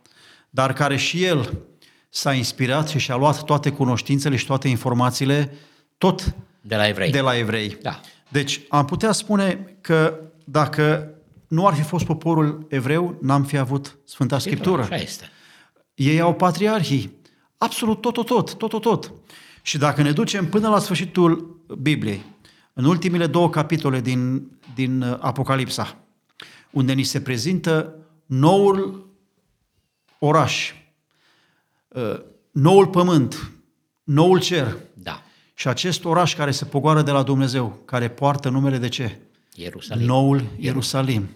dar 0.49 0.73
care 0.73 0.97
și 0.97 1.23
el 1.23 1.57
s-a 2.09 2.33
inspirat 2.33 2.89
și 2.89 2.99
și-a 2.99 3.15
luat 3.15 3.43
toate 3.43 3.71
cunoștințele 3.71 4.35
și 4.35 4.45
toate 4.45 4.67
informațiile 4.67 5.53
tot 5.97 6.35
De 6.61 6.75
la 6.75 6.87
evrei. 6.87 7.11
de 7.11 7.19
la 7.19 7.37
evrei. 7.37 7.77
Da. 7.81 7.99
Deci 8.29 8.61
am 8.69 8.85
putea 8.85 9.11
spune 9.11 9.75
că 9.81 10.19
dacă 10.43 11.13
nu 11.47 11.67
ar 11.67 11.73
fi 11.73 11.81
fost 11.81 12.05
poporul 12.05 12.65
evreu, 12.69 13.17
n-am 13.21 13.43
fi 13.43 13.57
avut 13.57 13.97
Sfânta 14.05 14.39
Scriptură. 14.39 14.81
Așa 14.81 14.95
este. 14.95 15.29
Ei 15.95 16.19
au 16.19 16.33
patriarhii. 16.33 17.17
Absolut 17.57 18.01
tot, 18.01 18.13
tot, 18.13 18.25
tot, 18.25 18.53
tot, 18.53 18.69
tot, 18.69 18.81
tot. 18.81 19.11
Și 19.61 19.77
dacă 19.77 20.01
ne 20.01 20.11
ducem 20.11 20.49
până 20.49 20.69
la 20.69 20.79
sfârșitul 20.79 21.59
Bibliei, 21.81 22.25
în 22.73 22.85
ultimile 22.85 23.27
două 23.27 23.49
capitole 23.49 24.01
din, 24.01 24.51
din 24.75 25.01
uh, 25.01 25.17
Apocalipsa, 25.19 25.97
unde 26.71 26.93
ni 26.93 27.03
se 27.03 27.21
prezintă 27.21 27.95
noul 28.25 29.08
oraș, 30.19 30.73
uh, 31.87 32.19
noul 32.51 32.87
pământ, 32.87 33.51
noul 34.03 34.39
cer 34.39 34.77
Da. 34.93 35.23
și 35.53 35.67
acest 35.67 36.05
oraș 36.05 36.35
care 36.35 36.51
se 36.51 36.65
pogoară 36.65 37.01
de 37.01 37.11
la 37.11 37.23
Dumnezeu, 37.23 37.81
care 37.85 38.09
poartă 38.09 38.49
numele 38.49 38.77
de 38.77 38.87
ce? 38.89 39.17
Ierusalim. 39.55 40.05
Noul 40.05 40.43
Ierusalim. 40.59 41.29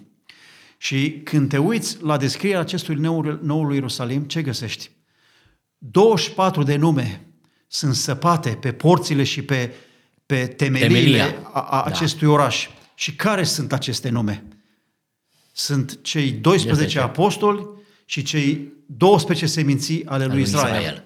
Și 0.78 1.20
când 1.24 1.48
te 1.48 1.58
uiți 1.58 2.02
la 2.02 2.16
descrierea 2.16 2.60
acestui 2.60 2.94
noul, 2.94 3.40
noul 3.42 3.74
Ierusalim, 3.74 4.22
ce 4.22 4.42
găsești? 4.42 4.90
24 5.78 6.62
de 6.62 6.76
nume 6.76 7.26
sunt 7.66 7.94
săpate 7.94 8.50
pe 8.50 8.72
porțile 8.72 9.24
și 9.24 9.42
pe, 9.42 9.74
pe 10.26 10.46
temeliile 10.46 11.18
Temelia. 11.18 11.48
a, 11.52 11.60
a 11.60 11.76
Da. 11.76 11.82
acestui 11.82 12.26
oraș. 12.26 12.68
Și 12.94 13.14
care 13.16 13.44
sunt 13.44 13.72
aceste 13.72 14.08
nume? 14.08 14.44
Sunt 15.52 16.02
cei 16.02 16.30
12 16.30 16.84
Este 16.86 16.98
apostoli 16.98 17.66
și 18.04 18.22
cei 18.22 18.72
12 18.86 19.46
seminții 19.46 20.06
ale 20.06 20.24
lui 20.24 20.34
lui 20.34 20.42
Israel. 20.42 20.80
Israel. 20.80 21.04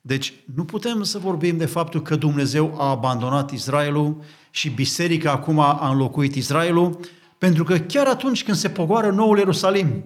Deci 0.00 0.32
nu 0.54 0.64
putem 0.64 1.02
să 1.02 1.18
vorbim 1.18 1.56
de 1.56 1.66
faptul 1.66 2.02
că 2.02 2.16
Dumnezeu 2.16 2.74
a 2.78 2.88
abandonat 2.88 3.50
Israelul 3.50 4.22
și 4.50 4.68
biserica 4.68 5.30
acum 5.30 5.58
a 5.58 5.88
înlocuit 5.90 6.34
Israelul, 6.34 6.98
pentru 7.38 7.64
că 7.64 7.78
chiar 7.78 8.06
atunci 8.06 8.44
când 8.44 8.56
se 8.56 8.68
pogoară 8.68 9.10
noul 9.10 9.38
Ierusalim, 9.38 10.04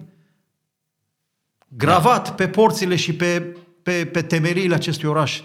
gravat 1.67 2.27
da. 2.27 2.31
pe 2.33 2.47
porțile 2.47 2.95
și 2.95 3.13
pe, 3.13 3.57
pe, 3.83 4.05
pe 4.05 4.21
temeriile 4.21 4.75
acestui 4.75 5.09
oraș, 5.09 5.41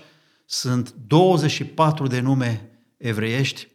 sunt 0.46 0.94
24 1.06 2.06
de 2.06 2.20
nume 2.20 2.70
evreiești, 2.96 3.68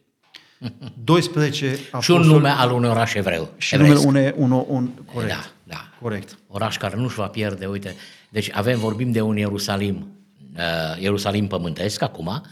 12 1.04 1.66
Și 1.66 1.70
un 1.72 1.86
apostoli 1.90 2.26
nume 2.26 2.48
al 2.48 2.70
unui 2.70 2.88
oraș 2.88 3.14
evreu. 3.14 3.48
și 3.56 3.74
evresc. 3.74 4.04
numele 4.04 4.34
un, 4.36 4.50
un, 4.50 4.64
un 4.68 4.90
corect. 5.14 5.32
Da, 5.32 5.50
da. 5.70 5.88
Corect. 6.00 6.38
Oraș 6.46 6.76
care 6.76 6.96
nu-și 6.96 7.14
va 7.14 7.26
pierde, 7.26 7.66
uite. 7.66 7.94
Deci 8.28 8.50
avem, 8.52 8.78
vorbim 8.78 9.12
de 9.12 9.20
un 9.20 9.36
Ierusalim, 9.36 10.08
uh, 10.56 11.02
Ierusalim 11.02 11.46
pământesc 11.46 12.02
acum, 12.02 12.42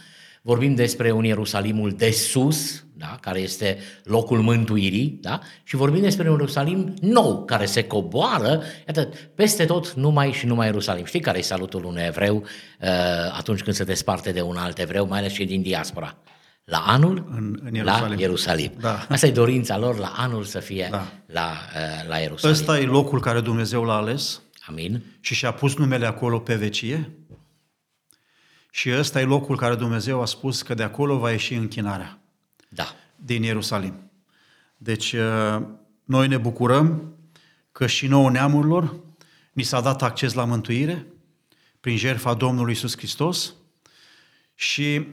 vorbim 0.43 0.75
despre 0.75 1.11
un 1.11 1.25
Ierusalimul 1.25 1.91
de 1.91 2.11
sus, 2.11 2.85
da, 2.95 3.19
care 3.21 3.41
este 3.41 3.79
locul 4.05 4.41
mântuirii, 4.41 5.19
da, 5.21 5.41
și 5.65 5.77
vorbim 5.77 6.03
despre 6.03 6.31
un 6.31 6.39
Ierusalim 6.39 6.95
nou, 7.01 7.45
care 7.45 7.65
se 7.65 7.85
coboară, 7.85 8.63
iată, 8.87 9.09
peste 9.35 9.65
tot 9.65 9.93
numai 9.93 10.33
și 10.33 10.47
numai 10.47 10.67
Ierusalim. 10.67 11.05
Știi 11.05 11.21
care 11.21 11.39
e 11.39 11.43
salutul 11.43 11.85
unui 11.85 12.03
evreu 12.03 12.37
uh, 12.37 12.89
atunci 13.37 13.63
când 13.63 13.77
se 13.77 13.85
desparte 13.85 14.33
de 14.33 14.41
un 14.41 14.57
alt 14.57 14.79
evreu, 14.79 15.07
mai 15.07 15.19
ales 15.19 15.33
cei 15.33 15.47
din 15.47 15.63
diaspora? 15.63 16.17
La 16.69 16.79
anul, 16.79 17.25
În- 17.31 17.61
în 17.65 17.83
la 17.85 17.93
Ierusalim. 17.93 18.19
Ierusalim. 18.19 18.73
Da. 18.81 19.07
Asta 19.09 19.27
e 19.27 19.31
dorința 19.31 19.79
lor, 19.79 19.97
la 19.99 20.13
anul 20.17 20.45
să 20.45 20.59
fie 20.61 20.89
Da. 20.91 21.07
la, 21.27 21.51
uh, 21.51 22.09
la 22.09 22.17
Ierusalim. 22.19 22.57
Ăsta 22.57 22.79
e 22.79 22.85
locul 22.85 23.21
care 23.21 23.41
Dumnezeu 23.41 23.85
l-a 23.85 23.97
ales 23.97 24.41
Amin. 24.67 25.03
și 25.21 25.35
și-a 25.35 25.53
pus 25.53 25.77
numele 25.77 26.07
acolo 26.07 26.39
pe 26.39 26.55
vecie 26.55 27.11
și 28.71 28.91
ăsta 28.99 29.21
e 29.21 29.25
locul 29.25 29.57
care 29.57 29.75
Dumnezeu 29.75 30.21
a 30.21 30.25
spus 30.25 30.63
că 30.63 30.75
de 30.75 30.83
acolo 30.83 31.19
va 31.19 31.31
ieși 31.31 31.55
închinarea 31.55 32.19
Da. 32.69 32.95
din 33.17 33.43
Ierusalim. 33.43 34.11
Deci 34.77 35.13
uh, 35.13 35.63
noi 36.05 36.29
ne 36.29 36.37
bucurăm 36.37 37.15
că 37.73 37.87
și 37.87 38.07
nouă 38.07 38.31
neamurilor 38.31 38.95
ni 39.53 39.63
s-a 39.63 39.81
dat 39.81 40.03
acces 40.03 40.33
la 40.33 40.45
mântuire 40.45 41.07
prin 41.81 41.97
jertfa 41.97 42.35
Domnului 42.35 42.73
Isus 42.73 42.97
Hristos 42.97 43.55
și 44.55 45.07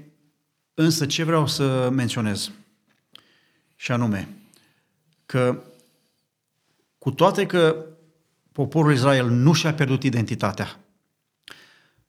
însă 0.76 1.06
ce 1.06 1.24
vreau 1.24 1.48
să 1.48 1.90
menționez 1.94 2.52
și 3.76 3.92
anume 3.92 4.30
că 5.26 5.64
cu 6.98 7.12
toate 7.12 7.46
că 7.46 7.86
poporul 8.52 8.94
Israel 8.94 9.30
nu 9.30 9.54
și-a 9.54 9.74
pierdut 9.74 10.04
identitatea, 10.04 10.80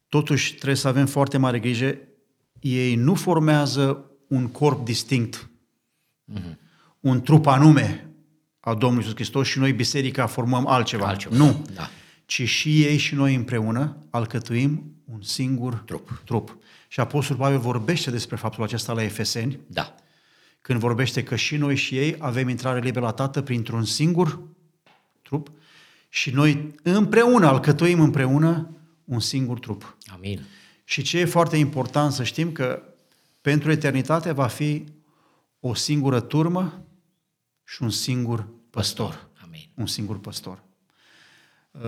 totuși 0.09 0.55
trebuie 0.55 0.77
să 0.77 0.89
avem 0.89 1.07
foarte 1.07 1.39
mare 1.39 1.59
grijă, 1.59 1.99
ei 2.61 2.95
nu 2.95 3.15
formează 3.15 4.11
un 4.27 4.49
corp 4.49 4.85
distinct, 4.85 5.49
un 7.01 7.23
trup 7.23 7.47
anume 7.47 8.11
a 8.61 8.75
Domnului 8.75 8.99
Iisus 9.03 9.15
Hristos 9.15 9.47
și 9.47 9.59
noi, 9.59 9.73
biserica, 9.73 10.27
formăm 10.27 10.67
altceva. 10.67 11.07
Altceva, 11.07 11.37
Nu. 11.37 11.67
da. 11.75 11.89
Ci 12.25 12.43
și 12.49 12.83
ei 12.85 12.97
și 12.97 13.15
noi 13.15 13.35
împreună 13.35 13.97
alcătuim 14.11 14.95
un 15.05 15.23
singur 15.23 15.75
Trup. 15.75 16.23
trup. 16.25 16.59
Și 16.89 17.01
Apostolul 17.01 17.43
Pavel 17.43 17.59
vorbește 17.59 18.11
despre 18.11 18.37
faptul 18.37 18.63
acesta 18.63 18.93
la 18.93 19.03
Efeseni, 19.03 19.61
Da. 19.67 19.95
când 20.61 20.79
vorbește 20.79 21.23
că 21.23 21.37
și 21.37 21.57
noi 21.57 21.77
și 21.77 21.99
ei 21.99 22.17
avem 22.19 22.49
intrare 22.49 22.81
liberă 22.81 23.05
la 23.05 23.13
Tată 23.13 23.43
printr-un 23.43 23.85
singur 23.85 24.41
trup 25.23 25.51
și 26.09 26.31
noi 26.31 26.75
împreună 26.83 27.47
alcătuim 27.47 28.01
împreună 28.01 28.71
un 29.05 29.21
singur 29.21 29.59
trup. 29.59 29.97
Amin. 30.07 30.41
Și 30.85 31.03
ce 31.03 31.19
e 31.19 31.25
foarte 31.25 31.57
important 31.57 32.13
să 32.13 32.23
știm 32.25 32.53
că 32.53 32.83
pentru 33.41 33.71
eternitate 33.71 34.33
va 34.33 34.47
fi 34.47 34.85
o 35.61 35.75
singură 35.75 36.21
turmă 36.21 36.85
și 37.65 37.83
un 37.83 37.91
singur 37.91 38.49
păstor. 38.71 39.29
Amin. 39.45 39.69
Un 39.75 39.87
singur 39.87 40.19
păstor. 40.19 40.63
Uh, 41.71 41.81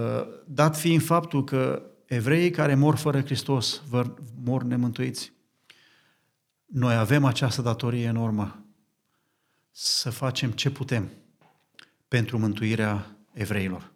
Dat 0.47 0.79
fiind 0.79 1.03
faptul 1.03 1.45
că 1.45 1.83
evreii 2.09 2.51
care 2.51 2.75
mor 2.75 2.97
fără 2.97 3.21
Hristos 3.23 3.83
vor- 3.89 4.15
mor 4.45 4.63
nemântuiți, 4.63 5.33
noi 6.67 6.95
avem 6.95 7.25
această 7.25 7.63
datorie 7.63 8.05
enormă 8.05 8.65
să 9.71 10.11
facem 10.11 10.51
ce 10.51 10.71
putem 10.71 11.11
pentru 12.09 12.39
mântuirea 12.39 13.17
evreilor. 13.33 13.93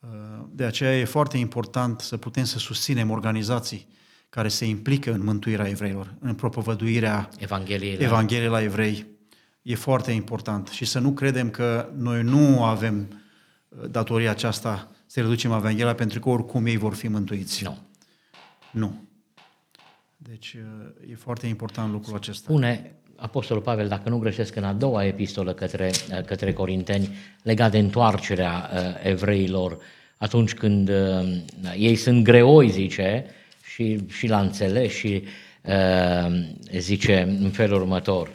Uh, 0.00 0.08
De 0.50 0.64
aceea 0.64 0.98
e 0.98 1.04
foarte 1.04 1.36
important 1.36 2.00
să 2.00 2.16
putem 2.16 2.44
să 2.44 2.58
susținem 2.58 3.10
organizații 3.10 3.88
care 4.28 4.48
se 4.48 4.64
implică 4.64 5.12
în 5.12 5.24
mântuirea 5.24 5.68
evreilor, 5.68 6.14
în 6.20 6.34
propovăduirea 6.34 7.28
Evanghelie. 7.38 7.96
da. 7.96 8.04
Evangheliei 8.04 8.48
la 8.48 8.62
evrei. 8.62 9.06
E 9.62 9.74
foarte 9.74 10.10
important 10.12 10.68
și 10.68 10.84
să 10.84 10.98
nu 10.98 11.12
credem 11.12 11.50
că 11.50 11.90
noi 11.96 12.22
nu 12.22 12.64
avem 12.64 13.08
uh, 13.68 13.90
datoria 13.90 14.30
aceasta 14.30 14.90
să 15.10 15.20
reducem 15.20 15.52
Evanghelia 15.52 15.94
pentru 15.94 16.20
că 16.20 16.28
oricum 16.28 16.66
ei 16.66 16.76
vor 16.76 16.94
fi 16.94 17.08
mântuiți. 17.08 17.64
Nu. 17.64 17.78
Nu. 18.70 19.02
Deci 20.16 20.54
uh, 20.54 21.10
e 21.10 21.14
foarte 21.14 21.46
important 21.46 21.92
lucrul 21.92 22.16
acesta. 22.16 22.42
Spune 22.44 22.92
Apostolul 23.16 23.62
Pavel, 23.62 23.88
dacă 23.88 24.08
nu 24.08 24.18
greșesc, 24.18 24.56
în 24.56 24.64
a 24.64 24.72
doua 24.72 25.04
epistolă 25.04 25.52
către, 25.52 25.90
către 26.26 26.52
Corinteni, 26.52 27.08
legat 27.42 27.70
de 27.70 27.78
întoarcerea 27.78 28.70
uh, 28.72 28.80
evreilor, 29.02 29.78
atunci 30.16 30.54
când 30.54 30.88
uh, 30.88 31.36
ei 31.76 31.96
sunt 31.96 32.24
greoi, 32.24 32.70
zice, 32.70 33.24
și, 33.64 34.06
și 34.08 34.26
la 34.26 34.40
înțeles, 34.40 34.92
și 34.92 35.24
uh, 35.62 36.78
zice 36.78 37.20
în 37.40 37.50
felul 37.50 37.80
următor, 37.80 38.30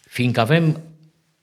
fiindcă 0.00 0.40
avem, 0.40 0.82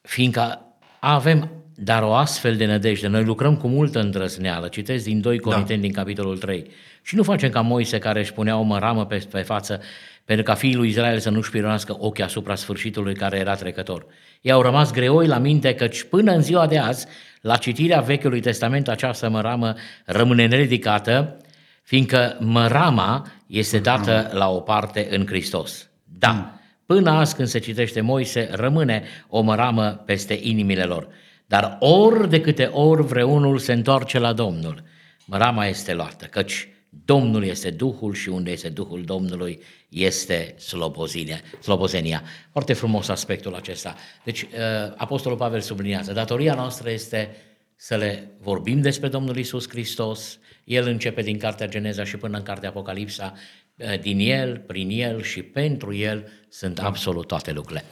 fiindcă 0.01 0.61
avem 0.99 1.54
dar 1.75 2.03
o 2.03 2.13
astfel 2.13 2.55
de 2.55 2.65
nădejde, 2.65 3.07
noi 3.07 3.23
lucrăm 3.23 3.57
cu 3.57 3.67
multă 3.67 3.99
îndrăzneală, 3.99 4.67
citesc 4.67 5.03
din 5.03 5.21
2 5.21 5.39
Corinteni 5.39 5.79
da. 5.79 5.85
din 5.85 5.93
capitolul 5.93 6.37
3, 6.37 6.71
și 7.01 7.15
nu 7.15 7.23
facem 7.23 7.49
ca 7.49 7.61
Moise 7.61 7.97
care 7.97 8.19
își 8.19 8.33
punea 8.33 8.57
o 8.57 8.61
măramă 8.61 9.05
pe, 9.05 9.25
pe 9.31 9.41
față 9.41 9.81
pentru 10.25 10.45
ca 10.45 10.53
fiii 10.53 10.75
lui 10.75 10.89
Israel 10.89 11.19
să 11.19 11.29
nu-și 11.29 11.49
pironească 11.49 11.95
ochii 11.99 12.23
asupra 12.23 12.55
sfârșitului 12.55 13.15
care 13.15 13.37
era 13.37 13.55
trecător. 13.55 14.05
Ei 14.41 14.51
au 14.51 14.61
rămas 14.61 14.91
greoi 14.91 15.27
la 15.27 15.37
minte 15.37 15.73
căci 15.73 16.03
până 16.03 16.31
în 16.31 16.41
ziua 16.41 16.67
de 16.67 16.77
azi, 16.77 17.05
la 17.41 17.57
citirea 17.57 17.99
Vechiului 17.99 18.41
Testament, 18.41 18.87
această 18.87 19.29
măramă 19.29 19.75
rămâne 20.05 20.47
neridicată, 20.47 21.37
fiindcă 21.83 22.37
mărama 22.39 23.27
este 23.47 23.79
dată 23.79 24.29
la 24.33 24.49
o 24.49 24.59
parte 24.59 25.07
în 25.09 25.25
Hristos. 25.25 25.89
Da, 26.03 26.31
mm. 26.31 26.59
până 26.85 27.09
azi 27.11 27.35
când 27.35 27.47
se 27.47 27.59
citește 27.59 28.01
Moise, 28.01 28.49
rămâne 28.51 29.03
o 29.27 29.41
măramă 29.41 30.03
peste 30.05 30.39
inimile 30.41 30.83
lor. 30.83 31.07
Dar 31.45 31.77
ori 31.79 32.29
de 32.29 32.41
câte 32.41 32.65
ori 32.65 33.03
vreunul 33.03 33.57
se 33.57 33.73
întoarce 33.73 34.19
la 34.19 34.33
Domnul, 34.33 34.83
mărama 35.25 35.65
este 35.65 35.93
luată, 35.93 36.25
căci 36.25 36.69
Domnul 37.05 37.43
este 37.43 37.69
Duhul 37.69 38.13
și 38.13 38.29
unde 38.29 38.51
este 38.51 38.69
Duhul 38.69 39.03
Domnului 39.03 39.61
este 39.89 40.55
slobozenia. 40.57 41.41
slobozenia. 41.61 42.23
Foarte 42.51 42.73
frumos 42.73 43.07
aspectul 43.07 43.55
acesta. 43.55 43.95
Deci, 44.23 44.41
uh, 44.41 44.47
Apostolul 44.95 45.37
Pavel 45.37 45.61
subliniază, 45.61 46.13
datoria 46.13 46.53
noastră 46.53 46.89
este 46.89 47.35
să 47.75 47.95
le 47.95 48.31
vorbim 48.41 48.81
despre 48.81 49.07
Domnul 49.07 49.37
Isus 49.37 49.69
Hristos. 49.69 50.39
El 50.63 50.87
începe 50.87 51.21
din 51.21 51.37
Cartea 51.37 51.67
Geneza 51.67 52.03
și 52.03 52.17
până 52.17 52.37
în 52.37 52.43
Cartea 52.43 52.69
Apocalipsa. 52.69 53.33
Uh, 53.75 53.99
din 53.99 54.19
El, 54.19 54.57
prin 54.57 54.89
El 54.89 55.21
și 55.21 55.41
pentru 55.41 55.93
El 55.93 56.27
sunt 56.49 56.75
da. 56.75 56.83
absolut 56.83 57.27
toate 57.27 57.51
lucrurile. 57.51 57.83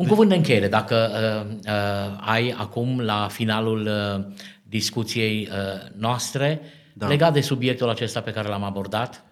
Un 0.00 0.06
cuvânt 0.06 0.28
de 0.28 0.34
încheiere, 0.34 0.68
dacă 0.68 1.10
uh, 1.12 1.56
uh, 1.66 2.28
ai 2.28 2.50
acum 2.50 3.00
la 3.00 3.28
finalul 3.28 3.86
uh, 3.86 4.32
discuției 4.62 5.48
uh, 5.50 5.90
noastre, 5.96 6.60
da. 6.92 7.06
legat 7.06 7.32
de 7.32 7.40
subiectul 7.40 7.88
acesta 7.88 8.20
pe 8.20 8.32
care 8.32 8.48
l-am 8.48 8.62
abordat? 8.62 9.24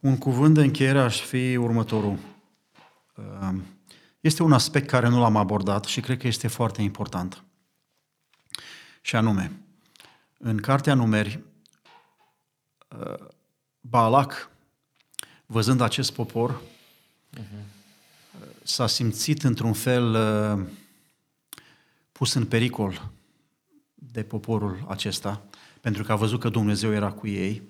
Un 0.00 0.18
cuvânt 0.18 0.54
de 0.54 0.60
încheiere 0.60 0.98
aș 0.98 1.20
fi 1.20 1.56
următorul. 1.56 2.18
Ehm, 3.18 3.64
este 4.20 4.42
un 4.42 4.52
aspect 4.52 4.88
care 4.88 5.08
nu 5.08 5.20
l-am 5.20 5.36
abordat 5.36 5.84
și 5.84 6.00
cred 6.00 6.18
că 6.18 6.26
este 6.26 6.48
foarte 6.48 6.82
important. 6.82 7.42
Și 9.00 9.16
anume, 9.16 9.52
în 10.38 10.56
Cartea 10.56 10.94
Numeri, 10.94 11.40
ehm, 12.88 13.34
Balac, 13.80 14.50
văzând 15.46 15.80
acest 15.80 16.12
popor, 16.12 16.60
uh-huh. 17.38 17.71
S-a 18.72 18.86
simțit 18.86 19.42
într-un 19.42 19.72
fel 19.72 20.14
ehm, 20.14 20.68
pus 22.12 22.34
în 22.34 22.44
pericol 22.44 23.10
de 23.94 24.22
poporul 24.22 24.84
acesta 24.88 25.42
pentru 25.80 26.02
că 26.02 26.12
a 26.12 26.16
văzut 26.16 26.40
că 26.40 26.48
Dumnezeu 26.48 26.92
era 26.92 27.10
cu 27.10 27.26
ei 27.26 27.62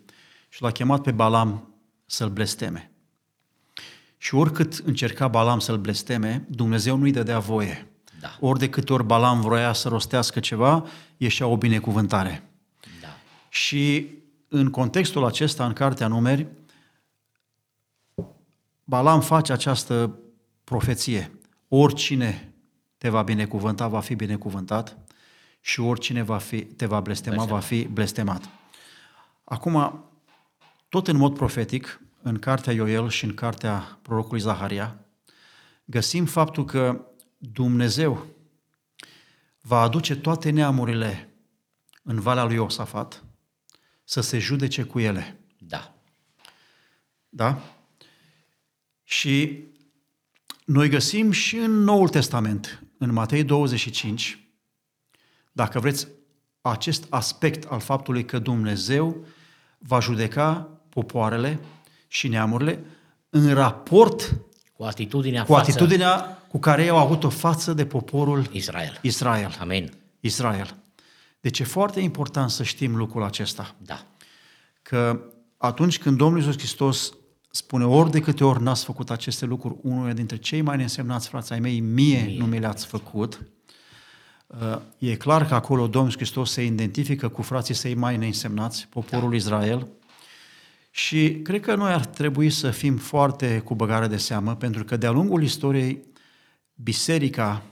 și 0.49 0.63
l-a 0.63 0.71
chemat 0.71 1.03
pe 1.03 1.11
Balam 1.11 1.75
să-l 2.07 2.29
blesteme. 2.29 2.91
Și 4.17 4.35
oricât 4.35 4.75
încerca 4.75 5.29
Balam 5.29 5.59
să-l 5.59 5.79
blesteme, 5.79 6.47
Dumnezeu 6.49 6.97
nu-i 6.97 7.13
dădea 7.13 7.39
voie. 7.39 7.87
Da. 8.21 8.37
Ori 8.41 8.59
de 8.59 8.69
câte 8.69 8.93
ori 8.93 9.05
Balam 9.05 9.41
vroia 9.41 9.73
să 9.73 9.89
rostească 9.89 10.41
ceva, 10.41 10.87
ieșea 11.17 11.47
o 11.47 11.57
binecuvântare. 11.57 12.51
Da. 13.01 13.09
Și 13.49 14.09
în 14.49 14.71
contextul 14.71 15.25
acesta, 15.25 15.67
în 15.67 15.73
Cartea 15.73 16.07
Numeri, 16.07 16.47
Balam 18.85 19.21
face 19.21 19.53
această 19.53 20.17
profeție. 20.65 21.31
Oricine 21.69 22.53
te 22.99 23.09
va 23.09 23.23
binecuvânta, 23.23 23.89
va 23.89 24.01
fi 24.01 24.15
binecuvântat 24.15 24.97
și 25.61 25.81
oricine 25.81 26.23
va 26.23 26.39
fi, 26.39 26.65
te 26.65 26.87
va 26.87 27.01
blestema, 27.01 27.35
blestema, 27.35 27.59
va 27.59 27.67
fi 27.67 27.85
blestemat. 27.85 28.49
Acum, 29.45 30.05
tot 30.89 31.09
în 31.09 31.17
mod 31.17 31.37
profetic, 31.37 32.01
în 32.23 32.39
cartea 32.39 32.73
Ioel 32.73 33.09
și 33.09 33.25
în 33.25 33.35
cartea 33.35 33.99
prorocului 34.03 34.41
Zaharia, 34.41 34.99
găsim 35.85 36.25
faptul 36.25 36.65
că 36.65 37.07
Dumnezeu 37.39 38.27
va 39.61 39.81
aduce 39.81 40.17
toate 40.17 40.51
neamurile 40.51 41.35
în 42.03 42.21
valea 42.21 42.45
lui 42.45 42.55
Iosafat 42.55 43.25
să 44.05 44.21
se 44.21 44.39
judece 44.39 44.83
cu 44.83 44.99
ele. 44.99 45.41
Da. 45.59 45.95
Da? 47.29 47.63
Și 49.03 49.65
noi 50.65 50.89
găsim 50.89 51.31
și 51.31 51.57
în 51.57 51.71
Noul 51.71 52.09
Testament, 52.09 52.83
în 52.99 53.13
Matei 53.13 53.45
25, 53.45 54.39
dacă 55.53 55.81
vreți, 55.81 56.09
acest 56.61 57.07
aspect 57.09 57.71
al 57.71 57.81
faptului 57.81 58.25
că 58.25 58.39
Dumnezeu 58.39 59.27
va 59.79 60.01
judeca 60.01 60.81
popoarele 60.89 61.61
și 62.09 62.29
neamurile 62.29 62.85
în 63.29 63.55
raport 63.55 64.35
cu 64.73 64.83
atitudinea, 64.83 65.45
cu, 65.45 65.55
atitudinea 65.55 66.43
cu 66.49 66.59
care 66.59 66.83
ei 66.83 66.89
au 66.89 66.97
avut 66.97 67.25
o 67.25 67.29
față 67.29 67.73
de 67.73 67.87
poporul 67.87 68.49
Israel. 68.53 68.99
Israel. 69.03 69.57
Amen. 69.61 69.93
Israel. 70.21 70.77
Deci 71.41 71.59
e 71.59 71.65
foarte 71.65 72.01
important 72.01 72.51
să 72.51 72.63
știm 72.63 72.97
lucrul 72.97 73.23
acesta. 73.23 73.75
Da. 73.79 74.07
Că 74.83 75.21
atunci 75.57 75.99
când 75.99 76.17
Domnul 76.17 76.39
Iisus 76.39 76.57
Hristos 76.57 77.13
spune 77.55 77.85
ori 77.85 78.11
de 78.11 78.21
câte 78.21 78.45
ori 78.45 78.63
n-ați 78.63 78.85
făcut 78.85 79.11
aceste 79.11 79.45
lucruri, 79.45 79.77
unul 79.83 80.13
dintre 80.13 80.37
cei 80.37 80.61
mai 80.61 80.77
neînsemnați 80.77 81.29
frații 81.29 81.55
ai 81.55 81.61
mei, 81.61 81.81
mie, 81.81 82.23
mie 82.23 82.39
nu 82.39 82.47
mi 82.47 82.59
le-ați 82.59 82.87
făcut, 82.87 83.41
E 84.99 85.17
clar 85.17 85.47
că 85.47 85.55
acolo 85.55 85.87
Domnul 85.87 86.13
Hristos 86.13 86.53
se 86.53 86.65
identifică 86.65 87.29
cu 87.29 87.43
frații 87.43 87.75
săi 87.75 87.95
mai 87.95 88.17
neînsemnați, 88.17 88.89
poporul 88.89 89.31
da. 89.31 89.37
Israel, 89.37 89.89
și 90.91 91.41
cred 91.43 91.61
că 91.61 91.75
noi 91.75 91.93
ar 91.93 92.07
trebui 92.07 92.51
să 92.51 92.71
fim 92.71 92.97
foarte 92.97 93.61
cu 93.61 93.75
băgare 93.75 94.07
de 94.07 94.17
seamă, 94.17 94.55
pentru 94.57 94.85
că 94.85 94.97
de-a 94.97 95.11
lungul 95.11 95.43
istoriei, 95.43 96.03
biserica, 96.75 97.63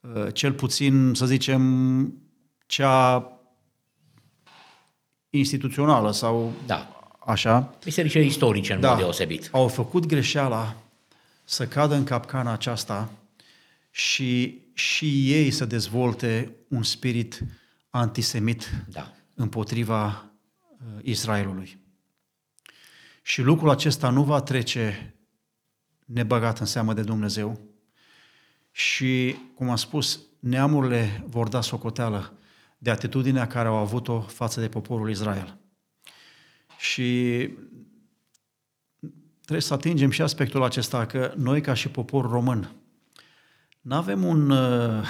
uh, 0.00 0.26
cel 0.32 0.52
puțin, 0.52 1.12
să 1.14 1.26
zicem, 1.26 2.14
cea 2.66 3.28
instituțională 5.30 6.12
sau 6.12 6.52
da. 6.66 6.93
Așa. 7.24 7.74
Bisericile 7.84 8.24
istorice 8.24 8.72
în 8.72 8.80
da, 8.80 8.88
mod 8.88 8.98
deosebit. 8.98 9.48
au 9.52 9.68
făcut 9.68 10.06
greșeala 10.06 10.76
să 11.44 11.66
cadă 11.66 11.94
în 11.94 12.04
capcana 12.04 12.52
aceasta 12.52 13.10
și 13.90 14.62
și 14.74 15.32
ei 15.32 15.50
să 15.50 15.64
dezvolte 15.64 16.56
un 16.68 16.82
spirit 16.82 17.42
antisemit 17.90 18.70
da. 18.88 19.12
împotriva 19.34 20.06
uh, 20.06 21.02
Israelului. 21.02 21.78
Și 23.22 23.42
lucrul 23.42 23.70
acesta 23.70 24.10
nu 24.10 24.22
va 24.22 24.40
trece 24.40 25.14
nebăgat 26.04 26.58
în 26.58 26.66
seamă 26.66 26.94
de 26.94 27.02
Dumnezeu. 27.02 27.60
Și, 28.70 29.36
cum 29.54 29.70
am 29.70 29.76
spus, 29.76 30.20
neamurile 30.38 31.24
vor 31.26 31.48
da 31.48 31.60
socoteală 31.60 32.38
de 32.78 32.90
atitudinea 32.90 33.46
care 33.46 33.68
au 33.68 33.74
avut-o 33.74 34.20
față 34.20 34.60
de 34.60 34.68
poporul 34.68 35.10
Israel. 35.10 35.58
Și 36.84 37.48
trebuie 39.40 39.60
să 39.60 39.74
atingem 39.74 40.10
și 40.10 40.22
aspectul 40.22 40.62
acesta 40.62 41.06
că 41.06 41.32
noi, 41.36 41.60
ca 41.60 41.74
și 41.74 41.88
popor 41.88 42.30
român, 42.30 42.70
nu 43.80 43.94
avem 43.94 44.24
un, 44.24 44.50
uh, 44.50 45.04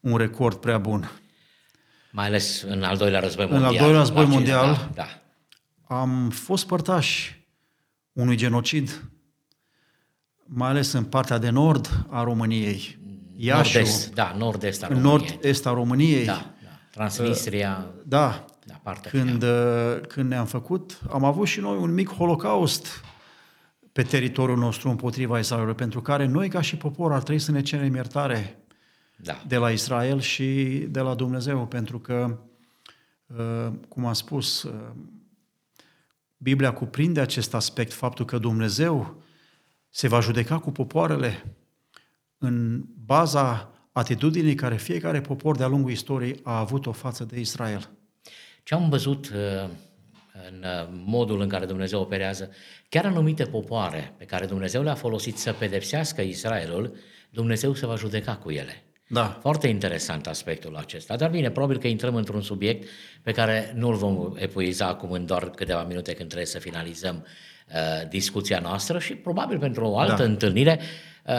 un 0.00 0.16
record 0.16 0.56
prea 0.56 0.78
bun. 0.78 1.10
Mai 2.10 2.26
ales 2.26 2.62
în 2.62 2.82
al 2.82 2.96
doilea 2.96 3.20
război 3.20 3.46
mondial. 3.46 3.70
În 3.70 3.76
al 3.76 3.82
doilea 3.82 4.00
război 4.00 4.24
mondial 4.24 4.90
da, 4.94 5.04
da. 5.88 5.94
am 5.96 6.30
fost 6.30 6.66
părtași 6.66 7.46
unui 8.12 8.36
genocid, 8.36 9.04
mai 10.44 10.68
ales 10.68 10.92
în 10.92 11.04
partea 11.04 11.38
de 11.38 11.50
nord 11.50 12.06
a 12.10 12.22
României. 12.22 12.98
Iașu, 13.36 13.78
nord-est, 13.78 14.14
da, 14.14 14.34
nord-est 14.38 14.82
a 14.82 14.86
României. 14.86 15.10
Nord-est 15.10 15.66
a 15.66 15.72
României. 15.72 16.24
Da, 16.24 16.54
da. 16.62 16.68
Transnistria. 16.90 17.86
Uh, 17.86 18.02
da. 18.04 18.44
Da 18.68 18.80
partea 18.82 19.10
când, 19.10 19.42
uh, 19.42 20.00
când 20.08 20.28
ne-am 20.28 20.46
făcut, 20.46 21.00
am 21.10 21.24
avut 21.24 21.46
și 21.46 21.60
noi 21.60 21.76
un 21.76 21.94
mic 21.94 22.08
holocaust 22.08 22.86
pe 23.92 24.02
teritoriul 24.02 24.58
nostru 24.58 24.88
împotriva 24.88 25.38
Israelului, 25.38 25.74
pentru 25.74 26.02
care 26.02 26.26
noi 26.26 26.48
ca 26.48 26.60
și 26.60 26.76
popor 26.76 27.12
ar 27.12 27.22
trebui 27.22 27.40
să 27.40 27.50
ne 27.50 27.62
cerem 27.62 27.94
iertare 27.94 28.64
da. 29.16 29.42
de 29.46 29.56
la 29.56 29.70
Israel 29.70 30.20
și 30.20 30.64
de 30.90 31.00
la 31.00 31.14
Dumnezeu, 31.14 31.66
pentru 31.66 31.98
că, 31.98 32.38
uh, 33.26 33.72
cum 33.88 34.06
am 34.06 34.12
spus, 34.12 34.62
uh, 34.62 34.90
Biblia 36.36 36.72
cuprinde 36.72 37.20
acest 37.20 37.54
aspect, 37.54 37.92
faptul 37.92 38.24
că 38.24 38.38
Dumnezeu 38.38 39.22
se 39.88 40.08
va 40.08 40.20
judeca 40.20 40.58
cu 40.58 40.70
popoarele 40.70 41.56
în 42.38 42.84
baza 43.04 43.72
atitudinii 43.92 44.54
care 44.54 44.76
fiecare 44.76 45.20
popor 45.20 45.56
de-a 45.56 45.66
lungul 45.66 45.90
istoriei 45.90 46.40
a 46.42 46.58
avut 46.58 46.86
o 46.86 46.92
față 46.92 47.24
de 47.24 47.40
Israel. 47.40 47.97
Ce 48.68 48.74
am 48.74 48.88
văzut 48.88 49.28
uh, 49.28 49.68
în 50.48 50.64
uh, 50.64 50.88
modul 50.90 51.40
în 51.40 51.48
care 51.48 51.66
Dumnezeu 51.66 52.00
operează, 52.00 52.50
chiar 52.88 53.04
anumite 53.04 53.44
popoare 53.44 54.14
pe 54.18 54.24
care 54.24 54.46
Dumnezeu 54.46 54.82
le-a 54.82 54.94
folosit 54.94 55.36
să 55.36 55.52
pedepsească 55.52 56.20
Israelul, 56.20 56.96
Dumnezeu 57.30 57.74
se 57.74 57.86
va 57.86 57.94
judeca 57.94 58.36
cu 58.36 58.50
ele. 58.50 58.82
Da. 59.06 59.38
Foarte 59.40 59.68
interesant 59.68 60.26
aspectul 60.26 60.76
acesta. 60.76 61.16
Dar 61.16 61.30
bine, 61.30 61.50
probabil 61.50 61.78
că 61.78 61.86
intrăm 61.86 62.14
într-un 62.14 62.40
subiect 62.40 62.88
pe 63.22 63.32
care 63.32 63.72
nu-l 63.74 63.94
vom 63.94 64.34
epuiza 64.36 64.86
acum 64.86 65.10
în 65.10 65.26
doar 65.26 65.50
câteva 65.50 65.84
minute 65.84 66.12
când 66.12 66.26
trebuie 66.28 66.46
să 66.46 66.58
finalizăm 66.58 67.26
uh, 67.72 68.08
discuția 68.08 68.58
noastră 68.62 68.98
și 68.98 69.14
probabil 69.14 69.58
pentru 69.58 69.84
o 69.84 69.98
altă 69.98 70.22
Da. 70.22 70.24
întâlnire 70.24 70.80
Uh, 71.28 71.34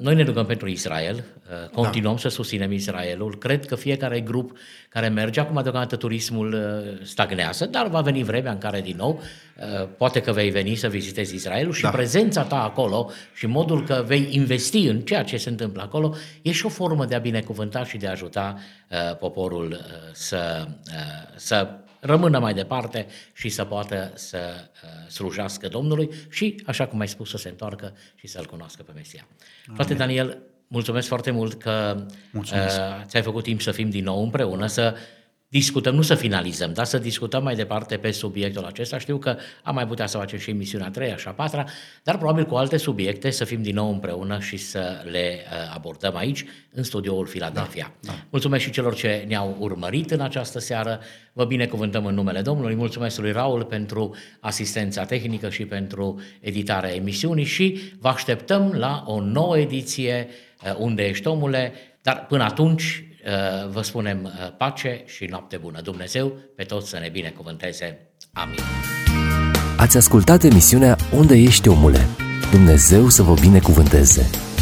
Noi 0.00 0.14
ne 0.14 0.22
rugăm 0.22 0.46
pentru 0.46 0.68
Israel, 0.68 1.14
uh, 1.14 1.68
continuăm 1.68 2.12
da. 2.12 2.18
să 2.18 2.28
susținem 2.28 2.72
Israelul. 2.72 3.38
Cred 3.38 3.66
că 3.66 3.74
fiecare 3.74 4.20
grup 4.20 4.58
care 4.88 5.08
merge, 5.08 5.40
acum 5.40 5.62
deocamdată 5.62 5.96
turismul 5.96 6.52
uh, 6.52 7.06
stagnează, 7.06 7.66
dar 7.66 7.88
va 7.88 8.00
veni 8.00 8.22
vremea 8.22 8.52
în 8.52 8.58
care 8.58 8.80
din 8.80 8.94
nou, 8.96 9.20
uh, 9.80 9.88
poate 9.96 10.20
că 10.20 10.32
vei 10.32 10.50
veni 10.50 10.74
să 10.74 10.88
vizitezi 10.88 11.34
Israelul 11.34 11.72
și 11.72 11.82
Da. 11.82 11.90
prezența 11.90 12.42
ta 12.42 12.62
acolo 12.62 13.10
și 13.34 13.46
modul 13.46 13.84
că 13.84 14.04
vei 14.06 14.28
investi 14.30 14.86
în 14.86 15.00
ceea 15.00 15.22
ce 15.24 15.36
se 15.36 15.48
întâmplă 15.48 15.82
acolo, 15.82 16.14
e 16.42 16.52
și 16.52 16.66
o 16.66 16.68
formă 16.68 17.04
de 17.04 17.14
a 17.14 17.18
binecuvânta 17.18 17.84
și 17.84 17.96
de 17.96 18.06
a 18.06 18.10
ajuta 18.10 18.58
uh, 18.90 19.16
poporul 19.16 19.68
uh, 19.70 19.78
să, 20.12 20.66
uh, 20.66 21.34
să 21.36 21.68
rămână 22.00 22.38
mai 22.38 22.54
departe 22.54 23.06
și 23.32 23.48
să 23.48 23.64
poată 23.64 24.12
să 24.14 24.38
uh, 24.38 25.10
slujească 25.10 25.68
Domnului 25.68 26.10
și, 26.30 26.62
așa 26.66 26.86
cum 26.86 27.00
ai 27.00 27.08
spus, 27.08 27.30
să 27.30 27.36
se 27.36 27.48
întoarcă 27.48 27.96
și 28.14 28.26
să-L 28.26 28.46
cunoască 28.46 28.82
pe 28.82 28.92
Mesia. 28.94 29.26
Frate 29.74 29.94
Daniel, 29.94 30.38
mulțumesc 30.66 31.08
foarte 31.08 31.30
mult 31.30 31.54
că 31.62 32.04
Mulțumesc. 32.32 32.78
uh, 32.78 33.02
ți-ai 33.04 33.22
făcut 33.22 33.42
timp 33.42 33.60
să 33.60 33.70
fim 33.70 33.90
din 33.90 34.04
nou 34.04 34.22
împreună, 34.22 34.66
să 34.66 34.94
discutăm, 35.48 35.94
nu 35.94 36.02
să 36.02 36.14
finalizăm, 36.14 36.72
dar 36.72 36.84
să 36.84 36.98
discutăm 36.98 37.42
mai 37.42 37.54
departe 37.54 37.96
pe 37.96 38.10
subiectul 38.10 38.64
acesta. 38.64 38.98
Știu 38.98 39.18
că 39.18 39.36
am 39.62 39.74
mai 39.74 39.86
putea 39.86 40.06
să 40.06 40.18
facem 40.18 40.38
și 40.38 40.50
emisiunea 40.50 40.86
a 40.86 40.90
treia 40.90 41.16
și 41.16 41.28
a 41.28 41.30
patra, 41.30 41.64
dar 42.02 42.16
probabil 42.16 42.44
cu 42.44 42.54
alte 42.54 42.76
subiecte 42.76 43.30
să 43.30 43.44
fim 43.44 43.62
din 43.62 43.74
nou 43.74 43.92
împreună 43.92 44.40
și 44.40 44.56
să 44.56 45.04
le 45.10 45.38
uh, 45.38 45.74
abordăm 45.74 46.16
aici, 46.16 46.44
în 46.72 46.82
studioul 46.82 47.26
Philadelphia. 47.26 47.94
Da, 48.00 48.12
da. 48.12 48.18
Mulțumesc 48.30 48.64
și 48.64 48.70
celor 48.70 48.94
ce 48.94 49.24
ne-au 49.28 49.56
urmărit 49.58 50.10
în 50.10 50.20
această 50.20 50.58
seară. 50.58 51.00
Vă 51.32 51.44
binecuvântăm 51.44 52.06
în 52.06 52.14
numele 52.14 52.40
Domnului. 52.40 52.74
Mulțumesc 52.74 53.18
lui 53.18 53.32
Raul 53.32 53.64
pentru 53.64 54.14
asistența 54.40 55.04
tehnică 55.04 55.50
și 55.50 55.64
pentru 55.64 56.20
editarea 56.40 56.94
emisiunii 56.94 57.44
și 57.44 57.80
vă 57.98 58.08
așteptăm 58.08 58.72
la 58.72 59.04
o 59.06 59.20
nouă 59.20 59.58
ediție 59.58 60.28
uh, 60.64 60.74
Unde 60.78 61.06
ești 61.06 61.26
omule, 61.26 61.72
dar 62.02 62.26
până 62.26 62.42
atunci 62.42 62.82
uh, 62.82 63.17
vă 63.70 63.82
spunem 63.82 64.24
uh, 64.24 64.56
pace 64.56 65.02
și 65.06 65.24
noapte 65.24 65.56
bună. 65.56 65.80
Dumnezeu 65.80 66.32
pe 66.56 66.64
toți 66.64 66.88
să 66.88 66.98
ne 66.98 67.08
binecuvânteze. 67.08 67.98
Amin. 68.32 68.58
Ați 69.76 69.96
ascultat 69.96 70.42
emisiunea 70.42 70.96
Unde 71.12 71.34
ești 71.34 71.68
omule? 71.68 72.06
Dumnezeu 72.50 73.08
să 73.08 73.22
vă 73.22 73.34
binecuvânteze! 73.40 74.57